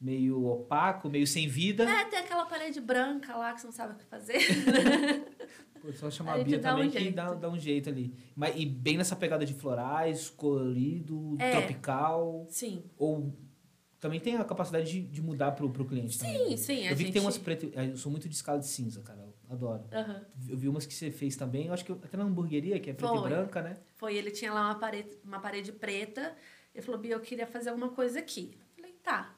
meio 0.00 0.44
opaco, 0.44 1.08
meio 1.08 1.26
sem 1.26 1.48
vida. 1.48 1.84
É, 1.84 2.04
tem 2.04 2.18
aquela 2.18 2.44
parede 2.44 2.80
branca 2.80 3.34
lá 3.36 3.54
que 3.54 3.60
você 3.62 3.66
não 3.66 3.72
sabe 3.72 3.94
o 3.94 3.96
que 3.96 4.04
fazer. 4.04 4.38
Pô, 5.80 5.92
só 5.92 6.10
chamar 6.10 6.32
A 6.32 6.40
a 6.40 6.44
Bia 6.44 6.58
também 6.58 6.88
um 6.88 6.90
que 6.90 7.10
dá, 7.10 7.32
dá 7.34 7.48
um 7.48 7.58
jeito 7.58 7.88
ali. 7.88 8.14
Mas, 8.34 8.54
e 8.56 8.66
bem 8.66 8.96
nessa 8.96 9.14
pegada 9.16 9.44
de 9.46 9.54
florais, 9.54 10.28
colorido, 10.28 11.36
É. 11.38 11.52
tropical. 11.52 12.46
Sim. 12.50 12.82
Ou 12.98 13.34
também 14.00 14.20
tem 14.20 14.36
a 14.36 14.44
capacidade 14.44 14.90
de, 14.90 15.00
de 15.02 15.22
mudar 15.22 15.52
pro, 15.52 15.70
pro 15.70 15.84
cliente 15.84 16.18
também. 16.18 16.36
Sim, 16.44 16.50
né? 16.50 16.56
sim. 16.56 16.86
Eu 16.88 16.96
vi 16.96 17.04
que 17.06 17.12
tem 17.12 17.20
gente- 17.22 17.24
umas 17.26 17.38
pretas. 17.38 17.70
Eu 17.74 17.96
sou 17.96 18.10
muito 18.12 18.28
de 18.28 18.34
escala 18.34 18.58
de 18.58 18.66
cinza, 18.66 19.00
cara. 19.02 19.20
Eu 19.20 19.34
adoro. 19.54 19.84
Aham. 19.92 20.24
Eu 20.48 20.56
vi 20.56 20.68
umas 20.68 20.84
que 20.86 20.92
você 20.94 21.10
fez 21.10 21.34
também. 21.36 21.66
Eu 21.66 21.72
acho 21.72 21.84
que 21.84 21.92
até 21.92 22.16
na 22.16 22.24
hamburgueria, 22.24 22.78
que 22.78 22.90
é 22.90 22.92
preta 22.94 23.14
e 23.14 23.18
Foi. 23.18 23.28
branca, 23.28 23.62
né? 23.62 23.76
Foi, 23.94 24.14
ele 24.16 24.30
tinha 24.30 24.52
lá 24.52 24.66
uma 24.68 24.74
parede, 24.78 25.10
uma 25.24 25.40
parede 25.40 25.72
preta. 25.72 26.34
Ele 26.74 26.82
falou, 26.84 27.00
Bia, 27.00 27.14
eu 27.14 27.20
queria 27.20 27.46
fazer 27.46 27.70
alguma 27.70 27.88
coisa 27.90 28.18
aqui. 28.18 28.58
Eu 28.60 28.66
falei, 28.76 28.92
tá. 29.02 29.34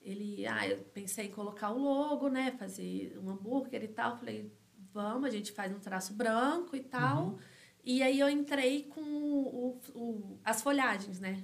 Ele, 0.00 0.44
ah, 0.46 0.66
eu 0.68 0.78
pensei 0.92 1.26
em 1.26 1.30
colocar 1.30 1.70
o 1.70 1.78
logo, 1.78 2.28
né? 2.28 2.52
Fazer 2.58 3.16
um 3.22 3.30
hambúrguer 3.30 3.82
e 3.84 3.88
tal. 3.88 4.10
Eu 4.12 4.16
falei, 4.18 4.52
vamos, 4.92 5.24
a 5.26 5.30
gente 5.30 5.52
faz 5.52 5.72
um 5.72 5.78
traço 5.78 6.12
branco 6.12 6.76
e 6.76 6.80
tal. 6.80 7.28
Uhum. 7.28 7.38
E 7.84 8.02
aí 8.02 8.18
eu 8.20 8.28
entrei 8.28 8.84
com 8.84 9.00
o, 9.00 9.80
o- 9.94 10.38
as 10.44 10.60
folhagens, 10.60 11.18
né? 11.18 11.42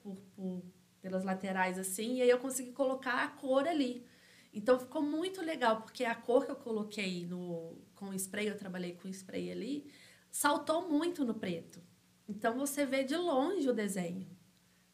Por, 0.00 0.16
por- 0.34 0.62
pelas 1.00 1.24
laterais, 1.24 1.78
assim. 1.78 2.16
E 2.16 2.22
aí 2.22 2.30
eu 2.30 2.38
consegui 2.38 2.72
colocar 2.72 3.22
a 3.24 3.28
cor 3.28 3.66
ali. 3.66 4.04
Então 4.52 4.78
ficou 4.78 5.02
muito 5.02 5.40
legal, 5.42 5.82
porque 5.82 6.04
a 6.04 6.14
cor 6.14 6.44
que 6.44 6.50
eu 6.50 6.56
coloquei 6.56 7.26
no, 7.26 7.76
com 7.94 8.12
spray, 8.14 8.48
eu 8.48 8.56
trabalhei 8.56 8.92
com 8.94 9.08
spray 9.08 9.50
ali, 9.52 9.86
saltou 10.30 10.88
muito 10.88 11.24
no 11.24 11.34
preto. 11.34 11.80
Então 12.28 12.56
você 12.58 12.84
vê 12.84 13.04
de 13.04 13.16
longe 13.16 13.68
o 13.68 13.72
desenho, 13.74 14.26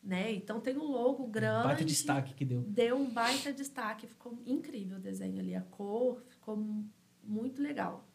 né? 0.03 0.33
Então 0.33 0.61
tem 0.61 0.77
um 0.77 0.85
logo 0.85 1.27
grande. 1.27 1.65
Baita 1.69 1.85
destaque 1.85 2.35
que 2.35 2.45
deu. 2.45 2.63
Deu 2.63 2.97
um 2.97 3.09
baita 3.11 3.53
destaque, 3.53 4.07
ficou 4.07 4.39
incrível 4.45 4.99
o 4.99 5.01
desenho 5.01 5.39
ali, 5.41 5.55
a 5.55 5.63
cor 5.63 6.21
ficou 6.29 6.57
mu- 6.57 6.89
muito 7.23 7.63
legal. 7.63 8.07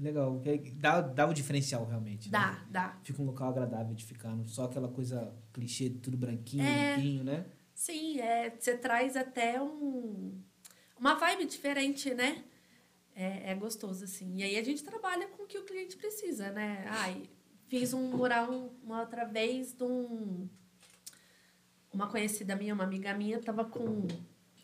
Legal. 0.00 0.40
aí 0.44 0.58
Dá, 0.72 1.00
dá 1.00 1.26
o 1.28 1.34
diferencial, 1.34 1.84
realmente. 1.86 2.30
né? 2.30 2.38
Dá, 2.38 2.64
dá. 2.70 2.98
Fica 3.02 3.20
um 3.20 3.26
local 3.26 3.50
agradável 3.50 3.94
de 3.94 4.04
ficar. 4.04 4.34
Não 4.34 4.46
só 4.46 4.64
aquela 4.64 4.88
coisa 4.88 5.32
clichê, 5.52 5.90
tudo 5.90 6.16
branquinho, 6.16 6.64
É. 6.64 6.96
limpinho, 6.96 7.24
né? 7.24 7.46
Sim, 7.74 8.18
é, 8.20 8.50
você 8.50 8.76
traz 8.76 9.16
até 9.16 9.60
um, 9.60 10.38
uma 10.98 11.14
vibe 11.14 11.46
diferente, 11.46 12.12
né? 12.14 12.44
É, 13.14 13.50
é 13.50 13.54
gostoso, 13.54 14.04
assim. 14.04 14.36
E 14.36 14.42
aí 14.42 14.56
a 14.58 14.62
gente 14.64 14.82
trabalha 14.82 15.28
com 15.28 15.42
o 15.42 15.46
que 15.46 15.58
o 15.58 15.64
cliente 15.64 15.96
precisa, 15.96 16.50
né? 16.50 16.84
Ai, 16.88 17.22
fiz 17.68 17.92
um 17.92 18.16
mural 18.16 18.74
uma 18.82 19.00
outra 19.00 19.24
vez 19.24 19.72
de 19.72 19.82
um... 19.84 20.48
Uma 21.92 22.06
conhecida 22.08 22.54
minha, 22.54 22.72
uma 22.72 22.84
amiga 22.84 23.12
minha, 23.14 23.38
estava 23.38 23.64
com 23.64 24.06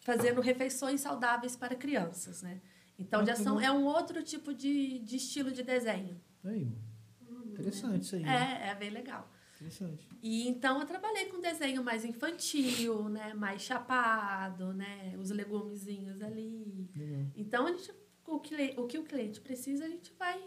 fazendo 0.02 0.40
refeições 0.40 1.00
saudáveis 1.00 1.56
para 1.56 1.74
crianças, 1.74 2.40
né? 2.42 2.60
Então 2.98 3.24
são, 3.36 3.54
bom. 3.56 3.60
é 3.60 3.70
um 3.70 3.84
outro 3.84 4.22
tipo 4.22 4.54
de, 4.54 4.98
de 5.00 5.16
estilo 5.16 5.50
de 5.50 5.62
desenho. 5.62 6.20
Aí, 6.44 6.68
interessante 7.46 8.02
isso 8.04 8.16
aí. 8.16 8.24
É, 8.24 8.68
é 8.68 8.74
bem 8.74 8.90
legal. 8.90 9.30
Interessante. 9.56 10.06
E 10.22 10.48
então 10.48 10.80
eu 10.80 10.86
trabalhei 10.86 11.26
com 11.26 11.40
desenho 11.40 11.82
mais 11.82 12.04
infantil, 12.04 13.08
né? 13.08 13.32
Mais 13.34 13.62
chapado, 13.62 14.72
né? 14.74 15.14
Os 15.18 15.30
legumezinhos 15.30 16.20
ali. 16.22 16.88
Legal. 16.94 17.26
Então 17.34 17.66
a 17.66 17.72
gente, 17.72 17.90
o, 18.26 18.38
que, 18.38 18.74
o 18.78 18.86
que 18.86 18.98
o 18.98 19.04
cliente 19.04 19.40
precisa, 19.40 19.84
a 19.84 19.88
gente 19.88 20.12
vai, 20.18 20.42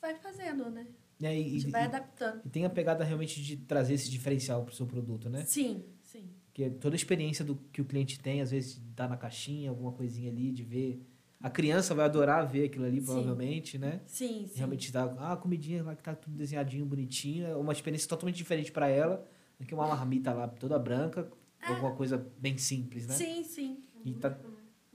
vai 0.00 0.14
fazendo, 0.16 0.68
né? 0.70 0.86
E, 1.20 1.26
aí, 1.26 1.46
A 1.46 1.48
gente 1.50 1.68
e- 1.68 1.70
vai 1.70 1.82
e- 1.82 1.86
adaptando. 1.86 2.42
e 2.44 2.48
tem 2.48 2.64
a 2.64 2.70
pegada 2.70 3.04
realmente 3.04 3.40
de 3.40 3.56
trazer 3.56 3.94
esse 3.94 4.10
diferencial 4.10 4.64
pro 4.64 4.74
seu 4.74 4.86
produto, 4.86 5.30
né? 5.30 5.44
Sim, 5.46 5.84
sim. 6.02 6.28
Que 6.52 6.64
é 6.64 6.70
toda 6.70 6.94
a 6.94 6.98
experiência 6.98 7.44
do 7.44 7.54
que 7.56 7.80
o 7.80 7.84
cliente 7.84 8.18
tem, 8.18 8.40
às 8.40 8.50
vezes 8.50 8.80
dá 8.96 9.06
na 9.08 9.16
caixinha, 9.16 9.70
alguma 9.70 9.92
coisinha 9.92 10.30
ali, 10.30 10.50
de 10.52 10.64
ver. 10.64 11.06
A 11.44 11.50
criança 11.50 11.94
vai 11.94 12.06
adorar 12.06 12.50
ver 12.50 12.64
aquilo 12.64 12.86
ali, 12.86 13.00
Sim. 13.00 13.04
provavelmente, 13.04 13.76
né? 13.76 14.00
Sim, 14.06 14.46
sim. 14.48 14.56
Realmente 14.56 14.90
dá, 14.90 15.14
ah, 15.18 15.34
a 15.34 15.36
comidinha 15.36 15.82
lá 15.82 15.94
que 15.94 16.02
tá 16.02 16.14
tudo 16.14 16.34
desenhadinho, 16.34 16.86
bonitinho, 16.86 17.46
é 17.46 17.54
uma 17.54 17.70
experiência 17.70 18.08
totalmente 18.08 18.36
diferente 18.36 18.72
para 18.72 18.88
ela 18.88 19.22
do 19.60 19.66
que 19.66 19.74
uma 19.74 19.86
marmita 19.86 20.32
lá 20.32 20.48
toda 20.48 20.78
branca, 20.78 21.30
alguma 21.60 21.94
coisa 21.94 22.16
bem 22.38 22.56
simples, 22.56 23.06
né? 23.06 23.12
É. 23.12 23.18
Sim, 23.18 23.44
sim. 23.44 23.84
E 24.06 24.14
tá, 24.14 24.34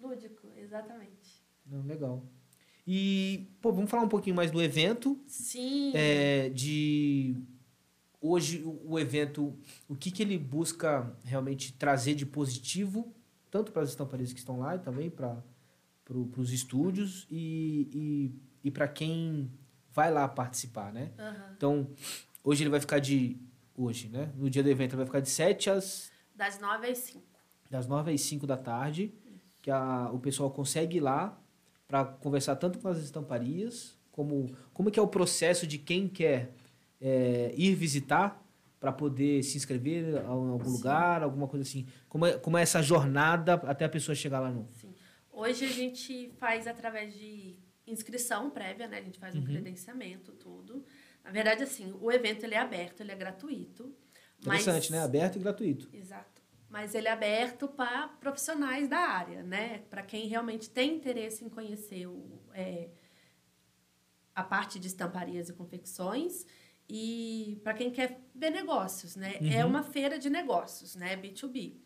Lúdico, 0.01 0.47
exatamente. 0.57 1.39
não, 1.63 1.83
legal. 1.83 2.25
E, 2.88 3.47
pô, 3.62 3.71
vamos 3.71 3.91
falar 3.91 4.01
um 4.01 4.09
pouquinho 4.09 4.35
mais 4.35 4.49
do 4.49 4.59
evento, 4.59 5.21
Sim. 5.27 5.91
é, 5.93 6.49
de 6.49 7.35
hoje 8.19 8.63
o, 8.65 8.97
evento, 8.97 9.55
o 9.88 9.95
que 9.95 10.09
que 10.09 10.23
ele 10.23 10.35
busca 10.35 11.15
realmente 11.23 11.73
trazer 11.73 12.15
de 12.15 12.25
positivo, 12.25 13.13
tanto 13.51 13.71
para 13.71 13.83
as 13.83 13.89
estamparias 13.89 14.33
que 14.33 14.39
estão 14.39 14.57
lá 14.57 14.75
e 14.75 14.79
também 14.79 15.12
para 15.12 15.43
pro, 16.10 16.28
os 16.38 16.52
estúdios 16.52 17.28
e, 17.30 17.88
e, 17.93 18.67
e 18.67 18.72
para 18.72 18.88
quem 18.88 19.52
vai 19.91 20.12
lá 20.12 20.28
participar, 20.28 20.91
né? 20.91 21.12
Aham. 21.19 21.54
Então, 21.56 21.88
hoje 22.43 22.63
ele 22.63 22.72
vai 22.72 22.80
ficar 22.80 23.00
de. 23.00 23.38
Hoje, 23.78 24.10
né? 24.10 24.34
No 24.36 24.50
dia 24.50 24.62
do 24.62 24.69
evento, 24.69 24.91
ele 24.91 24.98
vai 24.98 25.06
ficar 25.06 25.19
de 25.22 25.30
7 25.30 25.69
às. 25.69 26.12
Das 26.36 26.60
nove 26.60 26.88
às 26.88 26.98
cinco. 26.98 27.26
Das 27.69 27.88
9 27.88 28.12
às 28.12 28.22
5 28.22 28.45
da 28.45 28.58
tarde. 28.58 29.13
Que 29.62 29.72
a, 29.72 30.10
o 30.12 30.19
pessoal 30.19 30.50
consegue 30.52 30.98
ir 30.98 31.02
lá 31.02 31.39
para 31.88 32.04
conversar 32.04 32.56
tanto 32.56 32.80
com 32.80 32.88
as 32.88 32.98
estamparias, 32.98 33.98
como, 34.12 34.48
como 34.74 34.91
que 34.91 35.00
é 35.00 35.02
o 35.02 35.08
processo 35.08 35.65
de 35.65 35.78
quem 35.78 36.08
quer 36.08 36.54
é, 37.02 37.54
ir 37.56 37.74
visitar 37.76 38.43
para 38.80 38.91
poder 38.91 39.43
se 39.43 39.58
inscrever 39.58 40.15
em 40.15 40.26
algum 40.26 40.65
Sim. 40.65 40.72
lugar, 40.72 41.24
alguma 41.24 41.48
coisa 41.48 41.63
assim. 41.63 41.86
Como 42.08 42.26
é, 42.26 42.38
como 42.38 42.58
é 42.58 42.62
essa 42.62 42.82
jornada 42.82 43.54
até 43.54 43.86
a 43.86 43.89
pessoa 43.89 44.15
chegar 44.15 44.39
lá 44.39 44.50
no. 44.50 44.67
Hoje 45.39 45.65
a 45.65 45.69
gente 45.69 46.32
faz 46.38 46.67
através 46.67 47.13
de 47.13 47.58
inscrição 47.88 48.49
prévia, 48.49 48.88
né? 48.88 48.97
A 48.97 49.02
gente 49.02 49.17
faz 49.19 49.36
um 49.36 49.39
Uhum. 49.39 49.45
credenciamento, 49.45 50.32
tudo. 50.34 50.86
Na 51.23 51.32
verdade, 51.32 51.63
assim, 51.63 51.93
o 52.02 52.12
evento 52.12 52.43
ele 52.43 52.56
é 52.56 52.60
aberto, 52.60 53.02
ele 53.02 53.12
é 53.12 53.15
gratuito. 53.15 53.95
Interessante, 54.39 54.91
mas... 54.91 54.99
né? 54.99 54.99
Aberto 55.04 55.36
e 55.38 55.39
gratuito. 55.39 55.89
Exato. 55.93 56.41
Mas 56.69 56.93
ele 56.93 57.08
é 57.08 57.12
aberto 57.12 57.67
para 57.67 58.08
profissionais 58.19 58.88
da 58.88 58.99
área, 58.99 59.41
né? 59.43 59.80
Para 59.89 60.04
quem 60.04 60.28
realmente 60.28 60.69
tem 60.69 60.95
interesse 60.95 61.43
em 61.43 61.49
conhecer 61.49 62.06
o, 62.08 62.39
é, 62.54 62.89
a 64.36 64.43
parte 64.43 64.80
de 64.80 64.88
estamparias 64.88 65.49
e 65.49 65.54
confecções 65.54 66.45
e 66.88 67.60
para 67.63 67.73
quem 67.73 67.91
quer 67.91 68.19
ver 68.36 68.52
negócios, 68.52 69.15
né? 69.15 69.36
É 69.41 69.63
Uhum. 69.63 69.71
uma 69.71 69.84
feira 69.84 70.17
de 70.19 70.30
negócios, 70.30 70.95
né? 70.95 71.18
B2B. 71.18 71.78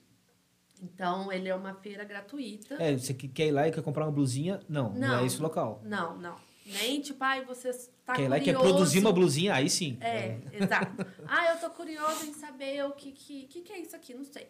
Então, 0.84 1.32
ele 1.32 1.48
é 1.48 1.56
uma 1.56 1.74
feira 1.76 2.04
gratuita. 2.04 2.76
É, 2.76 2.98
você 2.98 3.14
que 3.14 3.28
quer 3.28 3.48
ir 3.48 3.52
lá 3.52 3.68
e 3.68 3.72
quer 3.72 3.82
comprar 3.82 4.06
uma 4.06 4.12
blusinha? 4.12 4.60
Não, 4.68 4.90
não, 4.94 5.00
Não. 5.00 5.20
é 5.20 5.26
esse 5.26 5.40
o 5.40 5.42
local. 5.44 5.82
Não, 5.86 6.18
não. 6.18 6.36
Nem 6.66 7.02
tipo, 7.02 7.24
ai, 7.24 7.44
você 7.46 7.72
tá 8.06 8.14
quer 8.14 8.24
ir 8.24 8.28
lá 8.28 8.38
e 8.38 8.42
curioso. 8.42 8.64
quer 8.64 8.70
produzir 8.72 9.00
uma 9.00 9.12
blusinha? 9.12 9.54
Aí 9.54 9.70
sim. 9.70 9.98
É, 10.02 10.40
exato. 10.54 11.06
ah, 11.28 11.52
eu 11.54 11.60
tô 11.60 11.70
curioso 11.70 12.26
em 12.26 12.34
saber 12.34 12.86
o 12.86 12.92
que, 12.92 13.12
que, 13.12 13.44
que, 13.48 13.62
que 13.62 13.74
é 13.74 13.80
isso 13.80 13.96
aqui, 13.96 14.14
não 14.14 14.24
sei. 14.24 14.48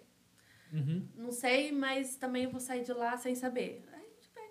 Uhum. 0.72 1.08
Não 1.16 1.32
sei, 1.32 1.72
mas 1.72 2.16
também 2.16 2.48
vou 2.48 2.60
sair 2.60 2.84
de 2.84 2.94
lá 2.94 3.16
sem 3.18 3.36
saber. 3.36 3.84
Aí 3.94 4.00
a 4.00 4.10
gente 4.16 4.30
pede, 4.34 4.48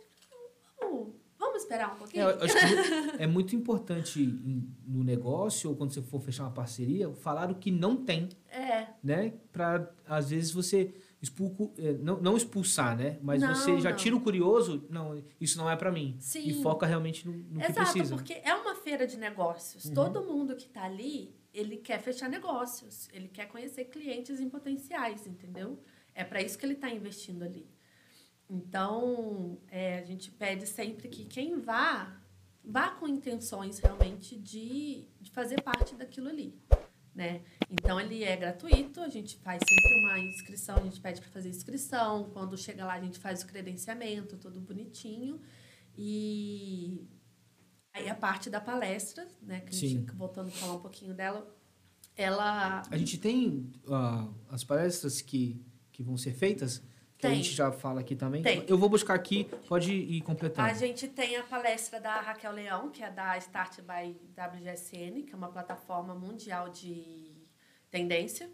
vamos, 0.80 1.14
vamos 1.39 1.62
esperar 1.62 1.91
um 1.91 1.95
É, 1.95 1.99
pouquinho? 1.99 2.26
que 2.39 3.22
é 3.22 3.26
muito 3.26 3.55
importante 3.57 4.24
no 4.87 5.03
negócio 5.05 5.70
ou 5.70 5.76
quando 5.76 5.93
você 5.93 6.03
for 6.03 6.20
fechar 6.20 6.45
uma 6.45 6.53
parceria 6.53 7.12
falar 7.14 7.51
o 7.51 7.57
que 7.57 7.70
não 7.70 7.97
tem, 7.97 8.28
É, 8.51 8.87
né? 9.03 9.35
Para 9.53 9.89
às 10.07 10.30
vezes 10.30 10.51
você 10.53 10.93
expulco, 11.23 11.73
é, 11.79 11.93
não, 11.93 12.20
não 12.20 12.37
expulsar, 12.37 12.97
né? 12.97 13.18
Mas 13.23 13.41
Não, 13.41 13.55
você 13.55 13.81
já 13.81 13.91
não. 13.91 13.97
tira 13.97 14.16
o 14.16 14.20
curioso, 14.20 14.85
não, 14.91 15.23
isso 15.41 15.57
não 15.57 15.70
é 15.70 15.77
para 15.77 15.93
mim. 15.93 16.16
Sim. 16.18 16.49
E 16.49 16.62
foca 16.62 16.85
realmente 16.85 17.27
no, 17.27 17.33
no 17.33 17.61
que 17.61 17.66
exato, 17.66 17.93
precisa. 17.93 18.16
porque 18.16 18.41
é 18.43 18.53
uma 18.53 18.75
feira 18.75 19.07
de 19.07 19.16
negócios. 19.16 19.85
Uhum. 19.85 19.95
Todo 19.95 20.25
mundo 20.25 20.57
que 20.57 20.68
tá 20.68 20.83
ali, 20.83 21.33
ele 21.55 21.77
quer 21.77 22.01
fechar 22.03 22.29
negócios. 22.29 23.09
Ele 23.12 23.29
quer 23.29 23.47
conhecer 23.47 23.85
clientes 23.85 24.41
em 24.41 24.49
potenciais, 24.51 25.25
entendeu? 25.25 25.79
É 26.12 26.25
para 26.25 26.43
isso 26.43 26.59
que 26.59 26.66
ele 26.66 26.75
está 26.75 26.91
investindo 26.91 27.45
ali. 27.45 27.70
Então, 28.51 29.59
é, 29.70 29.99
a 30.01 30.03
gente 30.03 30.29
pede 30.31 30.66
sempre 30.66 31.09
que 31.09 31.25
quem 31.25 31.61
vá 31.61 32.18
vá 32.64 32.91
com 32.91 33.09
intenções 33.09 33.79
realmente 33.79 34.37
de, 34.37 35.09
de 35.20 35.31
fazer 35.31 35.61
parte 35.62 35.95
daquilo 35.95 36.29
ali. 36.29 36.55
Né? 37.15 37.43
Então 37.71 38.01
ele 38.01 38.25
é 38.25 38.35
gratuito, 38.37 39.01
a 39.01 39.09
gente 39.09 39.37
faz 39.39 39.63
sempre 39.69 40.01
uma 40.01 40.19
inscrição, 40.19 40.77
a 40.77 40.83
gente 40.83 40.99
pede 40.99 41.21
para 41.21 41.31
fazer 41.31 41.51
inscrição, 41.51 42.31
quando 42.33 42.57
chega 42.57 42.87
lá 42.87 42.95
a 42.95 43.01
gente 43.01 43.19
faz 43.19 43.43
o 43.43 43.47
credenciamento, 43.47 44.39
tudo 44.39 44.61
bonitinho. 44.61 45.39
E 45.97 47.07
aí 47.93 48.09
a 48.09 48.15
parte 48.15 48.49
da 48.49 48.61
palestra, 48.61 49.29
né, 49.43 49.61
que 49.61 49.69
a 49.69 49.79
gente, 49.79 50.11
voltando 50.13 50.49
a 50.49 50.53
falar 50.53 50.75
um 50.75 50.81
pouquinho 50.81 51.15
dela, 51.15 51.47
ela 52.17 52.83
A 52.91 52.97
gente 52.97 53.19
tem 53.19 53.71
ah, 53.89 54.29
as 54.49 54.65
palestras 54.65 55.21
que, 55.21 55.63
que 55.91 56.03
vão 56.03 56.17
ser 56.17 56.33
feitas, 56.33 56.83
que 57.23 57.27
a 57.29 57.31
Tem. 57.31 57.43
gente 57.43 57.55
já 57.55 57.70
fala 57.70 58.01
aqui 58.01 58.16
também. 58.16 58.43
Tem. 58.43 58.64
Eu 58.66 58.77
vou 58.77 58.89
buscar 58.89 59.14
aqui, 59.14 59.45
pode 59.68 59.93
ir 59.93 60.20
completando. 60.23 60.68
A 60.68 60.73
gente 60.73 61.07
tem 61.07 61.37
a 61.37 61.45
palestra 61.45 62.01
da 62.01 62.20
Raquel 62.20 62.51
Leão, 62.51 62.91
que 62.91 63.01
é 63.01 63.11
da 63.11 63.39
Start 63.39 63.79
by 63.79 64.16
WGSN, 64.35 65.23
que 65.23 65.33
é 65.33 65.37
uma 65.37 65.49
plataforma 65.49 66.16
mundial 66.16 66.68
de 66.70 67.33
tendência. 67.93 68.51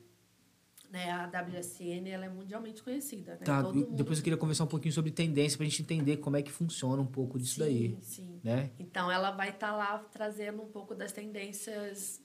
Né? 0.91 1.11
A 1.11 1.25
WGSN 1.27 2.11
ela 2.11 2.27
é 2.27 2.29
mundialmente 2.29 2.83
conhecida. 2.83 3.33
Né? 3.33 3.41
Tá, 3.43 3.62
mundo... 3.62 3.89
depois 3.91 4.19
eu 4.19 4.25
queria 4.25 4.37
conversar 4.37 4.64
um 4.64 4.69
pouquinho 4.69 4.93
sobre 4.93 5.11
tendência 5.11 5.57
pra 5.57 5.64
gente 5.64 5.81
entender 5.81 6.19
como 6.19 6.37
é 6.37 6.43
que 6.43 6.53
funciona 6.53 7.01
um 7.01 7.07
pouco 7.07 7.39
disso 7.39 7.55
sim, 7.55 7.61
daí, 7.61 7.99
Sim. 8.03 8.41
né? 8.45 8.71
Então, 8.79 9.11
ela 9.11 9.31
vai 9.31 9.49
estar 9.49 9.75
lá 9.75 9.99
trazendo 10.12 10.62
um 10.62 10.69
pouco 10.69 10.95
das 10.95 11.11
tendências 11.11 12.23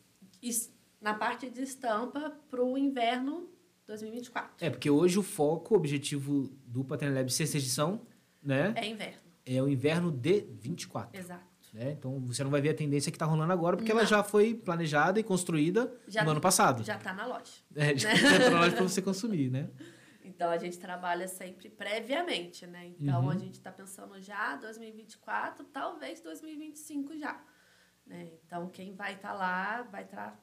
na 1.00 1.14
parte 1.14 1.50
de 1.50 1.62
estampa 1.62 2.38
para 2.50 2.62
o 2.62 2.78
inverno 2.78 3.53
2024. 3.86 4.66
É, 4.66 4.70
porque 4.70 4.90
hoje 4.90 5.20
o 5.20 5.24
foco, 5.24 5.74
o 5.74 5.78
objetivo 5.78 6.50
do 6.66 6.84
Pattern 6.84 7.16
Lab 7.16 7.30
sexta 7.32 7.58
edição, 7.58 8.02
né, 8.42 8.74
É 8.76 8.86
inverno, 8.88 9.18
é 9.46 9.62
o 9.62 9.68
inverno 9.68 10.12
de 10.12 10.42
24, 10.60 11.20
exato. 11.20 11.44
né? 11.74 11.92
Então 11.92 12.20
você 12.22 12.44
não 12.44 12.52
vai 12.52 12.62
ver 12.62 12.70
a 12.70 12.74
tendência 12.74 13.12
que 13.12 13.18
tá 13.18 13.26
rolando 13.26 13.52
agora, 13.54 13.76
porque 13.78 13.92
ela 13.92 14.02
Não. 14.02 14.08
já 14.08 14.24
foi 14.24 14.54
planejada 14.54 15.20
e 15.20 15.24
construída 15.24 15.94
Já- 16.08 16.24
no 16.24 16.32
ano 16.32 16.42
passado. 16.42 16.84
Já 16.84 16.96
está 16.98 17.14
na 17.14 17.26
loja. 17.26 17.52
É, 17.76 17.98
já 17.98 18.14
já 18.16 18.40
tá 18.40 18.50
na 18.50 18.60
hora 18.62 18.72
pra 18.72 18.84
você 18.84 19.02
consumir, 19.02 19.50
né? 19.50 19.70
Então 20.26 20.50
a 20.50 20.58
gente 20.58 20.80
trabalha 20.80 21.28
sempre 21.28 21.70
previamente, 21.70 22.66
né? 22.66 22.88
Então 23.00 23.24
Uhum. 23.24 23.30
a 23.30 23.38
gente 23.38 23.56
está 23.56 23.72
pensando 23.72 24.20
já 24.22 24.56
2024, 24.56 25.66
talvez 25.66 26.22
2025 26.22 27.16
já. 27.18 27.44
Né? 28.08 28.30
Então 28.46 28.68
quem 28.70 28.96
vai 28.96 29.14
estar 29.16 29.34
lá 29.34 29.84
vai 29.84 30.04
estar 30.04 30.42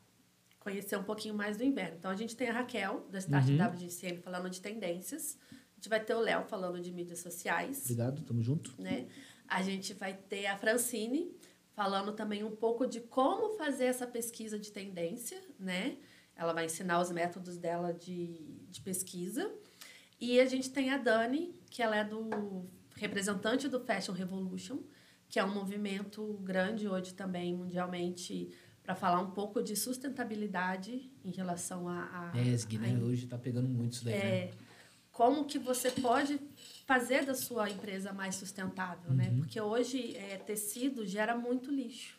conhecer 0.61 0.97
um 0.97 1.03
pouquinho 1.03 1.35
mais 1.35 1.57
do 1.57 1.65
inverno. 1.65 1.97
Então 1.99 2.11
a 2.11 2.15
gente 2.15 2.37
tem 2.37 2.49
a 2.49 2.53
Raquel 2.53 3.07
da 3.11 3.19
Start 3.19 3.49
Uhum. 3.49 3.57
WGCM 3.67 4.19
falando 4.19 4.49
de 4.49 4.61
tendências. 4.61 5.37
A 5.51 5.75
gente 5.77 5.89
vai 5.89 5.99
ter 6.01 6.15
o 6.15 6.21
Léo 6.21 6.45
falando 6.45 6.81
de 6.81 6.93
mídias 6.93 7.19
sociais, 7.21 7.81
Obrigado, 7.85 8.23
tamo 8.23 8.43
junto. 8.43 8.75
né? 8.81 9.09
A 9.49 9.63
gente 9.63 9.95
vai 9.95 10.15
ter 10.15 10.47
a 10.47 10.57
Francine 10.57 11.35
falando 11.73 12.13
também 12.13 12.45
um 12.45 12.55
pouco 12.55 12.87
de 12.87 13.01
como 13.01 13.57
fazer 13.57 13.87
essa 13.87 14.07
pesquisa 14.07 14.59
de 14.59 14.71
tendência, 14.71 15.41
né? 15.59 15.97
Ela 16.37 16.53
vai 16.53 16.67
ensinar 16.67 17.01
os 17.01 17.11
métodos 17.11 17.57
dela 17.57 17.93
de, 17.93 18.35
de 18.71 18.81
pesquisa. 18.83 19.51
E 20.21 20.39
a 20.39 20.45
gente 20.47 20.71
tem 20.71 20.91
a 20.91 20.99
Dani, 20.99 21.55
que 21.71 21.83
ela 21.83 21.97
é 21.97 22.05
do 22.05 22.67
representante 22.97 23.69
do 23.69 23.81
Fashion 23.81 24.13
Revolution, 24.13 24.79
que 25.29 25.39
é 25.39 25.45
um 25.45 25.53
movimento 25.55 26.35
grande 26.43 26.87
hoje 26.87 27.15
também 27.15 27.55
mundialmente 27.57 28.51
para 28.91 28.97
falar 28.97 29.21
um 29.21 29.31
pouco 29.31 29.63
de 29.63 29.77
sustentabilidade 29.77 31.09
em 31.25 31.31
relação 31.31 31.87
a, 31.89 32.33
a 32.35 32.41
ESG, 32.41 32.77
né? 32.79 32.97
a- 33.01 33.05
Hoje 33.05 33.27
tá 33.29 33.39
pegando 33.39 33.69
muito 33.69 33.93
isso 33.93 34.05
daí, 34.05 34.15
né? 34.15 34.21
é, 34.21 34.51
como 35.13 35.45
que 35.45 35.61
você 35.61 35.93
pode 35.93 36.41
fazer 36.87 37.25
da 37.25 37.35
sua 37.35 37.71
empresa 37.71 38.13
mais 38.13 38.35
sustentável, 38.35 39.13
né? 39.15 39.29
Uhum. 39.29 39.39
Porque 39.39 39.61
hoje 39.61 40.17
é, 40.17 40.37
tecido 40.39 41.07
gera 41.07 41.37
muito 41.37 41.71
lixo, 41.71 42.19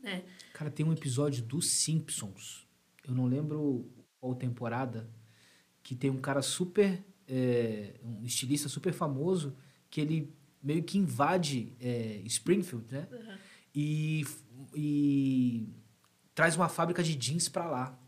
né? 0.00 0.24
Cara, 0.52 0.68
tem 0.68 0.84
um 0.84 0.92
episódio 0.92 1.44
dos 1.44 1.70
Simpsons. 1.70 2.66
Eu 3.06 3.14
não 3.14 3.26
lembro 3.26 3.88
qual 4.18 4.34
temporada. 4.34 5.08
Que 5.82 5.94
tem 5.94 6.10
um 6.10 6.18
cara 6.18 6.42
super. 6.42 7.04
é, 7.28 7.94
um 8.02 8.24
estilista 8.24 8.68
super 8.68 8.92
famoso. 8.92 9.56
Que 9.88 10.00
ele 10.00 10.34
meio 10.60 10.82
que 10.82 10.98
invade 10.98 11.76
é, 11.78 12.20
Springfield, 12.24 12.92
né? 12.92 13.06
E, 13.74 14.24
e 14.74 15.68
traz 16.34 16.56
uma 16.56 16.68
fábrica 16.68 17.02
de 17.02 17.14
jeans 17.14 17.48
pra 17.48 17.66
lá. 17.66 17.98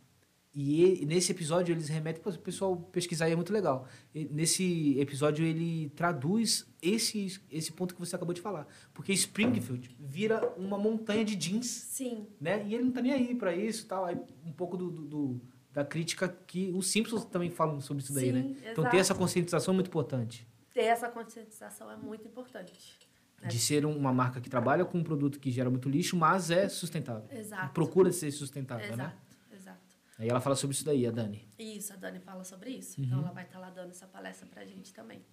E 0.52 0.82
ele- 0.82 1.06
nesse 1.06 1.30
episódio 1.30 1.72
eles 1.72 1.88
remetem 1.88 2.20
para 2.20 2.32
o 2.32 2.38
pessoal 2.38 2.76
pesquisar 2.76 3.28
e 3.28 3.32
é 3.32 3.36
muito 3.36 3.52
legal. 3.52 3.86
E 4.12 4.24
nesse 4.24 4.98
episódio 4.98 5.44
ele 5.44 5.90
traduz 5.90 6.66
esse, 6.82 7.40
esse 7.50 7.70
ponto 7.70 7.94
que 7.94 8.00
você 8.00 8.16
acabou 8.16 8.34
de 8.34 8.40
falar. 8.40 8.66
Porque 8.92 9.12
Springfield 9.12 9.94
vira 10.00 10.52
uma 10.56 10.76
montanha 10.76 11.24
de 11.24 11.36
jeans 11.36 11.66
Sim, 11.66 12.26
né? 12.40 12.66
E 12.66 12.74
ele 12.74 12.82
não 12.84 12.90
tá 12.92 13.00
nem 13.00 13.12
aí 13.12 13.34
pra 13.36 13.54
isso, 13.54 13.86
tal. 13.86 14.04
Aí 14.04 14.16
um 14.44 14.52
pouco 14.52 14.76
do, 14.76 14.90
do- 14.90 15.04
do- 15.06 15.40
da 15.72 15.84
crítica 15.84 16.28
que 16.48 16.72
os 16.74 16.88
Simpsons 16.88 17.24
também 17.26 17.48
falam 17.48 17.80
sobre 17.80 18.02
isso 18.02 18.12
daí, 18.12 18.26
Sim, 18.26 18.32
né? 18.32 18.40
Então 18.72 18.82
exato. 18.82 18.90
ter 18.90 18.96
essa 18.96 19.14
conscientização 19.14 19.72
é 19.72 19.76
muito 19.76 19.86
importante. 19.86 20.48
ter 20.74 20.82
essa 20.82 21.08
conscientização 21.08 21.90
é 21.92 21.96
muito 21.96 22.26
importante. 22.26 22.98
Né? 23.40 23.48
De 23.48 23.58
ser 23.58 23.86
um- 23.86 23.96
uma 23.96 24.12
marca 24.12 24.40
que 24.40 24.48
trabalha 24.50 24.84
com 24.84 24.98
um 24.98 25.02
produto 25.04 25.38
que 25.40 25.50
gera 25.50 25.70
muito 25.70 25.88
lixo, 25.88 26.16
mas 26.16 26.50
é 26.50 26.68
sustentável. 26.68 27.26
Exato. 27.30 27.72
Procura 27.72 28.12
ser 28.12 28.30
sustentável, 28.30 28.96
né? 28.96 29.04
Exato, 29.04 29.16
exato. 29.52 29.96
Aí 30.18 30.28
ela 30.28 30.40
fala 30.40 30.54
sobre 30.56 30.74
isso 30.76 30.84
daí, 30.84 31.06
a 31.06 31.10
Dani. 31.10 31.48
Isso, 31.58 31.92
a 31.92 31.96
Dani 31.96 32.20
fala 32.20 32.44
sobre 32.44 32.70
isso. 32.70 33.00
Uhum. 33.00 33.06
Então, 33.06 33.18
ela 33.20 33.32
vai 33.32 33.44
estar 33.44 33.58
lá 33.58 33.70
dando 33.70 33.90
essa 33.90 34.06
palestra 34.06 34.46
pra 34.46 34.64
gente 34.66 34.92
também. 34.92 35.24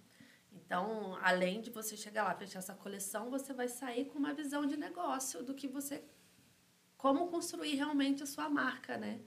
Então, 0.52 1.16
além 1.22 1.60
de 1.60 1.70
você 1.70 1.96
chegar 1.96 2.24
lá, 2.24 2.34
fechar 2.34 2.58
essa 2.60 2.74
coleção, 2.74 3.30
você 3.30 3.52
vai 3.52 3.68
sair 3.68 4.06
com 4.06 4.18
uma 4.18 4.32
visão 4.32 4.66
de 4.66 4.76
negócio 4.76 5.42
do 5.44 5.54
que 5.54 5.68
você... 5.68 6.02
Como 6.96 7.28
construir 7.28 7.74
realmente 7.76 8.22
a 8.22 8.26
sua 8.26 8.48
marca, 8.48 8.96
né? 8.96 9.20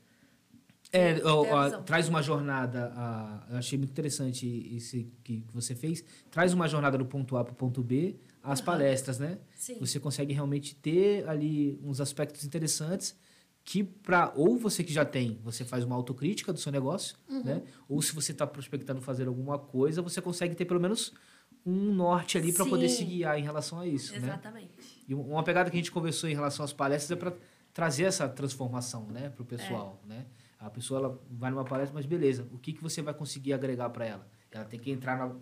É, 0.92 1.24
ó, 1.24 1.46
a 1.46 1.68
ó, 1.68 1.82
traz 1.84 2.10
uma 2.10 2.22
jornada, 2.22 2.92
a- 2.96 3.46
eu 3.52 3.58
achei 3.58 3.78
muito 3.78 3.92
interessante 3.92 4.46
esse 4.76 5.06
que 5.24 5.46
você 5.54 5.74
fez. 5.74 6.04
Traz 6.30 6.54
uma 6.54 6.68
jornada 6.68 6.98
do 6.98 7.06
ponto 7.06 7.38
A 7.38 7.46
para 7.46 7.54
o 7.54 7.56
ponto 7.56 7.82
B, 7.82 8.20
as 8.44 8.60
Aham. 8.60 8.66
palestras, 8.66 9.20
né? 9.20 9.38
Sim. 9.56 9.78
Você 9.80 10.00
consegue 10.00 10.34
realmente 10.34 10.76
ter 10.76 11.28
ali 11.30 11.80
uns 11.84 12.00
aspectos 12.02 12.44
interessantes 12.44 13.16
que 13.64 13.84
para 13.84 14.34
ou 14.36 14.58
você 14.58 14.84
que 14.84 14.92
já 14.92 15.06
tem, 15.06 15.40
você 15.44 15.64
faz 15.64 15.84
uma 15.84 15.96
autocrítica 15.96 16.52
do 16.52 16.60
seu 16.60 16.72
negócio, 16.72 17.16
Uhum. 17.30 17.44
né? 17.44 17.62
Ou 17.88 18.02
se 18.02 18.14
você 18.16 18.32
está 18.32 18.48
prospectando 18.48 19.00
fazer 19.02 19.28
alguma 19.28 19.60
coisa, 19.60 20.02
você 20.02 20.20
consegue 20.22 20.56
ter 20.56 20.66
pelo 20.66 20.80
menos 20.80 21.14
um 21.64 21.94
norte 21.94 22.40
ali 22.40 22.52
para 22.52 22.66
poder 22.66 22.90
se 22.90 23.04
guiar 23.04 23.38
em 23.38 23.44
relação 23.44 23.80
a 23.80 23.86
isso, 23.86 24.14
né? 24.14 24.18
Exatamente. 24.30 25.04
E 25.08 25.14
uma 25.14 25.44
pegada 25.44 25.70
que 25.70 25.76
a 25.76 25.80
gente 25.80 25.92
conversou 25.92 26.28
em 26.28 26.34
relação 26.34 26.66
às 26.66 26.74
palestras 26.74 27.12
é 27.12 27.16
para 27.16 27.34
trazer 27.72 28.06
essa 28.06 28.28
transformação, 28.28 29.06
né, 29.08 29.30
para 29.30 29.44
o 29.44 29.46
pessoal, 29.46 30.02
né? 30.08 30.26
A 30.60 30.70
pessoa 30.70 31.00
ela 31.00 31.22
vai 31.30 31.50
numa 31.52 31.64
palestra, 31.64 31.94
mas 31.94 32.06
beleza, 32.06 32.48
o 32.52 32.58
que 32.58 32.74
que 32.74 32.82
você 32.82 33.02
vai 33.02 33.14
conseguir 33.14 33.54
agregar 33.54 33.90
para 33.92 34.06
ela? 34.06 34.28
Ela 34.52 34.66
tem 34.66 34.80
que 34.80 34.90
entrar 34.92 35.18
na- 35.18 35.36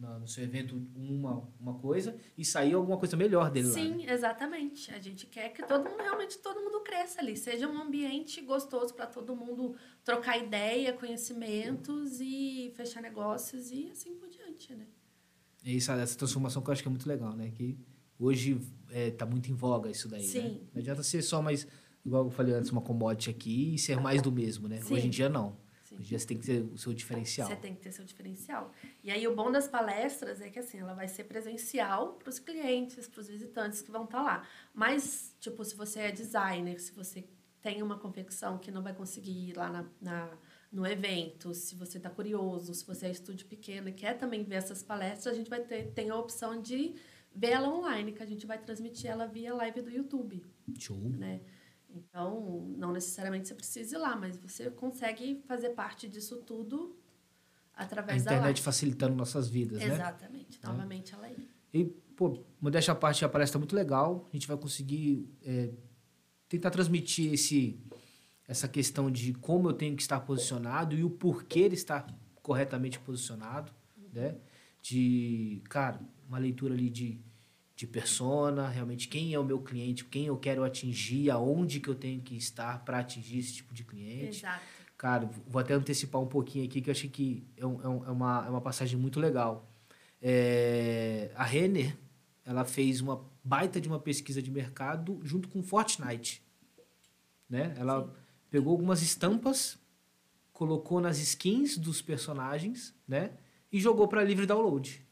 no 0.00 0.26
seu 0.26 0.44
evento 0.44 0.74
uma, 0.94 1.46
uma 1.60 1.74
coisa 1.74 2.16
e 2.36 2.44
sair 2.44 2.72
alguma 2.72 2.96
coisa 2.96 3.16
melhor 3.16 3.50
dele 3.50 3.68
lá. 3.68 3.74
né? 3.74 3.82
Sim, 3.82 4.10
exatamente. 4.10 4.90
A 4.92 4.98
gente 4.98 5.26
quer 5.26 5.50
que 5.50 5.62
todo 5.66 5.88
mundo, 5.88 6.00
realmente 6.02 6.38
todo 6.38 6.60
mundo 6.60 6.80
cresça 6.80 7.20
ali. 7.20 7.36
Seja 7.36 7.68
um 7.68 7.80
ambiente 7.80 8.40
gostoso 8.40 8.94
para 8.94 9.06
todo 9.06 9.36
mundo 9.36 9.74
trocar 10.04 10.38
ideia, 10.38 10.92
conhecimentos 10.92 12.20
e 12.20 12.72
fechar 12.76 13.02
negócios 13.02 13.70
e 13.70 13.90
assim 13.90 14.14
por 14.14 14.28
diante, 14.28 14.74
né? 14.74 14.86
É 15.64 15.70
isso, 15.72 15.92
essa 15.92 16.16
transformação 16.16 16.62
que 16.62 16.70
eu 16.70 16.72
acho 16.72 16.82
que 16.82 16.88
é 16.88 16.90
muito 16.90 17.08
legal, 17.08 17.36
né? 17.36 17.50
Que 17.50 17.78
hoje 18.18 18.58
é, 18.90 19.10
tá 19.10 19.26
muito 19.26 19.50
em 19.50 19.54
voga 19.54 19.90
isso 19.90 20.08
daí, 20.08 20.22
né? 20.22 20.28
Sim. 20.28 20.68
Não 20.72 20.80
adianta 20.80 21.02
ser 21.02 21.20
só 21.22 21.42
mais, 21.42 21.66
igual 22.04 22.24
eu 22.24 22.30
falei 22.30 22.54
antes, 22.54 22.70
uma 22.70 22.80
commodity 22.80 23.28
aqui 23.30 23.74
e 23.74 23.78
ser 23.78 24.00
mais 24.00 24.22
do 24.22 24.32
mesmo, 24.32 24.66
né? 24.66 24.80
Sim. 24.80 24.94
Hoje 24.94 25.06
em 25.06 25.10
dia 25.10 25.28
não. 25.28 25.56
Sim. 25.90 25.96
Hoje 25.98 26.18
você 26.18 26.26
tem 26.26 26.38
que 26.38 26.46
ter 26.46 26.62
o 26.62 26.78
seu 26.78 26.92
diferencial. 26.94 27.48
Você 27.48 27.56
tem 27.56 27.74
que 27.74 27.80
ter 27.80 27.90
seu 27.92 28.04
diferencial. 28.04 28.72
E 29.02 29.10
aí 29.10 29.26
o 29.26 29.34
bom 29.34 29.50
das 29.50 29.66
palestras 29.66 30.40
é 30.40 30.48
que 30.48 30.58
assim, 30.58 30.78
ela 30.78 30.94
vai 30.94 31.08
ser 31.08 31.24
presencial 31.24 32.14
para 32.14 32.28
os 32.28 32.38
clientes, 32.38 33.08
para 33.08 33.20
os 33.20 33.28
visitantes 33.28 33.82
que 33.82 33.90
vão 33.90 34.04
estar 34.04 34.22
lá. 34.22 34.46
Mas, 34.72 35.34
tipo, 35.40 35.64
se 35.64 35.74
você 35.74 36.00
é 36.00 36.12
designer, 36.12 36.80
se 36.80 36.92
você 36.92 37.26
tem 37.60 37.82
uma 37.82 37.98
confecção 37.98 38.56
que 38.58 38.70
não 38.70 38.82
vai 38.82 38.94
conseguir 38.94 39.50
ir 39.50 39.56
lá 39.56 39.68
na, 39.70 39.86
na- 40.00 40.38
no 40.72 40.86
evento, 40.86 41.52
se 41.52 41.74
você 41.74 41.98
está 41.98 42.08
curioso, 42.08 42.72
se 42.72 42.86
você 42.86 43.06
é 43.06 43.10
estúdio 43.10 43.46
pequeno 43.48 43.88
e 43.88 43.92
quer 43.92 44.16
também 44.16 44.44
ver 44.44 44.54
essas 44.54 44.82
palestras, 44.84 45.34
a 45.34 45.36
gente 45.36 45.50
vai 45.50 45.60
ter 45.60 45.90
tem 45.92 46.10
a 46.10 46.16
opção 46.16 46.62
de 46.62 46.94
ver 47.34 47.50
ela 47.50 47.68
online, 47.68 48.12
que 48.12 48.22
a 48.22 48.26
gente 48.26 48.46
vai 48.46 48.56
transmitir 48.56 49.10
ela 49.10 49.26
via 49.26 49.52
live 49.54 49.82
do 49.82 49.90
YouTube 49.90 50.44
Show. 50.78 50.96
né? 50.96 51.40
Então, 51.94 52.72
não 52.76 52.92
necessariamente 52.92 53.48
você 53.48 53.54
precisa 53.54 53.96
ir 53.96 53.98
lá, 53.98 54.16
mas 54.16 54.36
você 54.36 54.70
consegue 54.70 55.42
fazer 55.46 55.70
parte 55.70 56.08
disso 56.08 56.36
tudo 56.42 56.96
A 57.74 57.84
através 57.84 58.22
da 58.22 58.32
internet 58.32 58.56
live. 58.56 58.60
facilitando 58.62 59.14
nossas 59.14 59.48
vidas, 59.48 59.78
né? 59.78 59.94
Exatamente. 59.94 60.60
Novamente, 60.62 61.14
ela 61.14 61.26
aí. 61.26 61.48
E, 61.72 61.84
pô, 61.84 62.44
modéstia 62.60 62.92
à 62.92 62.94
parte, 62.94 63.24
a 63.24 63.28
palestra 63.28 63.58
é 63.58 63.60
muito 63.60 63.74
legal. 63.74 64.28
A 64.32 64.36
gente 64.36 64.46
vai 64.46 64.56
conseguir 64.56 65.28
é, 65.42 65.70
tentar 66.48 66.70
transmitir 66.70 67.32
esse, 67.32 67.80
essa 68.46 68.68
questão 68.68 69.10
de 69.10 69.32
como 69.34 69.68
eu 69.68 69.72
tenho 69.72 69.96
que 69.96 70.02
estar 70.02 70.20
posicionado 70.20 70.96
e 70.96 71.04
o 71.04 71.10
porquê 71.10 71.60
ele 71.60 71.74
estar 71.74 72.06
corretamente 72.42 72.98
posicionado, 73.00 73.72
né? 74.12 74.36
De, 74.82 75.62
cara, 75.68 76.00
uma 76.26 76.38
leitura 76.38 76.72
ali 76.74 76.88
de, 76.88 77.20
de 77.80 77.86
persona, 77.86 78.68
realmente 78.68 79.08
quem 79.08 79.32
é 79.32 79.38
o 79.38 79.42
meu 79.42 79.58
cliente, 79.58 80.04
quem 80.04 80.26
eu 80.26 80.36
quero 80.36 80.62
atingir, 80.62 81.30
aonde 81.30 81.80
que 81.80 81.88
eu 81.88 81.94
tenho 81.94 82.20
que 82.20 82.36
estar 82.36 82.84
para 82.84 82.98
atingir 82.98 83.38
esse 83.38 83.54
tipo 83.54 83.72
de 83.72 83.84
cliente. 83.84 84.40
Exato. 84.40 84.60
Cara, 84.98 85.30
vou 85.46 85.58
até 85.58 85.72
antecipar 85.72 86.20
um 86.20 86.26
pouquinho 86.26 86.66
aqui, 86.66 86.82
que 86.82 86.90
eu 86.90 86.92
achei 86.92 87.08
que 87.08 87.42
é, 87.56 87.64
um, 87.64 87.80
é, 87.82 87.88
um, 87.88 88.04
é 88.04 88.10
uma, 88.10 88.46
é 88.46 88.50
uma 88.50 88.60
passagem 88.60 88.98
muito 88.98 89.18
legal. 89.18 89.66
É, 90.20 91.30
a 91.34 91.42
Renner, 91.42 91.96
ela 92.44 92.66
fez 92.66 93.00
uma 93.00 93.24
baita 93.42 93.80
de 93.80 93.88
uma 93.88 93.98
pesquisa 93.98 94.42
de 94.42 94.50
mercado 94.50 95.18
junto 95.22 95.48
com 95.48 95.62
Fortnite. 95.62 96.42
Né? 97.48 97.74
Ela 97.78 98.04
Sim. 98.04 98.10
pegou 98.50 98.72
algumas 98.72 99.00
estampas, 99.00 99.78
colocou 100.52 101.00
nas 101.00 101.18
skins 101.18 101.78
dos 101.78 102.02
personagens, 102.02 102.94
né? 103.08 103.32
E 103.72 103.80
jogou 103.80 104.06
para 104.06 104.22
livre 104.22 104.44
download. 104.44 105.02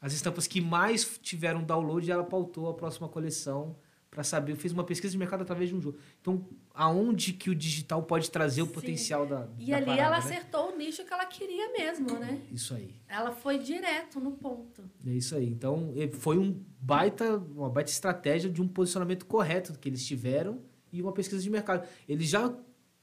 As 0.00 0.12
estampas 0.12 0.46
que 0.46 0.60
mais 0.60 1.18
tiveram 1.22 1.62
download, 1.62 2.10
ela 2.10 2.24
pautou 2.24 2.68
a 2.68 2.74
próxima 2.74 3.08
coleção 3.08 3.76
para 4.10 4.22
saber, 4.22 4.56
fez 4.56 4.72
uma 4.72 4.84
pesquisa 4.84 5.12
de 5.12 5.18
mercado 5.18 5.42
através 5.42 5.68
de 5.68 5.74
um 5.74 5.80
jogo. 5.80 5.98
Então, 6.20 6.48
aonde 6.72 7.34
que 7.34 7.50
o 7.50 7.54
digital 7.54 8.02
pode 8.02 8.30
trazer 8.30 8.62
o 8.62 8.66
Sim. 8.66 8.72
potencial 8.72 9.26
da 9.26 9.46
E 9.58 9.70
da 9.70 9.76
ali 9.76 9.86
parada, 9.86 10.02
ela 10.02 10.18
né? 10.18 10.24
acertou 10.24 10.72
o 10.72 10.76
nicho 10.78 11.04
que 11.04 11.12
ela 11.12 11.26
queria 11.26 11.70
mesmo, 11.72 12.18
né? 12.18 12.40
Isso 12.50 12.74
aí. 12.74 12.94
Ela 13.08 13.32
foi 13.32 13.58
direto 13.58 14.18
no 14.18 14.32
ponto. 14.32 14.82
É 15.04 15.10
isso 15.10 15.36
aí. 15.36 15.46
Então, 15.46 15.92
foi 16.14 16.38
um 16.38 16.64
baita, 16.80 17.36
uma 17.36 17.68
baita 17.68 17.90
estratégia 17.90 18.48
de 18.48 18.62
um 18.62 18.68
posicionamento 18.68 19.26
correto 19.26 19.78
que 19.78 19.88
eles 19.88 20.06
tiveram 20.06 20.62
e 20.90 21.02
uma 21.02 21.12
pesquisa 21.12 21.42
de 21.42 21.50
mercado. 21.50 21.86
Eles 22.08 22.28
já 22.28 22.54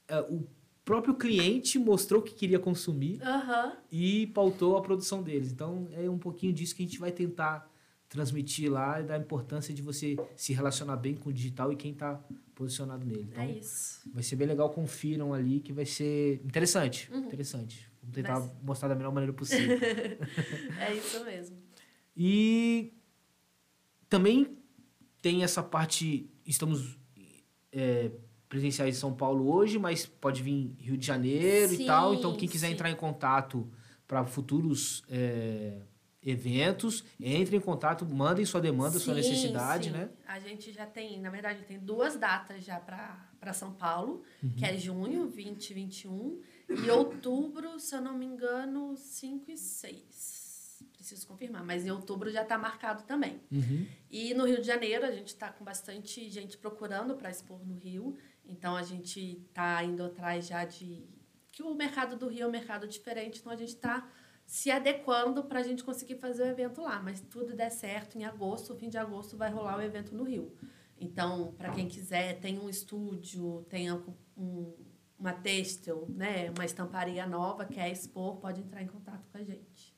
eh, 0.08 0.20
o 0.28 0.44
próprio 0.84 1.14
cliente 1.14 1.78
mostrou 1.78 2.20
que 2.20 2.34
queria 2.34 2.58
consumir 2.58 3.20
Aham. 3.22 3.76
e 3.90 4.26
pautou 4.28 4.76
a 4.76 4.82
produção 4.82 5.22
deles. 5.22 5.50
Então, 5.50 5.88
é 5.92 6.08
um 6.10 6.18
pouquinho 6.18 6.52
disso 6.52 6.74
que 6.74 6.82
a 6.82 6.86
gente 6.86 6.98
vai 6.98 7.10
tentar 7.10 7.70
transmitir 8.08 8.70
lá 8.70 9.00
e 9.00 9.04
da 9.04 9.16
importância 9.18 9.72
de 9.74 9.82
você 9.82 10.16
se 10.36 10.52
relacionar 10.52 10.96
bem 10.96 11.14
com 11.16 11.30
o 11.30 11.32
digital 11.32 11.72
e 11.72 11.76
quem 11.76 11.92
está 11.92 12.22
posicionado 12.54 13.04
nele. 13.04 13.26
Então, 13.30 13.42
É 13.42 13.50
isso. 13.50 14.02
vai 14.12 14.22
ser 14.22 14.36
bem 14.36 14.46
legal, 14.46 14.70
confiram 14.70 15.34
ali 15.34 15.58
que 15.60 15.72
vai 15.72 15.86
ser 15.86 16.40
interessante. 16.44 17.10
Uhum. 17.12 17.26
Interessante. 17.26 17.90
Vamos 18.02 18.14
tentar 18.14 18.38
Vai 18.38 18.50
mostrar 18.62 18.88
da 18.88 18.94
melhor 18.94 19.12
maneira 19.12 19.32
possível. 19.32 19.76
É 20.78 20.94
isso 20.94 21.24
mesmo. 21.24 21.56
E 22.16 22.92
também 24.08 24.56
tem 25.20 25.42
essa 25.42 25.62
parte. 25.62 26.30
Estamos 26.46 26.96
é, 27.72 28.10
presenciais 28.54 28.96
em 28.96 29.00
São 29.00 29.12
Paulo 29.12 29.52
hoje, 29.52 29.80
mas 29.80 30.06
pode 30.06 30.40
vir 30.40 30.76
Rio 30.78 30.96
de 30.96 31.04
Janeiro 31.04 31.72
e 31.74 31.78
Sim, 31.78 31.86
tal. 31.86 32.14
Então, 32.14 32.36
quem 32.36 32.48
quiser 32.48 32.68
sim. 32.68 32.74
entrar 32.74 32.88
em 32.88 32.94
contato 32.94 33.68
para 34.06 34.24
futuros 34.24 35.02
é, 35.10 35.80
eventos, 36.22 37.02
entre 37.20 37.56
em 37.56 37.60
contato, 37.60 38.06
mandem 38.06 38.44
sua 38.44 38.60
demanda, 38.60 38.98
sua 39.00 39.12
Sim, 39.14 39.20
necessidade, 39.20 39.86
sim. 39.86 39.90
né? 39.90 40.08
A 40.24 40.38
gente 40.38 40.70
já 40.72 40.86
tem, 40.86 41.20
na 41.20 41.30
verdade, 41.30 41.64
tem 41.64 41.80
duas 41.80 42.16
datas 42.16 42.64
já 42.64 42.78
para 42.78 43.52
São 43.52 43.72
Paulo, 43.72 44.22
Uhum. 44.40 44.50
que 44.50 44.64
é 44.64 44.76
junho 44.78 45.26
20 45.28 45.70
e 45.70 45.74
21 45.74 46.40
e 46.86 46.90
outubro, 46.90 47.80
se 47.80 47.94
eu 47.96 48.00
não 48.00 48.16
me 48.16 48.24
engano, 48.24 48.96
5 48.96 49.50
e 49.50 49.56
6. 49.56 50.44
Preciso 50.96 51.26
confirmar, 51.26 51.62
mas 51.64 51.84
em 51.84 51.90
outubro 51.90 52.30
já 52.30 52.42
está 52.42 52.56
marcado 52.56 53.02
também. 53.02 53.38
Uhum. 53.52 53.86
E 54.10 54.32
no 54.32 54.46
Rio 54.46 54.60
de 54.60 54.66
Janeiro, 54.66 55.04
a 55.04 55.10
gente 55.10 55.28
está 55.28 55.50
com 55.50 55.62
bastante 55.64 56.30
gente 56.30 56.56
procurando 56.56 57.14
para 57.16 57.30
expor 57.30 57.58
no 57.66 57.76
Rio. 57.76 58.16
Então, 58.46 58.76
a 58.76 58.82
gente 58.82 59.42
está 59.48 59.82
indo 59.82 60.02
atrás 60.04 60.46
já 60.46 60.64
de. 60.64 61.08
Que 61.50 61.62
o 61.62 61.74
mercado 61.74 62.16
do 62.16 62.28
Rio 62.28 62.44
é 62.44 62.46
um 62.46 62.50
mercado 62.50 62.88
diferente, 62.88 63.40
então 63.40 63.52
a 63.52 63.56
gente 63.56 63.74
está 63.74 64.10
se 64.44 64.70
adequando 64.70 65.44
para 65.44 65.60
a 65.60 65.62
gente 65.62 65.84
conseguir 65.84 66.16
fazer 66.16 66.42
o 66.42 66.46
evento 66.46 66.82
lá. 66.82 67.00
Mas 67.00 67.20
tudo 67.20 67.54
der 67.54 67.70
certo, 67.70 68.18
em 68.18 68.24
agosto, 68.24 68.74
fim 68.74 68.88
de 68.88 68.98
agosto, 68.98 69.36
vai 69.36 69.50
rolar 69.50 69.78
o 69.78 69.82
evento 69.82 70.14
no 70.14 70.24
Rio. 70.24 70.52
Então, 70.98 71.52
para 71.56 71.70
quem 71.70 71.88
quiser, 71.88 72.40
tem 72.40 72.58
um 72.58 72.68
estúdio, 72.68 73.64
tem 73.68 73.92
um, 74.36 74.74
uma 75.18 75.32
têxtil, 75.32 76.06
né? 76.08 76.50
uma 76.50 76.64
estamparia 76.64 77.26
nova, 77.26 77.64
quer 77.64 77.90
expor, 77.90 78.36
pode 78.36 78.60
entrar 78.60 78.82
em 78.82 78.86
contato 78.86 79.26
com 79.30 79.38
a 79.38 79.42
gente. 79.42 79.93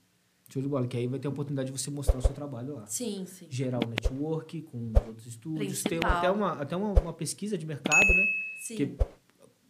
Show 0.56 0.62
de 0.62 0.68
bola, 0.70 0.86
que 0.86 0.96
aí 0.96 1.06
vai 1.06 1.18
ter 1.18 1.28
a 1.28 1.30
oportunidade 1.30 1.70
de 1.70 1.78
você 1.78 1.90
mostrar 1.90 2.16
o 2.16 2.22
seu 2.22 2.32
trabalho 2.32 2.76
lá. 2.76 2.86
Sim, 2.86 3.26
sim. 3.26 3.46
Gerar 3.50 3.78
o 3.84 3.88
network 3.88 4.62
com 4.62 4.90
outros 5.06 5.26
estúdios. 5.26 5.82
Tem 5.82 5.98
Principal. 5.98 6.18
até, 6.18 6.30
uma, 6.30 6.52
até 6.52 6.74
uma, 6.76 6.98
uma 6.98 7.12
pesquisa 7.12 7.58
de 7.58 7.66
mercado, 7.66 7.98
né? 7.98 8.26
Sim. 8.62 8.76
Que 8.76 8.96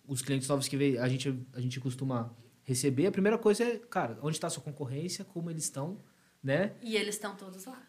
os 0.07 0.22
clientes 0.22 0.47
novos 0.49 0.68
que 0.68 0.76
vem, 0.76 0.97
a 0.97 1.09
gente, 1.09 1.37
a 1.53 1.61
gente 1.61 1.80
costuma 1.80 2.32
receber, 2.62 3.07
a 3.07 3.11
primeira 3.11 3.37
coisa 3.37 3.64
é, 3.64 3.78
cara, 3.78 4.16
onde 4.22 4.37
está 4.37 4.47
a 4.47 4.51
sua 4.51 4.62
concorrência, 4.62 5.24
como 5.24 5.51
eles 5.51 5.64
estão, 5.64 5.99
né? 6.41 6.74
E 6.80 6.95
eles 6.97 7.16
estão 7.16 7.34
todos 7.34 7.64
lá. 7.64 7.82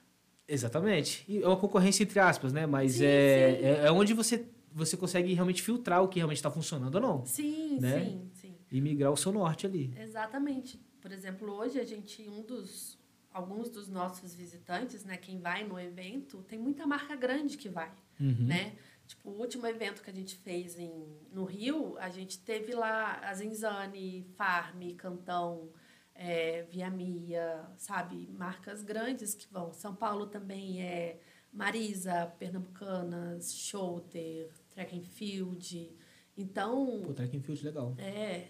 Exatamente. 0.48 1.24
E 1.28 1.44
é 1.44 1.48
uma 1.48 1.58
concorrência 1.58 2.02
entre 2.02 2.20
aspas, 2.20 2.52
né? 2.52 2.66
Mas 2.66 2.94
Sim, 2.94 3.06
é, 3.06 3.58
sim. 3.60 3.66
é, 3.66 3.86
é 3.86 3.92
onde 3.92 4.16
você, 4.16 4.44
você 4.74 4.98
consegue 4.98 5.32
realmente 5.36 5.62
filtrar 5.62 6.02
o 6.02 6.08
que 6.08 6.18
realmente 6.18 6.38
está 6.38 6.50
funcionando 6.50 6.96
ou 6.96 7.02
não. 7.02 7.26
Sim, 7.28 7.78
Né? 7.80 8.06
sim, 8.06 8.30
sim. 8.34 8.56
E 8.72 8.82
migrar 8.82 9.12
o 9.12 9.18
seu 9.18 9.32
norte 9.32 9.68
ali. 9.68 9.94
Exatamente. 10.00 10.82
Por 11.08 11.14
exemplo, 11.14 11.50
hoje 11.54 11.80
a 11.80 11.86
gente, 11.86 12.28
um 12.28 12.42
dos, 12.42 13.00
alguns 13.32 13.70
dos 13.70 13.88
nossos 13.88 14.36
visitantes, 14.36 15.06
né, 15.06 15.16
quem 15.16 15.40
vai 15.40 15.64
no 15.66 15.80
evento, 15.80 16.44
tem 16.44 16.60
muita 16.60 16.86
marca 16.86 17.16
grande 17.16 17.56
que 17.56 17.70
vai, 17.70 17.90
Uhum. 18.20 18.46
né? 18.46 18.76
Tipo, 19.08 19.30
o 19.30 19.40
último 19.40 19.66
evento 19.66 20.04
que 20.04 20.10
a 20.10 20.14
gente 20.14 20.36
fez 20.36 20.78
em, 20.78 20.92
no 21.32 21.46
Rio, 21.46 21.98
a 21.98 22.10
gente 22.10 22.40
teve 22.40 22.74
lá 22.76 23.22
a 23.24 23.34
Zenzane, 23.34 24.26
Farm, 24.36 24.82
Cantão, 24.98 25.70
é, 26.14 26.64
Via 26.64 26.90
Mia, 26.90 27.66
sabe? 27.78 28.28
Marcas 28.34 28.84
grandes 28.84 29.34
que 29.34 29.48
vão. 29.50 29.72
São 29.72 29.96
Paulo 29.96 30.28
também 30.28 30.82
é 30.84 31.22
Marisa, 31.54 32.26
Pernambucanas, 32.38 33.54
Shouter, 33.56 34.50
Track 34.72 34.94
and 35.00 35.04
Field. 35.06 35.96
Então, 36.36 37.02
Pô, 37.06 37.14
track 37.14 37.38
and 37.38 37.42
field 37.42 37.64
legal. 37.64 37.96
é, 37.98 38.50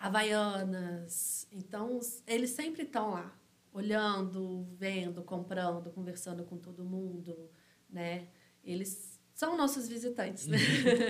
Havaianas. 0.00 1.46
Então, 1.52 2.00
eles 2.26 2.50
sempre 2.50 2.84
estão 2.84 3.10
lá, 3.10 3.38
olhando, 3.70 4.66
vendo, 4.78 5.22
comprando, 5.22 5.90
conversando 5.90 6.42
com 6.44 6.56
todo 6.56 6.82
mundo, 6.84 7.50
né? 7.88 8.28
Eles 8.64 9.20
são 9.34 9.56
nossos 9.56 9.88
visitantes, 9.88 10.46
né? 10.46 10.56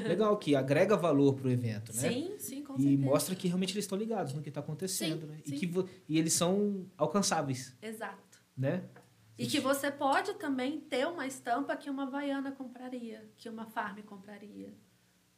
legal, 0.07 0.37
que 0.37 0.57
agrega 0.57 0.97
valor 0.97 1.35
pro 1.35 1.49
evento, 1.51 1.95
né? 1.95 2.11
Sim, 2.11 2.39
sim, 2.39 2.65
com 2.65 2.75
E 2.75 2.83
certeza. 2.83 3.03
mostra 3.03 3.35
que 3.37 3.47
realmente 3.49 3.73
eles 3.75 3.85
estão 3.85 3.97
ligados 3.97 4.35
no 4.35 4.43
que 4.43 4.49
está 4.49 4.61
acontecendo, 4.61 5.23
Sim, 5.23 5.33
né? 5.33 5.41
sim. 5.45 5.55
E, 5.55 5.59
que 5.59 5.71
e 6.09 6.19
eles 6.19 6.33
são 6.33 6.87
alcançáveis, 6.97 7.77
Exato. 7.81 8.41
né? 8.57 8.85
E 9.39 9.47
que 9.47 9.59
você 9.59 9.91
pode 9.91 10.35
também 10.35 10.81
ter 10.81 11.07
uma 11.07 11.27
estampa 11.27 11.75
que 11.77 11.89
uma 11.89 12.03
Havaiana 12.03 12.53
compraria, 12.53 13.31
que 13.37 13.49
uma 13.49 13.65
Farm 13.67 13.99
compraria, 14.03 14.75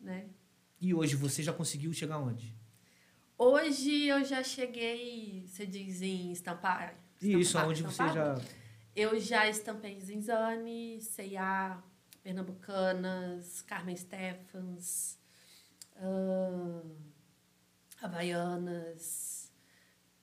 né? 0.00 0.28
E 0.80 0.92
hoje 0.92 1.14
você 1.14 1.42
já 1.42 1.52
conseguiu 1.52 1.92
chegar 1.92 2.18
onde? 2.18 2.61
Hoje 3.38 4.06
eu 4.06 4.24
já 4.24 4.42
cheguei, 4.42 5.44
você 5.46 5.66
diz 5.66 6.00
em 6.02 6.32
estampar. 6.32 6.94
Isso, 7.20 7.38
estampar, 7.38 7.68
onde 7.68 7.82
você 7.82 8.02
estampado? 8.04 8.40
já. 8.40 8.48
Eu 8.94 9.18
já 9.18 9.48
estampei 9.48 9.98
Zinzane, 10.00 11.00
C&A, 11.00 11.82
Pernambucanas, 12.22 13.62
Carmen 13.62 13.96
Stephens, 13.96 15.18
ahn, 15.96 16.82
Havaianas. 18.00 19.50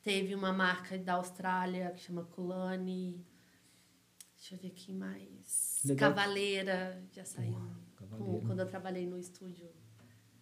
Teve 0.02 0.34
uma 0.36 0.54
marca 0.54 0.98
da 0.98 1.14
Austrália 1.16 1.92
que 1.92 2.02
chama 2.02 2.24
Kulani. 2.24 3.26
Deixa 4.38 4.56
eu 4.56 4.60
ver 4.60 4.70
quem 4.72 4.96
mais. 4.96 5.82
Legal. 5.84 6.10
Cavaleira, 6.14 7.04
já 7.12 7.26
saiu. 7.26 7.60
Com- 7.98 8.42
quando 8.46 8.60
eu 8.62 8.66
trabalhei 8.68 9.06
no 9.06 9.20
estúdio 9.20 9.70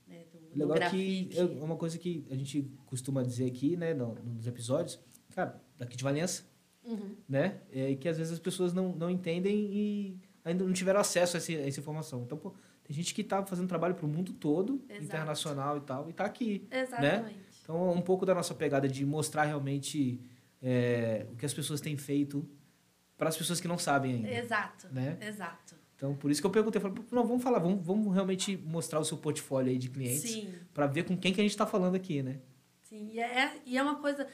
né, 0.08 0.24
do, 0.32 0.39
do 0.39 0.68
Legal 0.74 0.89
que 0.91 1.24
grafite. 1.26 1.39
é 1.39 1.43
uma 1.64 1.76
coisa 1.76 1.97
que 1.97 2.26
a 2.32 2.36
gente 2.36 2.72
costuma 2.86 3.24
dizer 3.24 3.45
aqui, 3.45 3.76
né, 3.78 3.93
no- 3.93 4.16
nos 4.16 4.47
episódios, 4.47 4.99
cara, 5.36 5.62
daqui 5.78 5.95
de 5.97 6.03
Valença, 6.03 6.43
Uhum. 6.84 7.16
né? 7.28 7.60
É 7.72 7.95
que 7.95 8.08
às 8.08 8.18
vezes 8.18 8.32
as 8.34 8.39
pessoas 8.39 8.74
não, 8.74 8.95
não 8.95 9.10
entendem 9.10 9.55
e 9.74 10.20
ainda 10.45 10.64
não 10.64 10.72
tiveram 10.74 10.99
acesso 11.01 11.36
a, 11.36 11.39
esse- 11.39 11.55
a 11.58 11.68
essa 11.68 11.80
informação. 11.82 12.24
Então, 12.24 12.38
pô, 12.38 12.53
tem 12.84 12.95
gente 12.95 13.14
que 13.14 13.24
tá 13.24 13.45
fazendo 13.45 13.68
trabalho 13.68 13.93
pro 13.95 14.08
mundo 14.08 14.32
todo, 14.32 14.82
Exato. 14.88 15.03
internacional 15.03 15.78
e 15.78 15.82
tal, 15.82 16.10
e 16.10 16.14
tá 16.14 16.24
aqui. 16.24 16.66
Exatamente. 16.72 17.36
Então, 17.64 17.91
um 17.91 18.01
pouco 18.01 18.26
da 18.26 18.34
nossa 18.34 18.55
pegada 18.55 18.88
de 18.88 19.05
mostrar 19.05 19.43
realmente 19.43 20.22
é, 20.62 21.28
o 21.32 21.36
que 21.36 21.45
as 21.45 21.53
pessoas 21.53 21.82
têm 21.82 21.97
feito 21.97 22.47
para 23.18 23.28
as 23.30 23.36
pessoas 23.38 23.60
que 23.60 23.68
não 23.68 23.78
sabem 23.78 24.16
ainda, 24.16 24.30
Exato. 24.32 24.88
né? 24.91 25.18
Exato. 25.22 25.76
Então, 25.98 26.16
por 26.16 26.30
isso 26.30 26.39
que 26.39 26.45
eu 26.45 26.52
perguntei, 26.52 26.80
falei, 26.80 26.95
não, 27.12 27.26
vamos 27.26 27.41
falar, 27.41 27.58
vamos, 27.58 27.84
vamos 27.84 28.14
realmente 28.14 28.56
mostrar 28.56 29.00
o 29.00 29.04
seu 29.04 29.18
portfólio 29.18 29.72
aí 29.72 29.80
de 29.80 29.89
clientes 29.89 30.48
para 30.72 30.86
ver 30.86 31.04
com 31.04 31.18
quem 31.18 31.34
que 31.34 31.41
a 31.41 31.43
gente 31.43 31.52
está 31.52 31.66
falando 31.66 31.95
aqui, 31.95 32.22
né? 32.22 32.39
Sim, 32.84 33.10
e 33.12 33.20
é, 33.20 33.60
e 33.66 33.78
é 33.78 33.82
uma 33.82 33.95
coisa. 33.95 34.28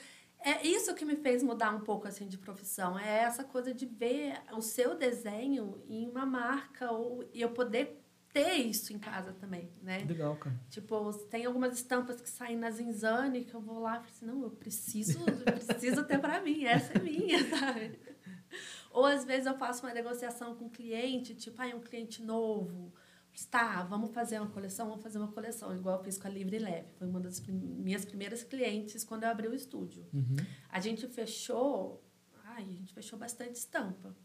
É 0.45 0.67
isso 0.67 0.93
que 0.93 1.05
me 1.05 1.15
fez 1.15 1.41
mudar 1.41 1.73
um 1.73 1.79
pouco 1.79 2.05
assim 2.05 2.27
de 2.27 2.37
profissão. 2.37 2.99
É 2.99 3.19
essa 3.19 3.45
coisa 3.45 3.73
de 3.73 3.85
ver 3.85 4.41
o 4.51 4.61
seu 4.61 4.97
desenho 4.97 5.81
em 5.87 6.05
uma 6.05 6.25
marca 6.25 6.91
ou, 6.91 7.23
e 7.33 7.41
eu 7.41 7.49
poder 7.51 8.03
ter 8.33 8.55
isso 8.55 8.91
em 8.91 8.99
casa 8.99 9.31
também, 9.31 9.71
né? 9.81 10.03
Legal, 10.05 10.35
cara. 10.35 10.59
Tipo, 10.69 11.13
tem 11.29 11.45
algumas 11.45 11.73
estampas 11.73 12.19
que 12.19 12.29
saem 12.29 12.57
na 12.57 12.71
Zinzane 12.71 13.45
que 13.45 13.53
eu 13.53 13.61
vou 13.61 13.79
lá 13.79 13.91
e 13.91 13.99
falo 13.99 14.09
assim, 14.09 14.25
não, 14.25 14.43
eu 14.43 14.49
preciso, 14.49 15.19
eu 15.45 15.53
preciso 15.53 16.03
ter 16.03 16.19
pra 16.19 16.41
mim, 16.41 16.65
essa 16.65 16.93
é 16.93 16.99
minha, 16.99 17.39
sabe? 17.49 17.97
Ou 18.93 19.05
às 19.05 19.25
vezes 19.25 19.47
eu 19.47 19.57
faço 19.57 19.85
uma 19.85 19.93
negociação 19.93 20.55
com 20.55 20.65
o 20.65 20.69
cliente, 20.69 21.33
tipo, 21.33 21.59
ah, 21.59 21.67
é 21.67 21.75
um 21.75 21.81
cliente 21.81 22.21
novo. 22.21 22.93
Tá, 23.49 23.81
vamos 23.83 24.11
fazer 24.11 24.39
uma 24.39 24.49
coleção, 24.49 24.87
vamos 24.87 25.01
fazer 25.01 25.17
uma 25.17 25.31
coleção, 25.31 25.75
igual 25.75 25.97
eu 25.97 26.03
fiz 26.03 26.19
com 26.19 26.27
a 26.27 26.29
Livre 26.29 26.55
e 26.55 26.59
Leve. 26.59 26.93
Foi 26.99 27.07
uma 27.07 27.19
das 27.19 27.39
prim 27.39 27.53
minhas 27.53 28.05
primeiras 28.05 28.43
clientes 28.43 29.03
quando 29.03 29.23
eu 29.23 29.29
abri 29.29 29.47
o 29.47 29.55
estúdio. 29.55 30.05
Uhum. 30.13 30.35
A 30.69 30.79
gente 30.79 31.07
fechou, 31.07 32.03
ai, 32.45 32.61
a 32.61 32.65
gente 32.65 32.93
fechou 32.93 33.17
bastante 33.17 33.55
estampa. 33.55 34.15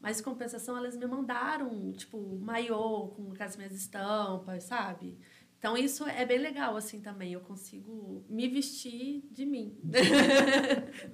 Mas, 0.00 0.20
em 0.20 0.24
compensação, 0.24 0.76
elas 0.76 0.96
me 0.96 1.06
mandaram, 1.06 1.92
tipo, 1.92 2.38
maiô 2.40 3.08
com 3.08 3.32
as 3.38 3.56
minhas 3.56 3.72
estampas, 3.72 4.64
sabe? 4.64 5.16
Então, 5.58 5.76
isso 5.76 6.04
é 6.04 6.26
bem 6.26 6.38
legal, 6.38 6.76
assim, 6.76 7.00
também. 7.00 7.32
Eu 7.32 7.40
consigo 7.40 8.24
me 8.28 8.48
vestir 8.48 9.22
de 9.30 9.46
mim. 9.46 9.78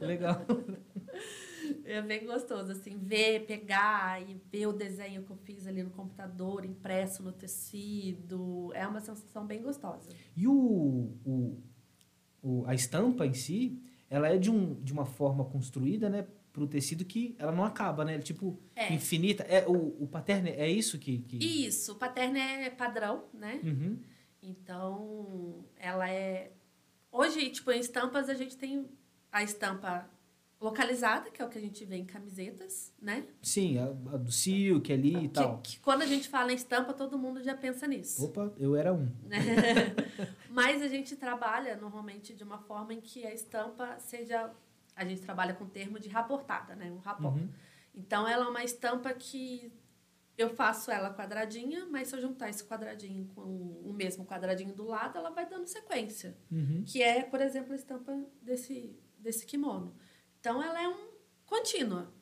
legal. 0.00 0.44
É 1.94 2.02
bem 2.02 2.24
gostoso, 2.24 2.72
assim, 2.72 2.96
ver, 2.98 3.46
pegar 3.46 4.22
e 4.22 4.34
ver 4.50 4.66
o 4.66 4.72
desenho 4.72 5.22
que 5.22 5.30
eu 5.30 5.36
fiz 5.36 5.66
ali 5.66 5.82
no 5.82 5.90
computador, 5.90 6.64
impresso 6.64 7.22
no 7.22 7.32
tecido. 7.32 8.70
É 8.74 8.86
uma 8.86 9.00
sensação 9.00 9.46
bem 9.46 9.62
gostosa. 9.62 10.10
E 10.36 10.46
o, 10.46 10.52
o, 11.24 11.62
o, 12.42 12.64
a 12.66 12.74
estampa 12.74 13.26
em 13.26 13.34
si, 13.34 13.78
ela 14.08 14.28
é 14.28 14.38
de, 14.38 14.50
um, 14.50 14.74
de 14.82 14.92
uma 14.92 15.04
forma 15.04 15.44
construída, 15.44 16.08
né? 16.08 16.26
Para 16.52 16.64
o 16.64 16.66
tecido 16.66 17.04
que 17.04 17.34
ela 17.38 17.52
não 17.52 17.64
acaba, 17.64 18.04
né? 18.04 18.18
Tipo, 18.18 18.58
É. 18.76 18.92
infinita. 18.92 19.42
É, 19.44 19.66
o, 19.66 20.02
o 20.02 20.06
pattern 20.06 20.50
é 20.50 20.68
isso 20.70 20.98
que... 20.98 21.18
que... 21.18 21.36
Isso, 21.38 21.92
o 21.92 21.96
paterno 21.96 22.38
é 22.38 22.68
padrão, 22.70 23.24
né? 23.32 23.60
Uhum. 23.64 23.98
Então, 24.42 25.64
ela 25.76 26.10
é. 26.10 26.52
Hoje, 27.10 27.48
tipo, 27.50 27.70
em 27.70 27.78
estampas, 27.80 28.28
a 28.28 28.34
gente 28.34 28.56
tem 28.56 28.86
a 29.30 29.42
estampa 29.42 30.10
localizada, 30.62 31.28
que 31.30 31.42
é 31.42 31.44
o 31.44 31.48
que 31.48 31.58
a 31.58 31.60
gente 31.60 31.84
vê 31.84 31.96
em 31.96 32.04
camisetas, 32.04 32.94
né? 33.00 33.26
Sim, 33.42 33.78
a, 33.78 33.86
a 33.86 34.16
do 34.16 34.30
Silk 34.30 34.92
ali 34.92 35.16
e 35.16 35.28
Que, 35.28 35.34
tal. 35.34 35.58
que 35.60 35.80
quando 35.80 36.02
a 36.02 36.06
gente 36.06 36.28
fala 36.28 36.52
em 36.52 36.54
estampa, 36.54 36.94
todo 36.94 37.18
mundo 37.18 37.42
já 37.42 37.54
pensa 37.56 37.86
nisso. 37.86 38.24
Opa, 38.24 38.52
eu 38.58 38.76
era 38.76 38.94
um. 38.94 39.10
Mas 40.48 40.80
a 40.80 40.88
gente 40.88 41.16
trabalha 41.16 41.76
normalmente 41.76 42.32
de 42.32 42.44
uma 42.44 42.58
forma 42.58 42.94
em 42.94 43.00
que 43.00 43.26
a 43.26 43.34
estampa 43.34 43.98
seja. 43.98 44.50
A 44.94 45.04
gente 45.04 45.22
trabalha 45.22 45.54
com 45.54 45.64
o 45.64 45.68
termo 45.68 45.98
de 45.98 46.08
raportada, 46.08 46.76
né? 46.76 46.90
Um 46.92 46.98
rapor. 46.98 47.34
Uhum. 47.34 47.48
Então, 47.94 48.28
ela 48.28 48.44
é 48.44 48.48
uma 48.48 48.62
estampa 48.62 49.12
que 49.12 49.72
eu 50.36 50.50
faço 50.50 50.90
ela 50.90 51.12
quadradinha, 51.12 51.86
mas 51.86 52.08
se 52.08 52.16
eu 52.16 52.20
juntar 52.20 52.48
esse 52.50 52.64
quadradinho 52.64 53.26
com 53.34 53.40
o 53.42 53.92
mesmo 53.92 54.24
quadradinho 54.24 54.74
do 54.74 54.84
lado, 54.84 55.18
ela 55.18 55.30
vai 55.30 55.48
dando 55.48 55.66
sequência. 55.66 56.36
Uhum. 56.50 56.84
Que 56.86 57.02
é, 57.02 57.22
por 57.22 57.40
exemplo, 57.40 57.72
a 57.72 57.76
estampa 57.76 58.12
desse, 58.40 58.94
desse 59.18 59.44
kimono. 59.46 59.94
Então, 60.42 60.60
ela 60.60 60.82
é 60.82 60.88
um 60.88 60.96
contínua. 61.46 62.12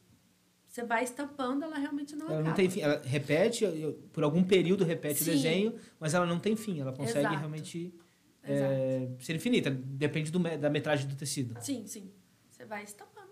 Você 0.68 0.84
vai 0.84 1.02
estampando, 1.02 1.64
ela 1.64 1.78
realmente 1.78 2.14
não 2.14 2.26
Ela 2.26 2.34
acaba. 2.34 2.48
não 2.50 2.54
tem 2.54 2.68
fim. 2.68 2.80
Ela 2.82 3.00
repete, 3.02 3.64
por 4.12 4.22
algum 4.22 4.44
período 4.44 4.84
repete 4.84 5.24
Sim. 5.24 5.30
o 5.30 5.32
desenho, 5.32 5.74
mas 5.98 6.12
ela 6.12 6.26
não 6.26 6.38
tem 6.38 6.54
fim. 6.54 6.78
Ela 6.80 6.92
consegue 6.92 7.20
Exato. 7.20 7.36
realmente 7.38 7.94
é, 8.42 9.08
ser 9.20 9.34
infinita. 9.36 9.70
Depende 9.70 10.30
do, 10.30 10.38
da 10.38 10.68
metragem 10.68 11.08
do 11.08 11.16
tecido. 11.16 11.56
Sim, 11.62 11.86
sim. 11.86 12.12
Você 12.50 12.66
vai 12.66 12.84
estampando 12.84 13.30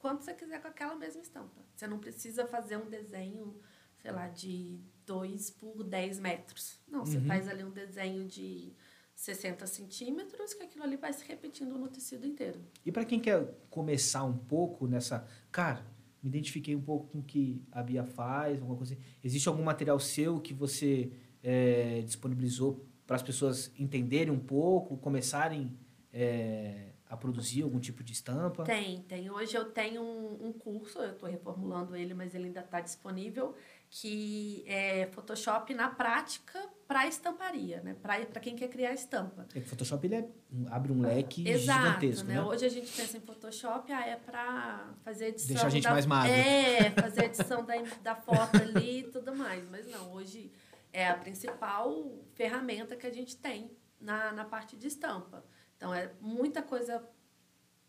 quanto 0.00 0.24
você 0.24 0.34
quiser 0.34 0.60
com 0.60 0.66
aquela 0.68 0.96
mesma 0.96 1.22
estampa. 1.22 1.62
Você 1.74 1.86
não 1.86 1.98
precisa 2.00 2.44
fazer 2.46 2.76
um 2.78 2.90
desenho, 2.90 3.58
sei 4.02 4.10
lá, 4.10 4.26
de 4.28 4.78
2 5.06 5.50
por 5.52 5.84
10 5.84 6.18
metros. 6.18 6.78
Não, 6.88 7.06
você 7.06 7.16
Uhum. 7.18 7.26
faz 7.26 7.48
ali 7.48 7.62
um 7.64 7.70
desenho 7.70 8.26
de 8.26 8.74
60 9.14 9.66
centímetros, 9.66 10.54
que 10.54 10.62
aquilo 10.62 10.84
ali 10.84 10.96
vai 10.96 11.12
se 11.12 11.24
repetindo 11.24 11.78
no 11.78 11.88
tecido 11.88 12.26
inteiro. 12.26 12.60
E 12.84 12.92
para 12.92 13.04
quem 13.04 13.20
quer 13.20 13.54
começar 13.70 14.24
um 14.24 14.36
pouco 14.36 14.86
nessa. 14.86 15.26
Cara, 15.52 15.86
me 16.22 16.28
identifiquei 16.28 16.74
um 16.74 16.80
pouco 16.80 17.06
com 17.08 17.18
o 17.18 17.22
que 17.22 17.62
a 17.70 17.82
Bia 17.82 18.04
faz, 18.04 18.58
alguma 18.58 18.76
coisa 18.76 18.94
assim. 18.94 19.02
Existe 19.22 19.48
algum 19.48 19.62
material 19.62 20.00
seu 20.00 20.40
que 20.40 20.54
você 20.54 21.12
é, 21.42 22.00
disponibilizou 22.02 22.86
para 23.06 23.16
as 23.16 23.22
pessoas 23.22 23.70
entenderem 23.78 24.32
um 24.32 24.38
pouco, 24.38 24.96
começarem 24.96 25.70
é, 26.12 26.94
a 27.08 27.16
produzir 27.16 27.62
algum 27.62 27.78
tipo 27.78 28.02
de 28.02 28.12
estampa? 28.12 28.64
Tem, 28.64 29.02
tem. 29.02 29.30
Hoje 29.30 29.56
eu 29.56 29.66
tenho 29.66 30.02
um, 30.02 30.48
um 30.48 30.52
curso, 30.52 30.98
eu 30.98 31.12
estou 31.12 31.28
reformulando 31.28 31.94
ele, 31.94 32.14
mas 32.14 32.34
ele 32.34 32.46
ainda 32.46 32.60
está 32.60 32.80
disponível, 32.80 33.54
que 33.96 34.64
é 34.66 35.06
Photoshop 35.12 35.72
na 35.72 35.88
prática 35.88 36.60
para 36.84 37.06
estamparia, 37.06 37.80
né? 37.80 37.94
Para 37.94 38.40
quem 38.40 38.56
quer 38.56 38.66
criar 38.66 38.92
estampa. 38.92 39.46
É 39.54 39.60
que 39.60 39.66
o 39.66 39.68
Photoshop 39.68 40.04
ele 40.04 40.16
é- 40.16 40.28
abre 40.68 40.90
um 40.90 41.00
leque 41.00 41.48
Exato, 41.48 42.00
gigantesco, 42.00 42.26
né? 42.26 42.34
né? 42.34 42.42
Hoje 42.42 42.66
a 42.66 42.68
gente 42.68 42.90
pensa 42.90 43.16
em 43.16 43.20
Photoshop, 43.20 43.92
ah, 43.92 44.04
é 44.04 44.16
para 44.16 44.92
fazer 45.04 45.26
edição. 45.26 45.54
Deixar 45.54 45.68
a 45.68 45.70
gente 45.70 45.84
da, 45.84 45.92
mais 45.92 46.06
magra. 46.06 46.36
É, 46.36 46.90
fazer 46.90 47.26
edição 47.26 47.64
da, 47.64 47.74
da 48.02 48.16
foto 48.16 48.56
ali 48.56 49.00
e 49.00 49.02
tudo 49.04 49.34
mais. 49.36 49.70
Mas 49.70 49.86
não, 49.86 50.12
hoje 50.12 50.50
é 50.92 51.06
a 51.06 51.16
principal 51.16 52.18
ferramenta 52.34 52.96
que 52.96 53.06
a 53.06 53.12
gente 53.12 53.36
tem 53.36 53.70
na, 54.00 54.32
na 54.32 54.44
parte 54.44 54.76
de 54.76 54.88
estampa. 54.88 55.44
Então 55.76 55.94
é 55.94 56.10
muita 56.20 56.62
coisa. 56.62 57.00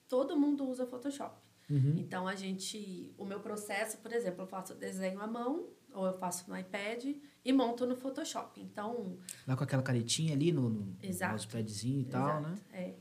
Todo 0.07 0.37
mundo 0.37 0.69
usa 0.69 0.85
Photoshop. 0.85 1.41
Uhum. 1.67 1.95
Então 1.97 2.27
a 2.27 2.35
gente. 2.35 3.11
O 3.17 3.25
meu 3.25 3.39
processo, 3.39 3.97
por 3.97 4.13
exemplo, 4.13 4.43
eu 4.43 4.47
faço 4.47 4.75
desenho 4.75 5.19
à 5.19 5.25
mão, 5.25 5.67
ou 5.95 6.05
eu 6.05 6.13
faço 6.17 6.49
no 6.49 6.57
iPad 6.57 7.03
e 7.43 7.53
monto 7.53 7.85
no 7.85 7.95
Photoshop. 7.95 8.59
Então, 8.61 9.17
Lá 9.47 9.55
com 9.55 9.63
aquela 9.63 9.81
canetinha 9.83 10.33
ali 10.33 10.51
no, 10.51 10.69
no 10.69 10.97
Exato. 11.01 11.35
e 11.83 12.03
tal, 12.05 12.27
Exato, 12.29 12.41
né? 12.49 12.59
É. 12.73 12.93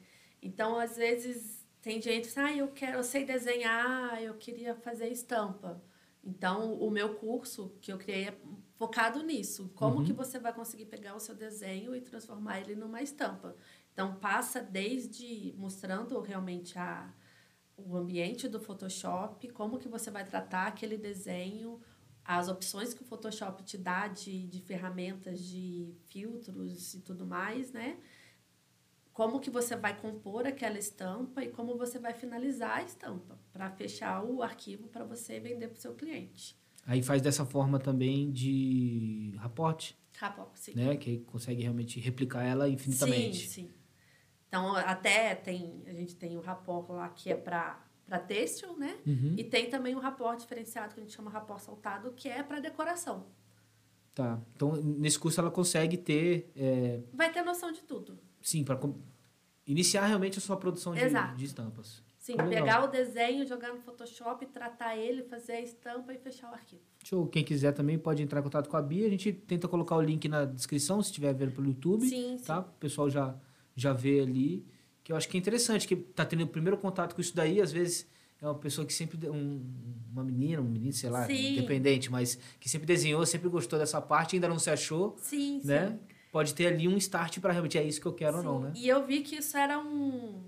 Então, 0.43 0.79
às 0.79 0.97
vezes, 0.97 1.67
tem 1.83 2.01
gente 2.01 2.31
que 2.33 2.39
ah, 2.41 2.55
eu 2.57 2.69
quero, 2.69 2.99
eu 2.99 3.05
sei 3.05 3.25
desenhar, 3.25 4.23
eu 4.23 4.35
queria 4.35 4.75
fazer 4.75 5.09
estampa. 5.09 5.83
Então, 6.23 6.75
o 6.79 6.91
meu 6.91 7.15
curso 7.17 7.77
que 7.81 7.93
eu 7.93 7.99
criei 7.99 8.29
é 8.29 8.39
focado 8.77 9.23
nisso. 9.23 9.71
Como 9.75 9.99
Uhum. 9.99 10.05
que 10.05 10.13
você 10.13 10.39
vai 10.39 10.53
conseguir 10.53 10.87
pegar 10.87 11.15
o 11.15 11.21
seu 11.21 11.35
desenho 11.35 11.95
e 11.95 12.01
transformar 12.01 12.61
ele 12.61 12.75
numa 12.75 13.03
estampa? 13.03 13.55
Então, 13.93 14.17
passa 14.17 14.61
desde 14.61 15.55
mostrando 15.57 16.19
realmente 16.21 16.79
a, 16.79 17.13
o 17.77 17.97
ambiente 17.97 18.49
do 18.49 18.59
Photoshop, 18.61 19.49
como 19.51 19.79
que 19.79 19.89
você 19.89 20.11
vai 20.11 20.25
tratar 20.25 20.67
aquele 20.67 20.97
desenho, 20.97 21.81
as 22.25 22.49
opções 22.49 22.95
que 22.95 23.03
o 23.03 23.05
Photoshop 23.05 23.63
te 23.63 23.77
dá 23.77 24.09
de, 24.09 24.47
de 24.47 24.61
ferramentas, 24.61 25.41
de 25.41 25.95
filtros 26.07 26.95
e 26.95 27.01
tudo 27.01 27.27
mais, 27.27 27.73
né? 27.73 27.99
Como 29.13 29.39
que 29.39 29.51
você 29.51 29.77
vai 29.77 29.97
compor 30.01 30.47
aquela 30.47 30.79
estampa 30.79 31.45
e 31.45 31.51
como 31.51 31.77
você 31.77 31.99
vai 31.99 32.15
finalizar 32.15 32.79
a 32.79 32.83
estampa 32.83 33.39
para 33.53 33.71
fechar 33.71 34.25
o 34.25 34.43
arquivo 34.43 34.89
para 34.89 35.05
você 35.05 35.39
vender 35.39 35.69
para 35.69 35.79
o 35.79 35.81
seu 35.81 35.95
cliente. 35.95 36.59
Aí 36.87 37.03
faz 37.03 37.23
dessa 37.23 37.47
forma 37.47 37.79
também 37.79 38.31
de 38.33 39.35
raporte, 39.39 39.97
Rapor, 40.17 40.51
sim. 40.55 40.75
né? 40.75 40.97
Que 40.97 41.19
consegue 41.19 41.63
realmente 41.63 41.99
replicar 42.01 42.43
ela 42.45 42.69
infinitamente. 42.69 43.49
Sim, 43.49 43.69
sim. 43.69 43.71
Então, 44.49 44.77
até 44.77 45.35
tem, 45.35 45.83
a 45.87 45.93
gente 45.93 46.15
tem 46.15 46.37
o 46.37 46.41
rapor 46.41 46.91
lá 46.93 47.09
que 47.09 47.31
é 47.31 47.37
para 47.37 47.84
para 48.07 48.19
têxtil, 48.19 48.77
né? 48.77 48.97
Uhum. 49.07 49.35
E 49.37 49.45
tem 49.45 49.69
também 49.71 49.95
um 49.95 49.99
rapor 49.99 50.37
diferenciado 50.37 50.95
que 50.95 51.01
a 51.01 51.03
gente 51.03 51.15
chama 51.15 51.31
rapor 51.31 51.61
saltado, 51.61 52.13
que 52.13 52.29
é 52.29 52.43
para 52.43 52.61
decoração. 52.61 53.27
Tá. 54.15 54.41
Então, 54.55 54.73
nesse 54.77 55.19
curso 55.19 55.41
ela 55.41 55.51
consegue 55.51 55.97
ter, 55.97 56.51
é, 56.55 57.01
Vai 57.13 57.33
ter 57.33 57.43
noção 57.43 57.73
de 57.73 57.81
tudo. 57.83 58.19
sim, 58.41 58.63
para 58.63 58.79
iniciar 59.67 60.07
realmente 60.07 60.39
a 60.39 60.41
sua 60.41 60.57
produção 60.57 60.95
de, 60.95 61.01
de 61.37 61.45
estampas. 61.45 62.03
Sim, 62.19 62.37
Legal. 62.37 62.49
pegar 62.49 62.85
o 62.85 62.87
desenho, 62.87 63.47
jogar 63.47 63.75
no 63.75 63.81
Photoshop, 63.81 64.47
tratar 64.47 64.97
ele, 64.97 65.25
fazer 65.25 65.53
a 65.53 65.61
estampa 65.61 66.11
e 66.11 66.17
fechar 66.17 66.51
o 66.51 66.55
arquivo. 66.55 66.81
Show. 67.05 67.27
Quem 67.27 67.45
quiser 67.45 67.73
também 67.73 67.99
pode 67.99 68.23
entrar 68.23 68.41
em 68.41 68.43
contato 68.43 68.67
com 68.67 68.79
a 68.79 68.83
Bia. 68.83 69.07
A 69.07 69.11
gente 69.11 69.31
tenta 69.31 69.69
colocar 69.69 69.95
o 69.97 70.01
link 70.01 70.27
na 70.27 70.47
descrição, 70.47 71.03
se 71.03 71.11
estiver 71.11 71.35
vendo 71.35 71.53
pelo 71.53 71.67
YouTube. 71.67 72.09
Sim, 72.09 72.39
sim. 72.39 72.45
Tá? 72.45 72.61
O 72.61 72.65
pessoal 72.81 73.11
já, 73.11 73.35
já 73.77 73.93
vê 73.93 74.21
ali. 74.21 74.67
Que 75.05 75.13
eu 75.13 75.17
acho 75.17 75.29
que 75.29 75.37
é 75.37 75.41
interessante, 75.41 75.87
que 75.87 75.95
tá 75.95 76.25
tendo 76.25 76.43
o 76.45 76.49
primeiro 76.49 76.77
contato 76.79 77.15
com 77.15 77.21
isso 77.21 77.37
daí, 77.37 77.61
às 77.61 77.71
vezes 77.71 78.07
é 78.41 78.47
uma 78.47 78.55
pessoa 78.57 78.87
que 78.87 78.93
sempre. 78.93 79.29
Um, 79.29 79.63
uma 80.11 80.25
menina, 80.25 80.61
um 80.63 80.65
menino, 80.69 80.93
sei 80.93 81.11
lá, 81.11 81.27
Sim. 81.27 81.53
independente, 81.53 82.11
mas 82.11 82.39
que 82.59 82.69
sempre 82.69 82.87
desenhou, 82.87 83.25
sempre 83.27 83.49
gostou 83.49 83.79
dessa 83.79 84.01
parte, 84.01 84.35
ainda 84.37 84.49
não 84.49 84.59
se 84.59 84.71
achou, 84.71 85.17
Sim, 85.21 85.61
sim. 85.61 85.67
né? 85.69 85.99
Pode 86.33 86.55
ter 86.55 86.67
ali 86.67 86.89
um 86.89 86.97
start 86.97 87.39
para 87.39 87.53
realmente 87.53 87.79
é 87.79 87.85
isso 87.85 88.01
que 88.01 88.07
eu 88.07 88.13
quero 88.15 88.41
Sim, 88.41 88.47
ou 88.47 88.55
não, 88.55 88.61
né? 88.61 88.73
E 88.75 88.89
eu 88.89 89.05
vi 89.07 89.21
que 89.23 89.37
isso 89.37 89.57
era 89.57 89.79
um 89.79 90.43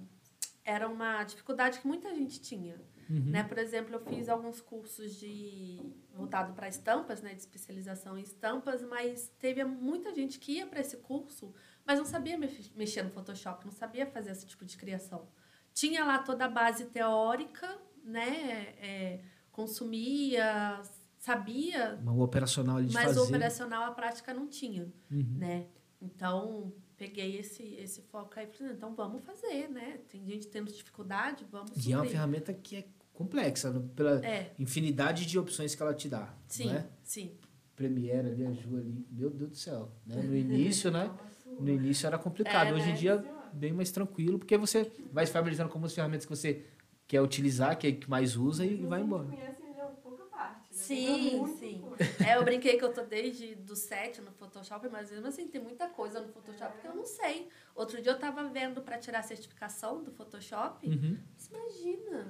era 0.65 0.89
uma 0.89 1.23
dificuldade 1.23 1.79
que 1.79 1.87
muita 1.87 2.13
gente 2.15 2.41
tinha, 2.41 2.75
Uhum. 3.09 3.21
né? 3.27 3.45
Por 3.45 3.57
exemplo, 3.57 3.95
eu 3.95 4.01
fiz 4.01 4.29
alguns 4.29 4.61
cursos 4.61 5.15
de 5.21 5.79
voltado 6.13 6.55
para 6.55 6.67
estampas, 6.69 7.23
né, 7.23 7.35
de 7.35 7.41
especialização 7.41 8.19
em 8.19 8.23
estampas, 8.23 8.83
mas 8.83 9.31
teve 9.39 9.63
muita 9.65 10.13
gente 10.13 10.41
que 10.41 10.55
ia 10.55 10.67
para 10.67 10.81
esse 10.81 10.97
curso, 10.97 11.55
mas 11.87 11.99
não 11.99 12.05
sabia 12.07 12.37
mex- 12.37 12.70
mexer 12.74 13.03
no 13.03 13.11
Photoshop, 13.11 13.64
não 13.64 13.72
sabia 13.72 14.07
fazer 14.07 14.30
esse 14.32 14.47
tipo 14.47 14.64
de 14.64 14.76
criação. 14.76 15.28
Tinha 15.72 16.05
lá 16.05 16.18
toda 16.18 16.47
a 16.47 16.49
base 16.49 16.87
teórica, 16.87 17.78
né? 18.05 18.74
é, 18.80 19.20
consumia, 19.53 20.80
sabia, 21.18 21.99
Uma 22.03 22.22
operacional 22.24 22.76
ali 22.76 22.87
de 22.87 22.95
mas 22.95 23.07
fazer. 23.07 23.20
o 23.20 23.24
operacional 23.24 23.82
a 23.84 23.91
prática 23.91 24.32
não 24.34 24.47
tinha 24.49 24.84
Uhum. 25.11 25.37
né? 25.39 25.66
Então, 26.01 26.72
peguei 26.97 27.39
esse, 27.39 27.62
esse 27.74 28.03
foco 28.03 28.39
aí 28.39 28.47
e 28.47 28.57
falei, 28.57 28.72
então 28.74 28.95
vamos 28.95 29.22
fazer, 29.24 29.68
né? 29.68 29.99
Tem 30.09 30.24
gente 30.26 30.47
tendo 30.49 30.70
dificuldade, 30.70 31.47
vamos 31.51 31.87
E 31.87 31.93
é 31.93 31.97
uma 31.97 32.05
ferramenta 32.05 32.53
que 32.53 32.76
é 32.76 32.84
complexa, 33.12 33.70
né? 33.72 33.82
pela 33.95 34.24
É. 34.24 34.55
infinidade 34.59 35.24
de 35.26 35.39
opções 35.39 35.74
que 35.74 35.82
ela 35.82 35.95
te 35.95 36.09
dá. 36.09 36.34
Sim, 36.47 36.70
é? 36.70 36.87
sim. 37.03 37.37
Premiere 37.74 38.28
ali, 38.28 38.47
a 38.47 38.53
Ju 38.53 38.76
ali, 38.76 39.07
meu 39.11 39.30
Deus 39.30 39.51
do 39.51 39.57
céu. 39.57 39.91
Né? 40.07 40.16
No 40.22 40.34
início, 40.37 40.91
né? 40.91 41.11
No 41.59 41.71
início 41.71 42.07
era 42.07 42.19
complicado. 42.19 42.69
É, 42.69 42.73
Hoje 42.73 42.87
em 42.87 42.93
né? 42.93 42.95
dia, 42.95 43.25
bem 43.53 43.73
mais 43.73 43.91
tranquilo, 43.91 44.39
porque 44.39 44.57
você 44.57 44.91
vai 45.13 45.27
se 45.27 45.33
familiarizando 45.33 45.71
com 45.71 45.85
as 45.85 45.95
ferramentas 45.95 46.27
que 46.27 46.35
você 46.35 46.65
quer 47.07 47.21
utilizar, 47.23 47.79
que 47.79 47.87
é 47.87 47.93
que 47.93 48.09
mais 48.11 48.37
usa 48.37 48.65
e, 48.65 48.85
vai 48.85 49.01
embora. 49.01 49.25
conhece 49.25 49.63
ainda 49.63 49.85
pouca 50.03 50.25
parte. 50.25 50.69
Né? 50.71 50.73
Sim, 50.73 51.57
sim. 51.59 51.85
É, 52.27 52.37
eu 52.37 52.45
brinquei 52.45 52.77
que 52.77 52.85
eu 52.85 52.93
tô 52.93 53.03
desde 53.03 53.55
do 53.55 53.77
7 53.77 54.21
no 54.21 54.33
Photoshop, 54.33 54.89
mas 54.91 55.11
mesmo 55.11 55.27
assim 55.27 55.47
tem 55.47 55.61
muita 55.63 55.89
coisa 55.89 56.21
no 56.21 56.29
Photoshop 56.29 56.79
que 56.81 56.87
eu 56.87 56.95
não 56.95 57.07
sei. 57.07 57.49
Outro 57.75 58.03
dia 58.03 58.13
eu 58.13 58.19
tava 58.19 58.45
vendo 58.49 58.83
para 58.83 58.99
tirar 58.99 59.21
a 59.21 59.23
certificação 59.23 60.03
do 60.03 60.11
Photoshop. 60.11 60.87
Uhum. 60.87 61.19
Mas 61.33 61.49
imagina. 61.49 62.27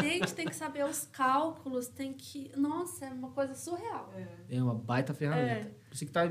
Gente, 0.00 0.34
tem 0.34 0.46
que 0.46 0.54
saber 0.54 0.84
os 0.84 1.06
cálculos, 1.06 1.88
tem 1.88 2.12
que. 2.12 2.50
Nossa, 2.56 3.06
é 3.06 3.10
uma 3.10 3.30
coisa 3.30 3.54
surreal. 3.54 4.12
É. 4.16 4.56
É 4.56 4.62
uma 4.62 4.74
baita 4.74 5.12
ferramenta. 5.12 5.68
É. 5.68 5.74
Você 5.92 6.06
que 6.06 6.12
tá, 6.12 6.30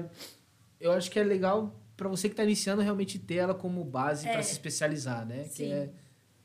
eu 0.80 0.92
acho 0.92 1.12
que 1.12 1.20
é 1.20 1.24
legal 1.24 1.76
para 2.00 2.08
você 2.08 2.30
que 2.30 2.34
está 2.34 2.44
iniciando 2.46 2.82
realmente 2.82 3.20
ter 3.20 3.36
ela 3.36 3.54
como 3.54 3.84
base 3.84 4.26
É. 4.26 4.32
para 4.32 4.42
se 4.42 4.54
especializar, 4.54 5.26
né? 5.26 5.44
Que 5.44 5.50
Sim. 5.50 5.72
é, 5.74 5.90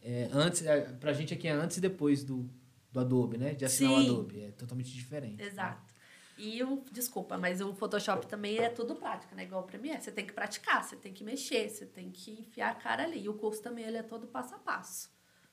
é 0.03 0.29
antes, 0.33 0.67
é, 0.67 0.81
pra 0.99 1.13
gente 1.13 1.33
aqui 1.33 1.47
é 1.47 1.53
antes 1.53 1.77
e 1.77 1.81
depois 1.81 2.25
do, 2.25 2.51
do 2.93 2.99
Adobe, 2.99 3.39
né? 3.39 3.55
De 3.55 3.65
assinar 3.65 3.93
o 3.93 4.03
Sim. 4.03 4.11
Adobe. 4.11 4.43
É 4.43 4.51
totalmente 4.51 4.91
diferente. 4.93 5.41
Exato. 5.41 5.95
E 6.37 6.61
o, 6.65 6.83
desculpa, 6.91 7.39
mas 7.39 7.61
o 7.61 7.73
Photoshop 7.73 8.27
também 8.27 8.59
é 8.59 8.69
tudo 8.69 8.97
prática, 8.97 9.33
né? 9.37 9.45
Igual 9.45 9.63
o 9.63 9.65
Premiere. 9.65 10.03
Você 10.03 10.11
tem 10.11 10.27
que 10.27 10.33
praticar, 10.33 10.83
você 10.83 10.97
tem 10.97 11.13
que 11.13 11.23
mexer, 11.23 11.69
você 11.71 11.87
tem 11.87 12.11
que 12.11 12.33
enfiar 12.33 12.73
a 12.73 12.75
cara 12.75 13.05
ali. 13.05 13.23
E 13.23 13.29
o 13.29 13.35
curso 13.35 13.63
também 13.63 13.85
ele 13.85 13.97
é 13.99 14.03
todo 14.03 14.27
passo 14.27 14.57
a 14.57 14.59
passo. 14.59 15.09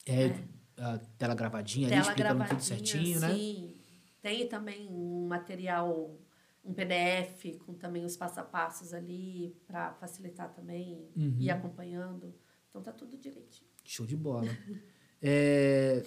É, 0.08 0.36
a 0.80 0.98
tela 1.20 1.36
gravadinha 1.36 1.86
ali, 1.86 1.96
Tela 1.98 2.02
explicando 2.10 2.36
gravadinha, 2.40 2.60
tudo 2.60 2.66
certinho, 2.68 3.20
né? 3.20 3.34
sim. 3.36 3.76
Tem 4.20 4.48
também 4.48 4.88
um 4.90 5.28
material, 5.28 6.18
um 6.64 6.74
PDF 6.74 7.58
com 7.66 7.74
também 7.74 8.06
os 8.06 8.16
passo 8.16 8.40
a 8.40 8.44
passos 8.44 8.94
ali 8.94 9.56
para 9.66 9.94
facilitar 9.96 10.54
também 10.54 11.10
Uhum. 11.16 11.38
ir 11.40 11.50
acompanhando. 11.50 12.34
Então 12.70 12.82
tá 12.82 12.92
tudo 12.92 13.18
direitinho. 13.18 13.70
Show 13.84 14.06
de 14.06 14.16
bola. 14.16 14.48
É, 15.24 16.04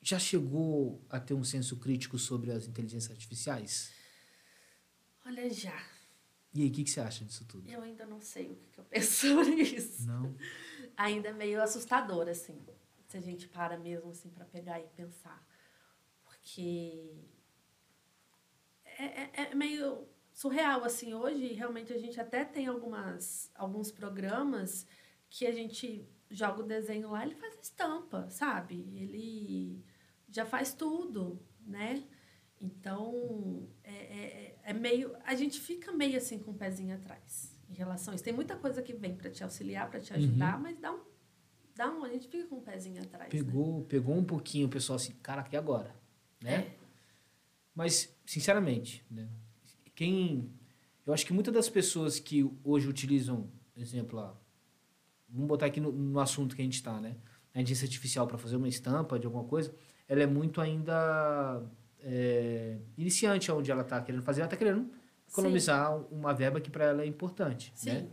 já 0.00 0.18
chegou 0.18 1.04
a 1.10 1.20
ter 1.20 1.34
um 1.34 1.44
senso 1.44 1.76
crítico 1.76 2.18
sobre 2.18 2.50
as 2.50 2.66
inteligências 2.66 3.10
artificiais? 3.12 3.92
Olha 5.26 5.50
já, 5.50 5.78
E 6.54 6.62
aí, 6.62 6.68
o 6.68 6.72
que, 6.72 6.84
que 6.84 6.90
você 6.90 7.00
acha 7.00 7.22
disso 7.22 7.44
tudo? 7.44 7.68
eu 7.70 7.82
ainda 7.82 8.06
não 8.06 8.18
sei 8.18 8.52
o 8.52 8.56
que, 8.56 8.66
que 8.70 8.80
eu 8.80 8.84
penso 8.84 9.28
sobre 9.28 9.56
isso. 9.62 10.06
Não? 10.06 10.34
Ainda 10.96 11.28
é 11.28 11.32
meio 11.34 11.62
assustador, 11.62 12.28
assim, 12.28 12.58
se 13.08 13.18
a 13.18 13.20
gente 13.20 13.46
para 13.46 13.76
mesmo, 13.78 14.10
assim, 14.10 14.30
para 14.30 14.46
pegar 14.46 14.80
e 14.80 14.86
pensar. 14.96 15.46
Porque 16.24 17.12
é, 19.04 19.30
é, 19.34 19.42
é 19.50 19.54
meio 19.54 20.06
surreal, 20.32 20.84
assim, 20.84 21.12
hoje 21.14 21.52
realmente 21.52 21.92
a 21.92 21.98
gente 21.98 22.20
até 22.20 22.44
tem 22.44 22.66
algumas, 22.66 23.50
alguns 23.54 23.90
programas 23.90 24.86
que 25.28 25.46
a 25.46 25.52
gente 25.52 26.08
joga 26.30 26.60
o 26.60 26.66
desenho 26.66 27.10
lá, 27.10 27.24
ele 27.24 27.34
faz 27.34 27.56
a 27.56 27.60
estampa, 27.60 28.28
sabe? 28.30 28.74
Ele 28.94 29.84
já 30.28 30.46
faz 30.46 30.72
tudo, 30.72 31.42
né? 31.66 32.04
Então, 32.60 33.68
é, 33.82 33.92
é, 33.92 34.58
é 34.64 34.72
meio. 34.72 35.16
A 35.24 35.34
gente 35.34 35.58
fica 35.60 35.90
meio 35.92 36.16
assim 36.18 36.38
com 36.38 36.50
o 36.50 36.54
pezinho 36.54 36.94
atrás 36.94 37.58
em 37.68 37.74
relação 37.74 38.12
a 38.12 38.14
isso. 38.14 38.24
Tem 38.24 38.32
muita 38.34 38.56
coisa 38.56 38.82
que 38.82 38.92
vem 38.92 39.16
para 39.16 39.30
te 39.30 39.42
auxiliar, 39.42 39.90
para 39.90 40.00
te 40.00 40.12
ajudar, 40.12 40.60
mas 40.60 40.78
dá 40.78 40.92
um, 40.92 41.00
dá 41.74 41.90
um. 41.90 42.04
A 42.04 42.08
gente 42.08 42.28
fica 42.28 42.46
com 42.46 42.56
o 42.56 42.62
pezinho 42.62 43.02
atrás. 43.02 43.32
né? 43.32 43.40
Pegou, 43.40 43.84
pegou 43.84 44.14
um 44.14 44.24
pouquinho 44.24 44.66
o 44.66 44.70
pessoal 44.70 44.96
assim, 44.96 45.12
cara, 45.22 45.46
e 45.50 45.56
agora? 45.56 45.94
Né? 46.42 46.52
É. 46.52 46.76
Mas, 47.74 48.14
sinceramente, 48.30 49.04
né? 49.10 49.28
quem. 49.92 50.48
Eu 51.04 51.12
acho 51.12 51.26
que 51.26 51.32
muitas 51.32 51.52
das 51.52 51.68
pessoas 51.68 52.20
que 52.20 52.48
hoje 52.62 52.86
utilizam, 52.86 53.50
exemplo, 53.76 54.16
lá, 54.16 54.38
vamos 55.28 55.48
botar 55.48 55.66
aqui 55.66 55.80
no, 55.80 55.90
no 55.90 56.20
assunto 56.20 56.54
que 56.54 56.62
a 56.62 56.64
gente 56.64 56.76
está, 56.76 57.00
né? 57.00 57.16
A 57.52 57.60
inteligência 57.60 57.86
artificial 57.86 58.28
para 58.28 58.38
fazer 58.38 58.54
uma 58.54 58.68
estampa 58.68 59.18
de 59.18 59.26
alguma 59.26 59.42
coisa, 59.42 59.74
ela 60.06 60.22
é 60.22 60.26
muito 60.26 60.60
ainda 60.60 61.60
é, 61.98 62.78
iniciante 62.96 63.50
onde 63.50 63.68
ela 63.68 63.82
está 63.82 64.00
querendo 64.00 64.22
fazer, 64.22 64.42
ela 64.42 64.46
está 64.46 64.56
querendo 64.56 64.88
economizar 65.28 65.96
uma 66.12 66.32
verba 66.32 66.60
que 66.60 66.70
para 66.70 66.84
ela 66.84 67.02
é 67.02 67.06
importante, 67.06 67.72
Sim. 67.74 67.90
né? 67.90 68.08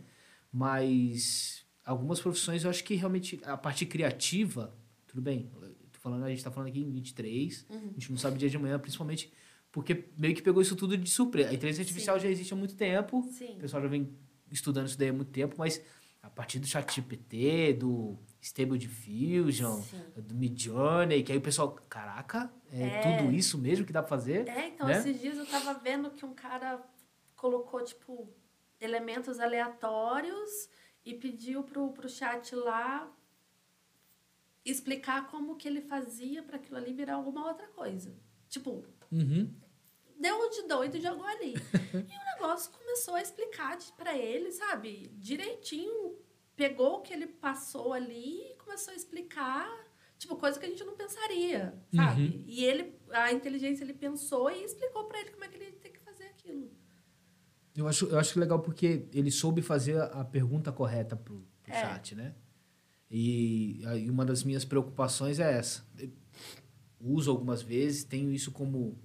Mas 0.51 1.63
algumas 1.85 2.19
profissões 2.19 2.63
eu 2.63 2.71
acho 2.71 2.83
que 2.83 2.95
realmente 2.95 3.39
a 3.43 3.55
parte 3.55 3.85
criativa, 3.85 4.75
tudo 5.05 5.21
bem, 5.21 5.51
tô 5.91 5.99
falando, 5.99 6.23
a 6.23 6.29
gente 6.29 6.39
está 6.39 6.49
falando 6.49 6.69
aqui 6.69 6.79
em 6.79 6.89
23, 6.89 7.67
Uhum. 7.69 7.77
a 7.77 7.93
gente 7.93 8.09
não 8.09 8.17
sabe 8.17 8.39
dia 8.39 8.49
de 8.49 8.57
amanhã, 8.57 8.79
principalmente 8.79 9.31
porque 9.77 10.09
meio 10.17 10.33
que 10.33 10.41
pegou 10.41 10.59
isso 10.59 10.75
tudo 10.75 10.97
de 10.97 11.07
surpresa. 11.07 11.51
A 11.51 11.53
inteligência 11.53 11.83
artificial 11.83 12.17
já 12.19 12.27
existe 12.27 12.51
há 12.51 12.57
muito 12.57 12.75
tempo, 12.75 13.19
o 13.19 13.31
Sim. 13.31 13.59
pessoal 13.59 13.79
já 13.83 13.87
vem 13.87 14.11
estudando 14.51 14.87
isso 14.87 14.97
daí 14.97 15.09
há 15.09 15.13
muito 15.13 15.29
tempo, 15.29 15.53
mas 15.55 15.79
a 16.19 16.31
partir 16.31 16.57
do 16.57 16.65
ChatGPT, 16.65 17.73
do 17.73 18.17
Stable 18.41 18.75
Diffusion, 18.79 19.79
Sim. 19.83 20.01
do 20.15 20.33
Midjourney, 20.33 21.21
que 21.21 21.31
aí 21.31 21.37
o 21.37 21.41
pessoal, 21.41 21.75
caraca, 21.87 22.51
é, 22.71 22.87
É. 22.87 22.89
tudo 23.01 23.31
isso 23.31 23.55
mesmo 23.59 23.85
que 23.85 23.93
dá 23.93 24.01
pra 24.01 24.09
fazer? 24.09 24.47
É, 24.47 24.69
então, 24.69 24.87
né? 24.87 24.97
esses 24.97 25.21
dias 25.21 25.37
eu 25.37 25.45
tava 25.45 25.75
vendo 25.75 26.09
que 26.09 26.25
um 26.25 26.33
cara 26.33 26.83
colocou, 27.35 27.79
tipo, 27.83 28.33
elementos 28.81 29.39
aleatórios 29.39 30.69
e 31.05 31.13
pediu 31.13 31.61
pro, 31.61 31.91
pro 31.91 32.09
chat 32.09 32.55
lá 32.55 33.15
explicar 34.65 35.27
como 35.27 35.55
que 35.55 35.67
ele 35.67 35.81
fazia 35.81 36.41
para 36.41 36.55
aquilo 36.55 36.77
ali 36.77 36.91
virar 36.93 37.13
alguma 37.13 37.47
outra 37.47 37.67
coisa. 37.67 38.11
Tipo, 38.49 38.83
Uhum. 39.11 39.49
Deu 40.19 40.49
de 40.49 40.67
doido 40.67 40.97
e 40.97 41.01
jogou 41.01 41.25
ali. 41.25 41.53
e 41.93 41.97
o 41.97 42.25
negócio 42.33 42.71
começou 42.71 43.15
a 43.15 43.21
explicar 43.21 43.77
para 43.95 44.17
ele, 44.17 44.51
sabe? 44.51 45.11
Direitinho. 45.15 46.15
Pegou 46.55 46.97
o 46.97 47.01
que 47.01 47.13
ele 47.13 47.27
passou 47.27 47.93
ali 47.93 48.51
e 48.51 48.55
começou 48.55 48.91
a 48.93 48.97
explicar. 48.97 49.69
Tipo, 50.17 50.35
coisa 50.35 50.59
que 50.59 50.65
a 50.65 50.69
gente 50.69 50.83
não 50.83 50.95
pensaria, 50.95 51.79
sabe? 51.95 52.21
Uhum. 52.25 52.43
E 52.47 52.65
ele, 52.65 52.95
a 53.11 53.31
inteligência, 53.31 53.83
ele 53.83 53.93
pensou 53.93 54.49
e 54.49 54.63
explicou 54.63 55.05
para 55.05 55.19
ele 55.19 55.29
como 55.29 55.43
é 55.43 55.47
que 55.47 55.55
ele 55.57 55.71
tem 55.73 55.91
que 55.91 55.99
fazer 55.99 56.23
aquilo. 56.23 56.71
Eu 57.75 57.87
acho, 57.87 58.07
eu 58.07 58.17
acho 58.17 58.39
legal 58.39 58.59
porque 58.59 59.07
ele 59.13 59.29
soube 59.29 59.61
fazer 59.61 60.01
a 60.01 60.25
pergunta 60.25 60.71
correta 60.71 61.15
pro, 61.15 61.47
pro 61.61 61.71
É. 61.71 61.79
chat, 61.79 62.15
né? 62.15 62.33
E 63.11 63.83
aí 63.85 64.09
uma 64.09 64.25
das 64.25 64.43
minhas 64.43 64.65
preocupações 64.65 65.39
é 65.39 65.53
essa. 65.55 65.85
Eu 65.99 66.11
uso 66.99 67.29
algumas 67.29 67.61
vezes, 67.61 68.03
tenho 68.03 68.31
isso 68.31 68.51
como 68.51 68.97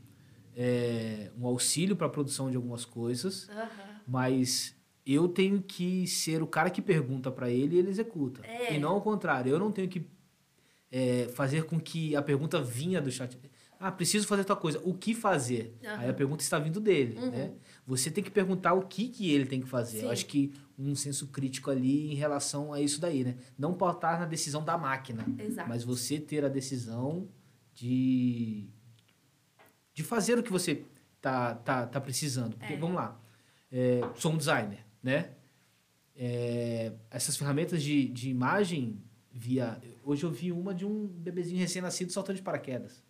é, 0.56 1.30
um 1.38 1.46
auxílio 1.46 1.96
para 1.96 2.06
a 2.06 2.10
produção 2.10 2.50
de 2.50 2.56
algumas 2.56 2.84
coisas, 2.84 3.48
mas 4.06 4.74
eu 5.04 5.28
tenho 5.28 5.62
que 5.62 6.06
ser 6.06 6.42
o 6.42 6.46
cara 6.46 6.70
que 6.70 6.80
pergunta 6.82 7.30
para 7.30 7.50
ele 7.50 7.76
e 7.76 7.78
ele 7.78 7.90
executa. 7.90 8.44
É. 8.46 8.74
E 8.74 8.78
não 8.78 8.90
ao 8.92 9.00
contrário, 9.02 9.50
eu 9.50 9.58
não 9.58 9.72
tenho 9.72 9.88
que 9.88 10.06
é, 10.90 11.28
fazer 11.34 11.64
com 11.64 11.80
que 11.80 12.14
a 12.14 12.22
pergunta 12.22 12.60
vinha 12.62 13.00
do 13.00 13.10
chat. 13.10 13.38
Ah, 13.80 13.90
preciso 13.90 14.28
fazer 14.28 14.44
tal 14.44 14.56
coisa. 14.56 14.80
O 14.84 14.94
que 14.94 15.12
fazer? 15.12 15.74
Aham. 15.84 15.98
Aí 15.98 16.08
a 16.10 16.14
pergunta 16.14 16.40
está 16.42 16.56
vindo 16.58 16.78
dele, 16.78 17.18
Uhum. 17.18 17.30
né? 17.30 17.52
Você 17.84 18.12
tem 18.12 18.22
que 18.22 18.30
perguntar 18.30 18.74
o 18.74 18.82
que, 18.82 19.08
que 19.08 19.28
ele 19.32 19.44
tem 19.44 19.60
que 19.60 19.66
fazer. 19.68 19.98
Sim. 20.00 20.04
Eu 20.04 20.10
acho 20.12 20.26
que 20.26 20.52
um 20.78 20.94
senso 20.94 21.26
crítico 21.28 21.68
ali 21.68 22.12
em 22.12 22.14
relação 22.14 22.72
a 22.72 22.80
isso 22.80 23.00
daí, 23.00 23.24
né? 23.24 23.36
Não 23.58 23.74
pautar 23.74 24.20
na 24.20 24.26
decisão 24.26 24.62
da 24.64 24.78
máquina, 24.78 25.26
Exato. 25.36 25.68
mas 25.68 25.82
você 25.82 26.20
ter 26.20 26.44
a 26.44 26.48
decisão 26.48 27.26
de, 27.74 28.68
de 29.94 30.02
fazer 30.02 30.38
o 30.38 30.42
que 30.42 30.50
você 30.52 30.84
tá, 31.20 31.54
tá, 31.54 31.86
tá 31.86 32.00
precisando. 32.00 32.56
Porque, 32.56 32.74
É. 32.74 32.76
vamos 32.76 32.96
lá, 32.96 33.20
é, 33.70 34.00
sou 34.16 34.32
um 34.32 34.36
designer, 34.36 34.84
né? 35.02 35.30
É, 36.14 36.92
essas 37.10 37.36
ferramentas 37.36 37.82
de, 37.82 38.08
de 38.08 38.28
imagem 38.28 39.02
via... 39.30 39.80
Hoje 40.04 40.24
eu 40.24 40.30
vi 40.30 40.52
uma 40.52 40.74
de 40.74 40.84
um 40.84 41.06
bebezinho 41.06 41.58
recém-nascido 41.58 42.12
saltando 42.12 42.36
de 42.36 42.42
paraquedas. 42.42 43.02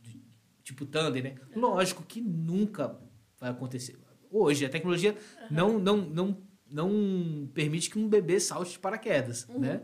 De- 0.00 0.22
tipo 0.62 0.86
Thunder, 0.86 1.22
né? 1.22 1.34
Lógico 1.54 2.02
que 2.02 2.20
nunca 2.20 2.98
vai 3.38 3.50
acontecer. 3.50 3.98
Hoje, 4.30 4.64
a 4.64 4.70
tecnologia 4.70 5.16
não, 5.50 5.78
não, 5.78 5.96
não, 5.98 6.42
não 6.70 7.50
permite 7.52 7.90
que 7.90 7.98
um 7.98 8.08
bebê 8.08 8.38
salte 8.40 8.72
de 8.72 8.78
paraquedas, 8.78 9.46
né? 9.48 9.82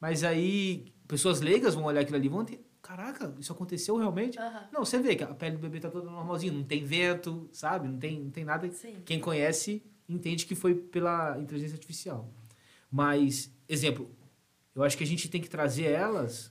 Mas 0.00 0.22
aí, 0.22 0.92
pessoas 1.08 1.40
leigas 1.40 1.74
vão 1.74 1.84
olhar 1.84 2.00
aquilo 2.02 2.16
ali 2.16 2.26
e 2.26 2.30
vão 2.30 2.44
ter... 2.44 2.60
Caraca, 2.88 3.34
isso 3.38 3.52
aconteceu 3.52 3.98
realmente? 3.98 4.38
Aham. 4.38 4.68
Não, 4.72 4.82
você 4.82 4.98
vê 4.98 5.14
que 5.14 5.22
a 5.22 5.34
pele 5.34 5.56
do 5.56 5.60
bebê 5.60 5.78
tá 5.78 5.90
toda 5.90 6.10
normalzinha, 6.10 6.50
não 6.50 6.64
tem 6.64 6.82
vento, 6.82 7.46
sabe? 7.52 7.86
Não 7.86 7.98
tem, 7.98 8.18
não 8.18 8.30
tem 8.30 8.46
nada. 8.46 8.70
Sim. 8.70 9.02
Quem 9.04 9.20
conhece 9.20 9.82
entende 10.08 10.46
que 10.46 10.54
foi 10.54 10.74
pela 10.74 11.38
inteligência 11.38 11.74
artificial. 11.74 12.32
Mas, 12.90 13.52
exemplo, 13.68 14.10
eu 14.74 14.82
acho 14.82 14.96
que 14.96 15.04
a 15.04 15.06
gente 15.06 15.28
tem 15.28 15.38
que 15.38 15.50
trazer 15.50 15.84
elas. 15.84 16.50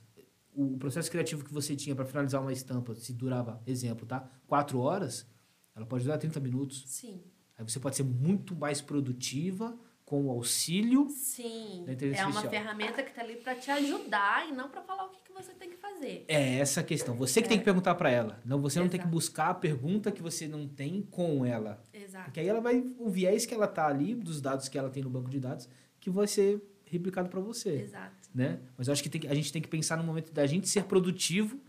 O 0.54 0.78
processo 0.78 1.10
criativo 1.10 1.44
que 1.44 1.52
você 1.52 1.74
tinha 1.74 1.96
para 1.96 2.04
finalizar 2.04 2.40
uma 2.40 2.52
estampa, 2.52 2.94
se 2.94 3.12
durava, 3.12 3.60
exemplo, 3.66 4.06
tá? 4.06 4.30
Quatro 4.46 4.78
horas, 4.78 5.26
ela 5.74 5.86
pode 5.86 6.04
durar 6.04 6.18
30 6.18 6.38
minutos. 6.38 6.84
Sim. 6.86 7.20
Aí 7.56 7.68
você 7.68 7.80
pode 7.80 7.96
ser 7.96 8.04
muito 8.04 8.54
mais 8.54 8.80
produtiva 8.80 9.76
com 10.08 10.26
o 10.26 10.30
auxílio. 10.30 11.08
Sim. 11.10 11.82
Da 11.86 11.92
inteligência 11.92 12.22
É 12.22 12.26
uma 12.26 12.40
artificial. 12.40 12.50
ferramenta 12.62 13.02
que 13.02 13.10
está 13.10 13.20
ali 13.22 13.36
para 13.36 13.54
te 13.54 13.70
ajudar 13.70 14.48
e 14.48 14.52
não 14.52 14.70
para 14.70 14.80
falar 14.80 15.04
o 15.04 15.10
que, 15.10 15.18
que 15.22 15.32
você 15.32 15.52
tem 15.52 15.68
que 15.68 15.76
fazer. 15.76 16.24
É 16.26 16.58
essa 16.58 16.80
a 16.80 16.82
questão. 16.82 17.14
Você 17.16 17.42
que 17.42 17.48
tem 17.48 17.58
que 17.58 17.64
perguntar 17.64 17.94
para 17.94 18.10
ela. 18.10 18.40
Não, 18.44 18.58
você 18.60 18.78
não 18.80 18.88
tem 18.88 18.98
que 18.98 19.04
Exato. 19.04 19.14
buscar 19.14 19.48
a 19.50 19.54
pergunta 19.54 20.10
que 20.10 20.22
você 20.22 20.48
não 20.48 20.66
tem 20.66 21.02
com 21.02 21.44
ela. 21.44 21.82
Exato. 21.92 22.24
Porque 22.24 22.40
aí 22.40 22.48
ela 22.48 22.60
vai 22.60 22.82
o 22.98 23.10
viés 23.10 23.44
que 23.44 23.52
ela 23.52 23.68
tá 23.68 23.86
ali 23.86 24.14
dos 24.14 24.40
dados 24.40 24.66
que 24.68 24.78
ela 24.78 24.88
tem 24.88 25.02
no 25.02 25.10
banco 25.10 25.28
de 25.28 25.38
dados 25.38 25.68
que 26.00 26.08
vai 26.08 26.26
ser 26.26 26.62
replicado 26.86 27.28
para 27.28 27.40
você, 27.40 27.82
Exato. 27.82 28.30
né? 28.34 28.60
Mas 28.78 28.88
eu 28.88 28.92
acho 28.92 29.02
que, 29.02 29.10
tem 29.10 29.20
que- 29.20 29.28
a 29.28 29.34
gente 29.34 29.52
tem 29.52 29.60
que 29.60 29.68
pensar 29.68 29.98
no 29.98 30.04
momento 30.04 30.32
da 30.32 30.46
gente 30.46 30.66
ser 30.68 30.84
produtivo 30.84 31.60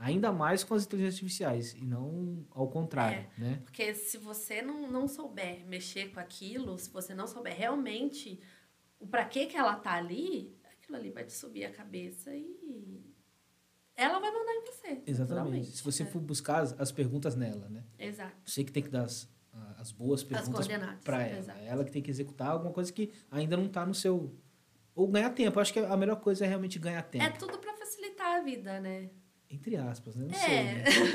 ainda 0.00 0.32
mais 0.32 0.64
com 0.64 0.74
as 0.74 0.84
inteligências 0.84 1.16
artificiais 1.16 1.74
e 1.74 1.84
não 1.84 2.44
ao 2.50 2.68
contrário, 2.68 3.28
né? 3.36 3.60
Porque 3.64 3.94
se 3.94 4.16
você 4.18 4.62
não, 4.62 4.90
não 4.90 5.06
souber 5.06 5.64
mexer 5.66 6.10
com 6.10 6.18
aquilo, 6.18 6.78
se 6.78 6.90
você 6.90 7.14
não 7.14 7.26
souber 7.26 7.54
realmente 7.54 8.40
o 8.98 9.06
para 9.06 9.24
que 9.26 9.46
que 9.46 9.56
ela 9.56 9.76
tá 9.76 9.92
ali, 9.92 10.56
aquilo 10.72 10.96
ali 10.96 11.10
vai 11.10 11.24
te 11.24 11.32
subir 11.32 11.64
a 11.64 11.70
cabeça 11.70 12.34
e 12.34 13.04
ela 13.94 14.18
vai 14.18 14.30
mandar 14.30 14.52
em 14.54 14.64
você. 14.64 15.02
Exatamente. 15.06 15.66
Se 15.76 15.82
você 15.84 16.02
É. 16.02 16.06
for 16.06 16.20
buscar 16.20 16.62
as, 16.62 16.78
as 16.80 16.90
perguntas 16.90 17.34
nela, 17.36 17.68
né? 17.68 17.84
Exato. 17.98 18.34
Você 18.44 18.64
que 18.64 18.72
tem 18.72 18.82
que 18.82 18.88
dar 18.88 19.04
as, 19.04 19.28
as 19.78 19.92
boas 19.92 20.24
perguntas 20.24 20.66
para 21.04 21.22
ela. 21.22 21.38
exato. 21.38 21.58
É 21.60 21.66
ela 21.66 21.84
que 21.84 21.92
tem 21.92 22.02
que 22.02 22.10
executar 22.10 22.48
alguma 22.48 22.72
coisa 22.72 22.90
que 22.90 23.12
ainda 23.30 23.56
não 23.56 23.66
está 23.66 23.84
no 23.84 23.94
seu 23.94 24.34
ou 24.94 25.06
ganhar 25.08 25.30
tempo. 25.30 25.58
Eu 25.58 25.62
acho 25.62 25.72
que 25.72 25.78
a 25.78 25.96
melhor 25.96 26.16
coisa 26.20 26.44
é 26.44 26.48
realmente 26.48 26.78
ganhar 26.78 27.02
tempo. 27.02 27.24
É 27.24 27.30
tudo 27.30 27.58
para 27.58 27.74
facilitar 27.74 28.38
a 28.38 28.40
vida, 28.42 28.80
né? 28.80 29.10
Entre 29.50 29.76
aspas, 29.76 30.14
né? 30.16 30.26
Não 30.26 30.34
É. 30.34 30.38
sei. 30.38 30.64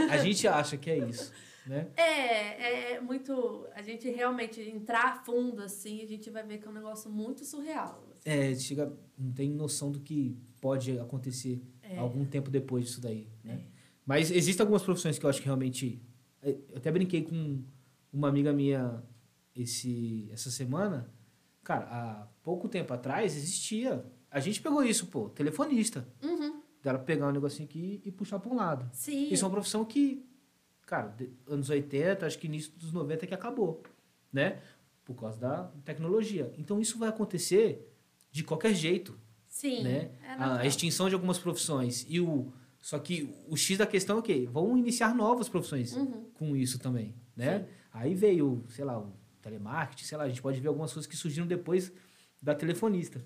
Né? 0.06 0.12
A 0.12 0.18
gente 0.18 0.48
acha 0.48 0.76
que 0.78 0.90
é 0.90 0.98
isso, 1.08 1.32
né? 1.66 1.88
É, 1.96 2.94
é 2.96 3.00
muito. 3.02 3.66
A 3.74 3.82
gente 3.82 4.10
realmente 4.10 4.60
entrar 4.62 5.06
a 5.06 5.16
fundo 5.24 5.62
assim, 5.64 6.02
a 6.02 6.06
gente 6.08 6.30
vai 6.30 6.44
ver 6.44 6.58
que 6.58 6.68
é 6.68 6.70
um 6.70 6.74
negócio 6.74 7.10
muito 7.10 7.46
surreal. 7.46 8.04
assim. 8.14 8.22
É, 8.26 8.54
chega, 8.56 8.92
não 9.18 9.32
tem 9.32 9.50
noção 9.50 9.92
do 9.92 10.00
que 10.00 10.38
pode 10.60 11.00
acontecer 11.00 11.62
É. 11.82 11.98
algum 11.98 12.26
tempo 12.26 12.50
depois 12.52 12.86
disso 12.86 13.00
daí, 13.02 13.28
né? 13.44 13.54
É. 13.72 13.76
Mas 14.06 14.30
existem 14.32 14.64
algumas 14.64 14.84
profissões 14.84 15.18
que 15.18 15.26
eu 15.26 15.30
acho 15.30 15.40
que 15.40 15.46
realmente... 15.46 16.02
Eu 16.44 16.64
até 16.76 16.92
brinquei 16.92 17.24
com 17.24 17.64
uma 18.14 18.28
amiga 18.30 18.54
minha 18.54 19.02
esse, 19.56 20.30
essa 20.32 20.52
semana. 20.52 21.12
Cara, 21.64 21.86
há 21.86 22.28
pouco 22.44 22.68
tempo 22.70 22.94
atrás 22.94 23.36
existia... 23.36 24.06
A 24.30 24.40
gente 24.40 24.62
pegou 24.62 24.84
isso, 24.84 25.08
pô, 25.08 25.30
telefonista. 25.30 26.08
Uhum. 26.22 26.55
Dela 26.86 27.00
pegar 27.00 27.30
um 27.30 27.32
negocinho 27.32 27.68
aqui 27.68 28.00
e 28.06 28.12
puxar 28.12 28.38
para 28.38 28.52
um 28.52 28.56
lado. 28.56 28.88
Sim. 28.94 29.28
Isso 29.32 29.44
é 29.44 29.48
uma 29.48 29.52
profissão 29.56 29.84
que, 29.84 30.24
cara, 30.86 31.16
anos 31.48 31.68
80, 31.68 32.24
acho 32.28 32.38
que 32.38 32.46
início 32.46 32.72
dos 32.74 32.94
90 32.94 33.26
que 33.26 33.34
acabou, 33.34 33.82
né? 34.32 34.62
Por 35.04 35.16
causa 35.16 35.40
da 35.40 35.64
tecnologia. 35.84 36.54
Então 36.60 36.80
isso 36.80 37.00
vai 37.00 37.10
acontecer 37.10 37.92
de 38.32 38.44
qualquer 38.44 38.76
jeito, 38.76 39.20
Sim. 39.50 39.82
né? 39.82 40.12
É 40.24 40.34
a 40.44 40.64
extinção 40.68 41.10
de 41.10 41.16
algumas 41.16 41.40
profissões 41.40 42.06
e 42.08 42.20
o 42.22 42.54
só 42.80 43.00
que 43.00 43.34
o 43.48 43.58
X 43.58 43.80
da 43.80 43.88
questão 43.88 44.18
é 44.18 44.20
o 44.20 44.22
quê? 44.22 44.48
Vão 44.52 44.78
iniciar 44.78 45.16
novas 45.16 45.50
profissões 45.50 45.96
Uhum. 45.96 46.26
com 46.36 46.56
isso 46.56 46.78
também, 46.78 47.16
né? 47.36 47.62
Sim. 47.62 47.66
Aí 47.94 48.14
veio, 48.14 48.64
sei 48.70 48.86
lá, 48.86 49.00
o 49.00 49.12
telemarketing, 49.42 50.04
sei 50.06 50.20
lá, 50.20 50.26
a 50.26 50.30
gente 50.30 50.40
pode 50.40 50.60
ver 50.60 50.68
algumas 50.68 50.94
coisas 50.94 51.10
que 51.10 51.18
surgiram 51.18 51.48
depois 51.48 51.92
da 52.40 52.54
telefonista. 52.54 53.26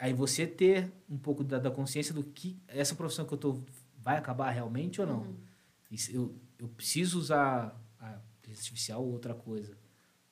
Aí 0.00 0.14
você 0.14 0.46
ter 0.46 0.90
um 1.08 1.18
pouco 1.18 1.44
da, 1.44 1.58
da 1.58 1.70
consciência 1.70 2.14
do 2.14 2.24
que 2.24 2.56
essa 2.66 2.94
profissão 2.94 3.26
que 3.26 3.34
eu 3.34 3.38
tô 3.38 3.62
vai 3.98 4.16
acabar 4.16 4.48
realmente 4.50 4.98
ou 4.98 5.06
não. 5.06 5.20
Uhum. 5.20 5.36
Isso, 5.90 6.10
eu, 6.10 6.34
eu 6.58 6.68
preciso 6.68 7.18
usar 7.18 7.78
a 7.98 8.18
inteligência 8.38 8.62
artificial 8.62 9.04
ou 9.04 9.12
outra 9.12 9.34
coisa 9.34 9.76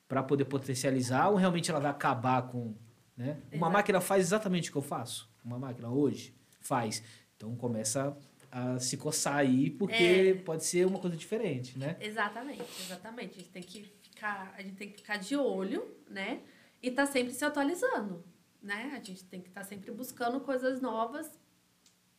para 0.07 0.23
poder 0.23 0.45
potencializar 0.45 1.29
ou 1.29 1.35
realmente 1.35 1.69
ela 1.69 1.79
vai 1.79 1.91
acabar 1.91 2.41
com, 2.49 2.73
né? 3.15 3.37
Uma 3.51 3.57
Exato. 3.67 3.71
máquina 3.71 4.01
faz 4.01 4.23
exatamente 4.25 4.69
o 4.69 4.71
que 4.71 4.77
eu 4.79 4.81
faço. 4.81 5.29
Uma 5.45 5.59
máquina 5.59 5.87
hoje 5.89 6.33
faz. 6.59 7.03
Então 7.37 7.55
começa 7.55 8.17
a 8.51 8.79
se 8.79 8.97
coçar 8.97 9.35
aí 9.35 9.69
porque 9.69 10.35
É. 10.35 10.41
pode 10.43 10.65
ser 10.65 10.87
uma 10.87 10.97
coisa 10.97 11.15
diferente, 11.15 11.77
né? 11.77 11.95
Exatamente, 11.99 12.63
exatamente. 12.81 13.33
A 13.35 13.37
gente 13.37 13.49
tem 13.51 13.61
que 13.61 13.83
ficar, 14.01 14.51
a 14.57 14.63
gente 14.63 14.75
tem 14.77 14.89
que 14.89 14.97
ficar 14.97 15.17
de 15.17 15.35
olho, 15.35 15.95
né? 16.09 16.41
E 16.81 16.89
tá 16.89 17.05
sempre 17.05 17.33
se 17.33 17.45
atualizando, 17.45 18.23
né? 18.61 18.91
A 18.95 19.03
gente 19.03 19.23
tem 19.25 19.41
que 19.41 19.49
estar 19.49 19.63
sempre 19.63 19.91
buscando 19.91 20.39
coisas 20.41 20.81
novas 20.81 21.39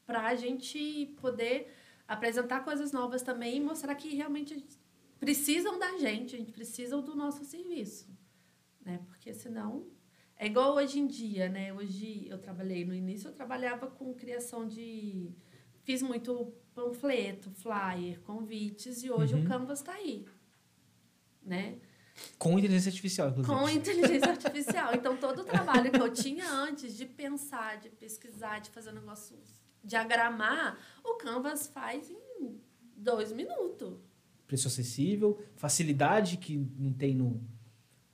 para 0.06 0.26
a 0.26 0.34
gente 0.34 1.14
poder 1.20 1.72
apresentar 2.08 2.64
coisas 2.64 2.90
novas 2.92 3.22
também 3.22 3.56
e 3.58 3.60
mostrar 3.60 3.94
que 3.94 4.14
realmente 4.14 4.66
precisam 5.18 5.78
da 5.78 5.98
gente, 5.98 6.34
a 6.34 6.38
gente 6.38 6.52
precisa 6.52 7.00
do 7.00 7.14
nosso 7.14 7.44
serviço, 7.44 8.08
né? 8.80 9.00
Porque 9.06 9.32
senão 9.32 9.86
é 10.36 10.46
igual 10.46 10.74
hoje 10.74 10.98
em 10.98 11.06
dia, 11.06 11.48
né? 11.48 11.72
Hoje 11.72 12.26
eu 12.28 12.38
trabalhei 12.38 12.84
no 12.84 12.94
início, 12.94 13.28
eu 13.28 13.34
trabalhava 13.34 13.86
com 13.86 14.14
criação 14.14 14.66
de 14.66 15.30
fiz 15.82 16.02
muito 16.02 16.52
panfleto, 16.74 17.50
flyer, 17.50 18.20
convites 18.22 19.02
e 19.02 19.10
hoje 19.10 19.34
Uhum. 19.34 19.44
o 19.44 19.46
Canvas 19.46 19.80
está 19.80 19.92
aí, 19.92 20.24
né? 21.42 21.78
Com 22.38 22.58
inteligência 22.58 22.88
artificial, 22.90 23.28
inclusive. 23.30 23.54
Com 23.56 23.68
inteligência 23.68 24.28
artificial. 24.30 24.94
Então, 24.94 25.16
todo 25.16 25.40
o 25.42 25.44
trabalho 25.44 25.90
que 25.90 26.00
eu 26.00 26.12
tinha 26.12 26.50
antes 26.50 26.96
de 26.96 27.06
pensar, 27.06 27.78
de 27.78 27.90
pesquisar, 27.90 28.60
de 28.60 28.70
fazer 28.70 28.90
um 28.90 28.94
negócio, 28.94 29.36
diagramar, 29.84 30.78
o 31.04 31.14
Canvas 31.14 31.66
faz 31.68 32.10
em 32.10 32.18
dois 32.96 33.32
minutos. 33.32 33.98
Preço 34.46 34.68
acessível, 34.68 35.38
facilidade 35.56 36.36
que 36.36 36.56
não 36.76 36.92
tem 36.92 37.14
no, 37.14 37.40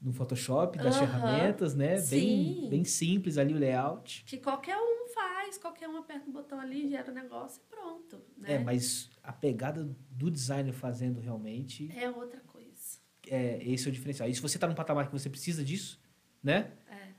no 0.01 0.13
Photoshop, 0.13 0.77
das 0.79 0.97
Aham. 0.97 1.07
ferramentas, 1.07 1.75
né? 1.75 1.95
Bem, 1.95 2.55
Sim. 2.55 2.67
bem 2.69 2.85
simples 2.85 3.39
ali 3.39 3.55
o 3.55 3.59
layout. 3.59 4.23
Que 4.27 4.39
qualquer 4.39 4.77
um 4.77 5.09
faz, 5.15 5.57
qualquer 5.57 5.89
um 5.89 5.97
aperta 5.97 6.29
o 6.29 6.33
botão 6.33 6.61
ali, 6.61 6.89
gera 6.89 7.11
o 7.11 7.15
negócio 7.15 7.63
e 7.65 7.71
pronto. 7.71 8.21
Né? 8.37 8.55
É, 8.55 8.59
mas 8.59 9.09
a 9.23 9.33
pegada 9.33 9.89
do 10.11 10.31
designer 10.31 10.73
fazendo 10.73 11.21
realmente, 11.21 11.91
É 11.97 12.09
outra. 12.11 12.43
É, 13.27 13.59
esse 13.63 13.87
é 13.87 13.91
o 13.91 13.93
diferencial. 13.93 14.29
E 14.29 14.35
se 14.35 14.41
você 14.41 14.57
está 14.57 14.67
num 14.67 14.75
patamar 14.75 15.07
que 15.07 15.13
você 15.13 15.29
precisa 15.29 15.65
disso, 15.65 16.01
né? 16.43 16.73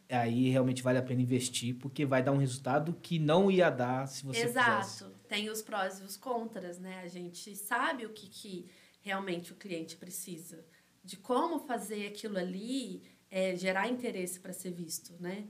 É. 0.10 0.18
Aí 0.20 0.50
realmente 0.50 0.82
vale 0.82 0.98
a 0.98 1.04
pena 1.04 1.22
investir, 1.22 1.76
porque 1.76 2.06
vai 2.06 2.24
dar 2.24 2.32
um 2.32 2.38
resultado 2.38 2.94
que 3.02 3.20
não 3.20 3.52
ia 3.52 3.70
dar 3.70 4.08
se 4.08 4.24
você 4.26 4.42
Exato. 4.44 4.88
fizesse. 4.88 5.06
Tem 5.28 5.50
os 5.50 5.62
prós 5.62 6.00
e 6.00 6.04
os 6.04 6.16
contras, 6.16 6.80
né? 6.80 7.02
A 7.02 7.08
gente 7.08 7.56
sabe 7.56 8.06
o 8.06 8.10
que, 8.12 8.28
que 8.30 8.70
realmente 9.02 9.52
o 9.52 9.56
cliente 9.56 9.98
precisa. 9.98 10.66
De 11.04 11.18
como 11.18 11.60
fazer 11.60 12.08
aquilo 12.08 12.38
ali 12.38 13.04
é, 13.30 13.56
gerar 13.56 13.90
interesse 13.90 14.40
para 14.40 14.54
ser 14.54 14.72
visto, 14.72 15.14
né? 15.20 15.46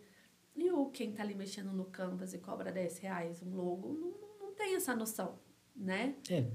E 0.56 0.72
o 0.72 0.88
quem 0.88 1.12
está 1.12 1.22
ali 1.22 1.36
mexendo 1.36 1.72
no 1.72 1.86
Canvas 1.86 2.34
e 2.34 2.40
cobra 2.40 2.72
10 2.72 2.98
reais 2.98 3.44
um 3.44 3.54
logo, 3.56 3.94
não, 3.94 4.10
não- 4.10 4.48
não 4.48 4.56
tem 4.56 4.76
essa 4.76 4.96
noção, 4.96 5.38
né? 5.76 6.16
É, 6.30 6.48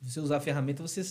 você 0.00 0.18
usar 0.18 0.38
a 0.38 0.40
ferramenta, 0.40 0.82
você... 0.82 1.02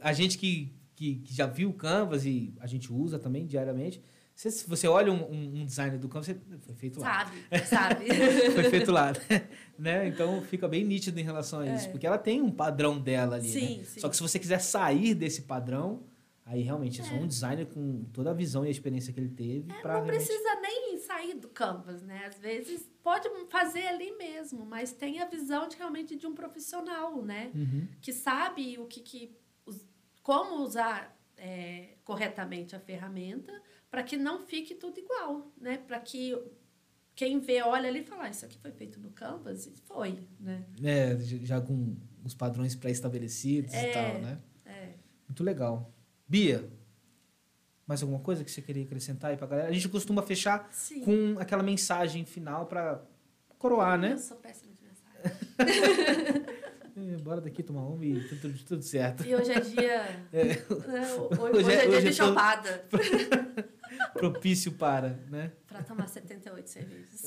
A 0.00 0.12
gente 0.12 0.36
que, 0.38 0.72
que, 1.00 1.14
que 1.16 1.32
já 1.34 1.46
viu 1.46 1.70
o 1.70 1.72
Canvas 1.72 2.26
e 2.26 2.52
a 2.60 2.66
gente 2.66 2.92
usa 2.92 3.18
também 3.18 3.46
diariamente, 3.46 4.02
você, 4.34 4.50
se 4.50 4.68
você 4.68 4.86
olha 4.86 5.10
um, 5.10 5.22
um, 5.32 5.60
um 5.60 5.64
designer 5.64 5.98
do 5.98 6.10
Canvas, 6.10 6.26
você, 6.26 6.38
foi 6.60 6.74
feito 6.74 7.00
lá. 7.00 7.24
Sabe, 7.24 7.36
sabe. 7.66 8.04
foi 8.52 8.64
feito 8.64 8.92
lá, 8.92 9.12
né? 9.78 10.06
Então 10.08 10.42
fica 10.42 10.68
bem 10.68 10.84
nítido 10.84 11.18
em 11.18 11.22
relação 11.22 11.60
a 11.60 11.66
isso, 11.74 11.86
É. 11.86 11.90
porque 11.90 12.06
ela 12.06 12.18
tem 12.18 12.42
um 12.42 12.50
padrão 12.50 13.00
dela 13.00 13.36
ali, 13.36 13.48
Sim, 13.48 13.78
né? 13.78 13.84
sim. 13.84 13.98
Só 14.00 14.10
que 14.10 14.16
se 14.16 14.20
você 14.22 14.38
quiser 14.38 14.60
sair 14.60 15.14
desse 15.14 15.42
padrão, 15.42 16.02
aí 16.44 16.60
realmente 16.60 17.00
é 17.00 17.04
só 17.04 17.14
É. 17.14 17.18
um 17.18 17.26
designer 17.26 17.64
com 17.66 18.04
toda 18.12 18.30
a 18.30 18.34
visão 18.34 18.62
e 18.66 18.68
a 18.68 18.70
experiência 18.70 19.10
que 19.10 19.20
ele 19.20 19.30
teve 19.30 19.72
É, 19.72 19.80
para 19.80 20.00
não 20.00 20.06
precisa 20.06 20.54
nem 20.60 20.98
sair 20.98 21.34
do 21.34 21.48
Canvas, 21.48 22.02
né? 22.02 22.26
Às 22.26 22.38
vezes 22.38 22.86
pode 23.02 23.26
fazer 23.48 23.86
ali 23.86 24.12
mesmo, 24.18 24.66
mas 24.66 24.92
tem 24.92 25.18
a 25.20 25.24
visão 25.26 25.66
de 25.66 25.76
realmente 25.76 26.14
de 26.14 26.26
um 26.26 26.34
profissional, 26.34 27.22
né? 27.22 27.50
Uhum. 27.54 27.88
que 28.02 28.12
sabe 28.12 28.78
o 28.78 28.84
que, 28.86 29.00
que 29.00 29.39
como 30.22 30.62
usar 30.64 31.16
é, 31.36 31.94
corretamente 32.04 32.76
a 32.76 32.80
ferramenta 32.80 33.52
para 33.90 34.02
que 34.02 34.16
não 34.16 34.40
fique 34.46 34.74
tudo 34.74 34.98
igual, 34.98 35.50
né? 35.60 35.78
Para 35.78 35.98
que 36.00 36.36
quem 37.14 37.38
vê 37.40 37.62
olha 37.62 37.88
ali 37.88 38.00
e 38.00 38.04
fala, 38.04 38.24
"Ah, 38.24 38.30
isso 38.30 38.44
aqui 38.44 38.58
foi 38.58 38.70
feito 38.72 39.00
no 39.00 39.10
Canvas 39.10 39.66
e 39.66 39.72
foi, 39.86 40.18
né? 40.38 40.64
É, 40.82 41.16
já 41.18 41.60
com 41.60 41.96
os 42.24 42.34
padrões 42.34 42.74
pré-estabelecidos 42.74 43.72
e 43.72 43.76
É. 43.76 43.90
tal, 43.90 44.18
né? 44.20 44.38
É. 44.64 44.94
Muito 45.28 45.42
legal. 45.42 45.92
Bia, 46.28 46.70
mais 47.86 48.02
alguma 48.02 48.20
coisa 48.20 48.44
que 48.44 48.50
você 48.50 48.62
queria 48.62 48.84
acrescentar 48.84 49.30
aí 49.32 49.36
pra 49.36 49.46
galera? 49.46 49.68
A 49.68 49.72
gente 49.72 49.88
costuma 49.88 50.22
fechar 50.22 50.68
Sim. 50.72 51.00
com 51.02 51.38
aquela 51.40 51.62
mensagem 51.62 52.24
final 52.24 52.66
para 52.66 53.02
coroar, 53.58 53.98
né? 53.98 54.12
Eu 54.12 54.18
sou 54.18 54.36
péssima 54.36 54.72
de 54.74 54.82
mensagem. 54.84 55.20
É, 57.08 57.16
bora 57.18 57.40
daqui 57.40 57.62
tomar 57.62 57.82
uma 57.86 58.04
e 58.04 58.22
tudo, 58.28 58.52
tudo, 58.64 58.82
certo. 58.82 59.24
E 59.24 59.34
hoje 59.34 59.52
é 59.52 59.60
dia. 59.60 60.26
É. 60.32 60.44
né, 60.44 61.14
hoje, 61.14 61.56
Hoje 61.58 61.70
é- 61.72 61.74
é, 61.74 61.86
dia 61.86 61.88
hoje 61.98 62.06
é 62.06 62.10
de 62.10 62.12
chopada. 62.16 62.84
Propício 64.14 64.72
para, 64.72 65.10
né? 65.28 65.52
Para 65.66 65.82
tomar 65.82 66.08
78 66.08 66.66
cervejas. 66.68 67.22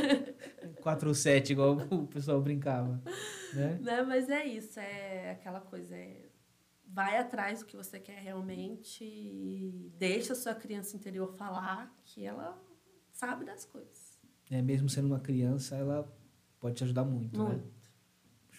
4 0.82 1.08
ou 1.08 1.14
7, 1.14 1.52
igual 1.52 1.76
o 1.90 2.06
pessoal 2.06 2.40
brincava, 2.40 3.00
né? 3.54 3.78
né? 3.80 4.02
Mas 4.02 4.28
é 4.28 4.44
isso, 4.44 4.78
é 4.80 5.30
aquela 5.32 5.60
coisa. 5.60 5.94
É 5.94 6.26
vai 6.88 7.18
atrás 7.18 7.60
do 7.60 7.66
que 7.66 7.76
você 7.76 7.98
quer 7.98 8.18
realmente 8.20 9.04
e 9.04 9.92
deixa 9.98 10.32
a 10.32 10.36
sua 10.36 10.54
criança 10.54 10.96
interior 10.96 11.34
falar 11.36 11.94
que 12.04 12.24
ela 12.24 12.58
sabe 13.12 13.44
das 13.44 13.64
coisas. 13.64 14.18
É, 14.50 14.62
mesmo 14.62 14.88
sendo 14.88 15.06
uma 15.06 15.20
criança, 15.20 15.76
ela 15.76 16.10
pode 16.60 16.76
te 16.76 16.84
ajudar 16.84 17.04
muito, 17.04 17.38
Muito. 17.38 17.66
né? 17.66 17.70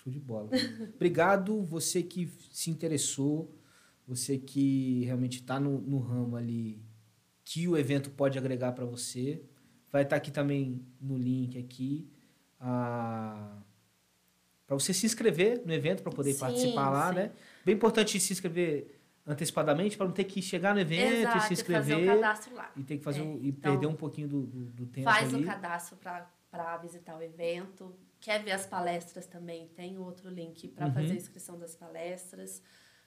Show 0.08 0.12
de 0.12 0.20
bola. 0.20 0.50
Obrigado, 0.96 1.62
você 1.64 2.02
que 2.02 2.28
se 2.50 2.70
interessou, 2.72 3.54
você 4.08 4.38
que 4.38 5.04
realmente 5.04 5.42
está 5.42 5.60
no, 5.60 5.82
no 5.82 6.00
ramo 6.00 6.38
ali, 6.38 6.82
que 7.44 7.68
o 7.68 7.78
evento 7.78 8.10
pode 8.10 8.38
agregar 8.38 8.72
para 8.72 8.86
você. 8.86 9.44
Vai 9.92 10.04
estar 10.04 10.16
aqui 10.16 10.32
também 10.32 10.86
no 11.02 11.18
link 11.18 11.58
aqui, 11.58 12.10
para 12.58 13.62
você 14.70 14.94
se 14.94 15.06
inscrever 15.06 15.62
no 15.66 15.74
evento, 15.74 16.04
para 16.04 16.12
poder 16.12 16.34
Sim, 16.34 16.40
participar 16.40 16.90
lá, 16.90 17.10
sim. 17.10 17.16
né? 17.16 17.32
Bem 17.66 17.76
importante 17.76 18.20
se 18.20 18.32
inscrever 18.34 19.00
antecipadamente, 19.26 19.98
para 19.98 20.06
não 20.06 20.14
ter 20.14 20.24
que 20.24 20.42
chegar 20.42 20.74
no 20.74 20.80
evento 20.80 21.02
e 21.02 21.22
Exato, 21.22 21.40
se 21.40 21.40
e 21.40 21.42
fazer 21.42 21.54
inscrever 21.54 22.06
cadastro 22.06 22.56
lá. 22.56 22.72
e 22.78 22.84
ter 22.84 22.98
que 22.98 23.04
fazer 23.04 23.20
É, 23.20 23.24
um- 23.24 23.38
e 23.42 23.50
então, 23.50 23.72
perder 23.74 23.88
um 23.88 23.96
pouquinho 23.96 24.28
do, 24.30 24.46
do, 24.46 24.66
do 24.72 24.86
tempo 24.86 25.04
Faz 25.10 25.34
ali. 25.34 25.44
o 25.44 25.46
cadastro 25.46 25.98
para 25.98 26.78
visitar 26.78 27.18
o 27.18 27.22
evento. 27.22 27.94
Quer 28.20 28.44
ver 28.44 28.52
as 28.52 28.66
palestras 28.66 29.26
também? 29.28 29.68
Tem 29.70 29.98
outro 29.98 30.30
link 30.30 30.68
para 30.70 30.88
Uhum. 30.88 30.94
fazer 30.94 31.12
a 31.12 31.16
inscrição 31.16 31.58
das 31.60 31.76
palestras. 31.76 32.62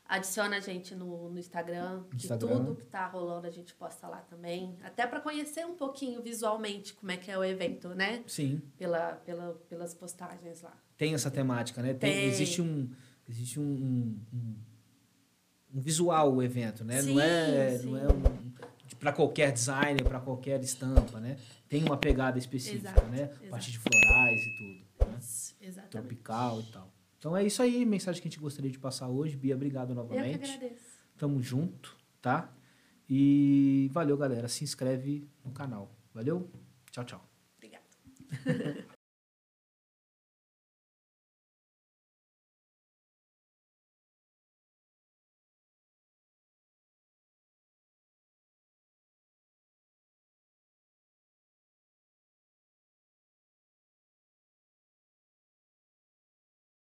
Adiciona 0.08 0.56
a 0.56 0.60
gente 0.60 0.94
no, 0.94 1.30
no 1.30 1.38
Instagram, 1.38 2.02
que 2.10 2.16
Instagram. 2.16 2.48
tudo 2.64 2.74
que 2.76 2.86
tá 2.86 3.06
rolando 3.06 3.46
a 3.46 3.50
gente 3.50 3.72
posta 3.74 4.08
lá 4.08 4.18
também. 4.22 4.76
Até 4.82 5.06
para 5.06 5.20
conhecer 5.20 5.64
um 5.64 5.76
pouquinho 5.76 6.20
visualmente 6.22 6.94
como 6.94 7.12
é 7.12 7.16
que 7.16 7.30
é 7.30 7.38
o 7.38 7.44
evento, 7.44 7.90
né? 7.90 8.24
Sim. 8.26 8.60
Pela, 8.76 9.12
pela, 9.24 9.54
pelas 9.68 9.94
postagens 9.94 10.62
lá. 10.62 10.76
tem 10.96 11.14
essa 11.14 11.30
temática, 11.30 11.80
né? 11.80 11.94
Tem, 11.94 12.12
Tem. 12.12 12.24
Existe 12.24 12.60
um 12.60 12.90
existe 13.28 13.60
um, 13.60 13.62
um, 13.62 14.26
um- 14.34 15.80
visual 15.80 16.34
o 16.34 16.42
evento, 16.42 16.84
né? 16.84 16.96
não 17.02 17.14
Sim, 17.14 17.20
é 17.20 17.78
sim. 17.78 17.86
não 17.90 17.96
é 17.96 18.06
um, 18.08 18.50
para 18.98 19.12
qualquer 19.12 19.52
designer, 19.52 20.02
para 20.02 20.18
qualquer 20.20 20.60
estampa, 20.60 21.20
né? 21.20 21.36
Tem 21.68 21.84
uma 21.84 21.96
pegada 21.96 22.36
específica, 22.38 22.90
Exato, 22.90 23.06
né? 23.06 23.22
exato. 23.22 23.46
A 23.46 23.50
partir 23.50 23.70
de 23.70 23.78
florais 23.78 24.40
e 24.42 24.56
tudo, 24.58 24.89
Exatamente. 25.60 25.90
tropical 25.90 26.60
e 26.60 26.64
tal. 26.72 26.92
Então 27.18 27.36
é 27.36 27.44
isso 27.44 27.62
aí, 27.62 27.84
mensagem 27.84 28.20
que 28.22 28.28
a 28.28 28.30
gente 28.30 28.40
gostaria 28.40 28.70
de 28.70 28.78
passar 28.78 29.08
hoje. 29.08 29.36
Bia, 29.36 29.54
obrigado 29.54 29.90
Eu 29.90 29.96
que 29.96 30.02
novamente. 30.02 30.50
agradeço. 30.50 30.98
Tamo 31.18 31.42
junto, 31.42 31.96
tá? 32.22 32.50
E 33.08 33.90
valeu, 33.92 34.16
galera. 34.16 34.48
Se 34.48 34.64
inscreve 34.64 35.28
no 35.44 35.50
canal. 35.52 35.94
Valeu? 36.14 36.50
Tchau, 36.90 37.04
tchau. 37.04 37.28
Obrigada. 37.58 37.84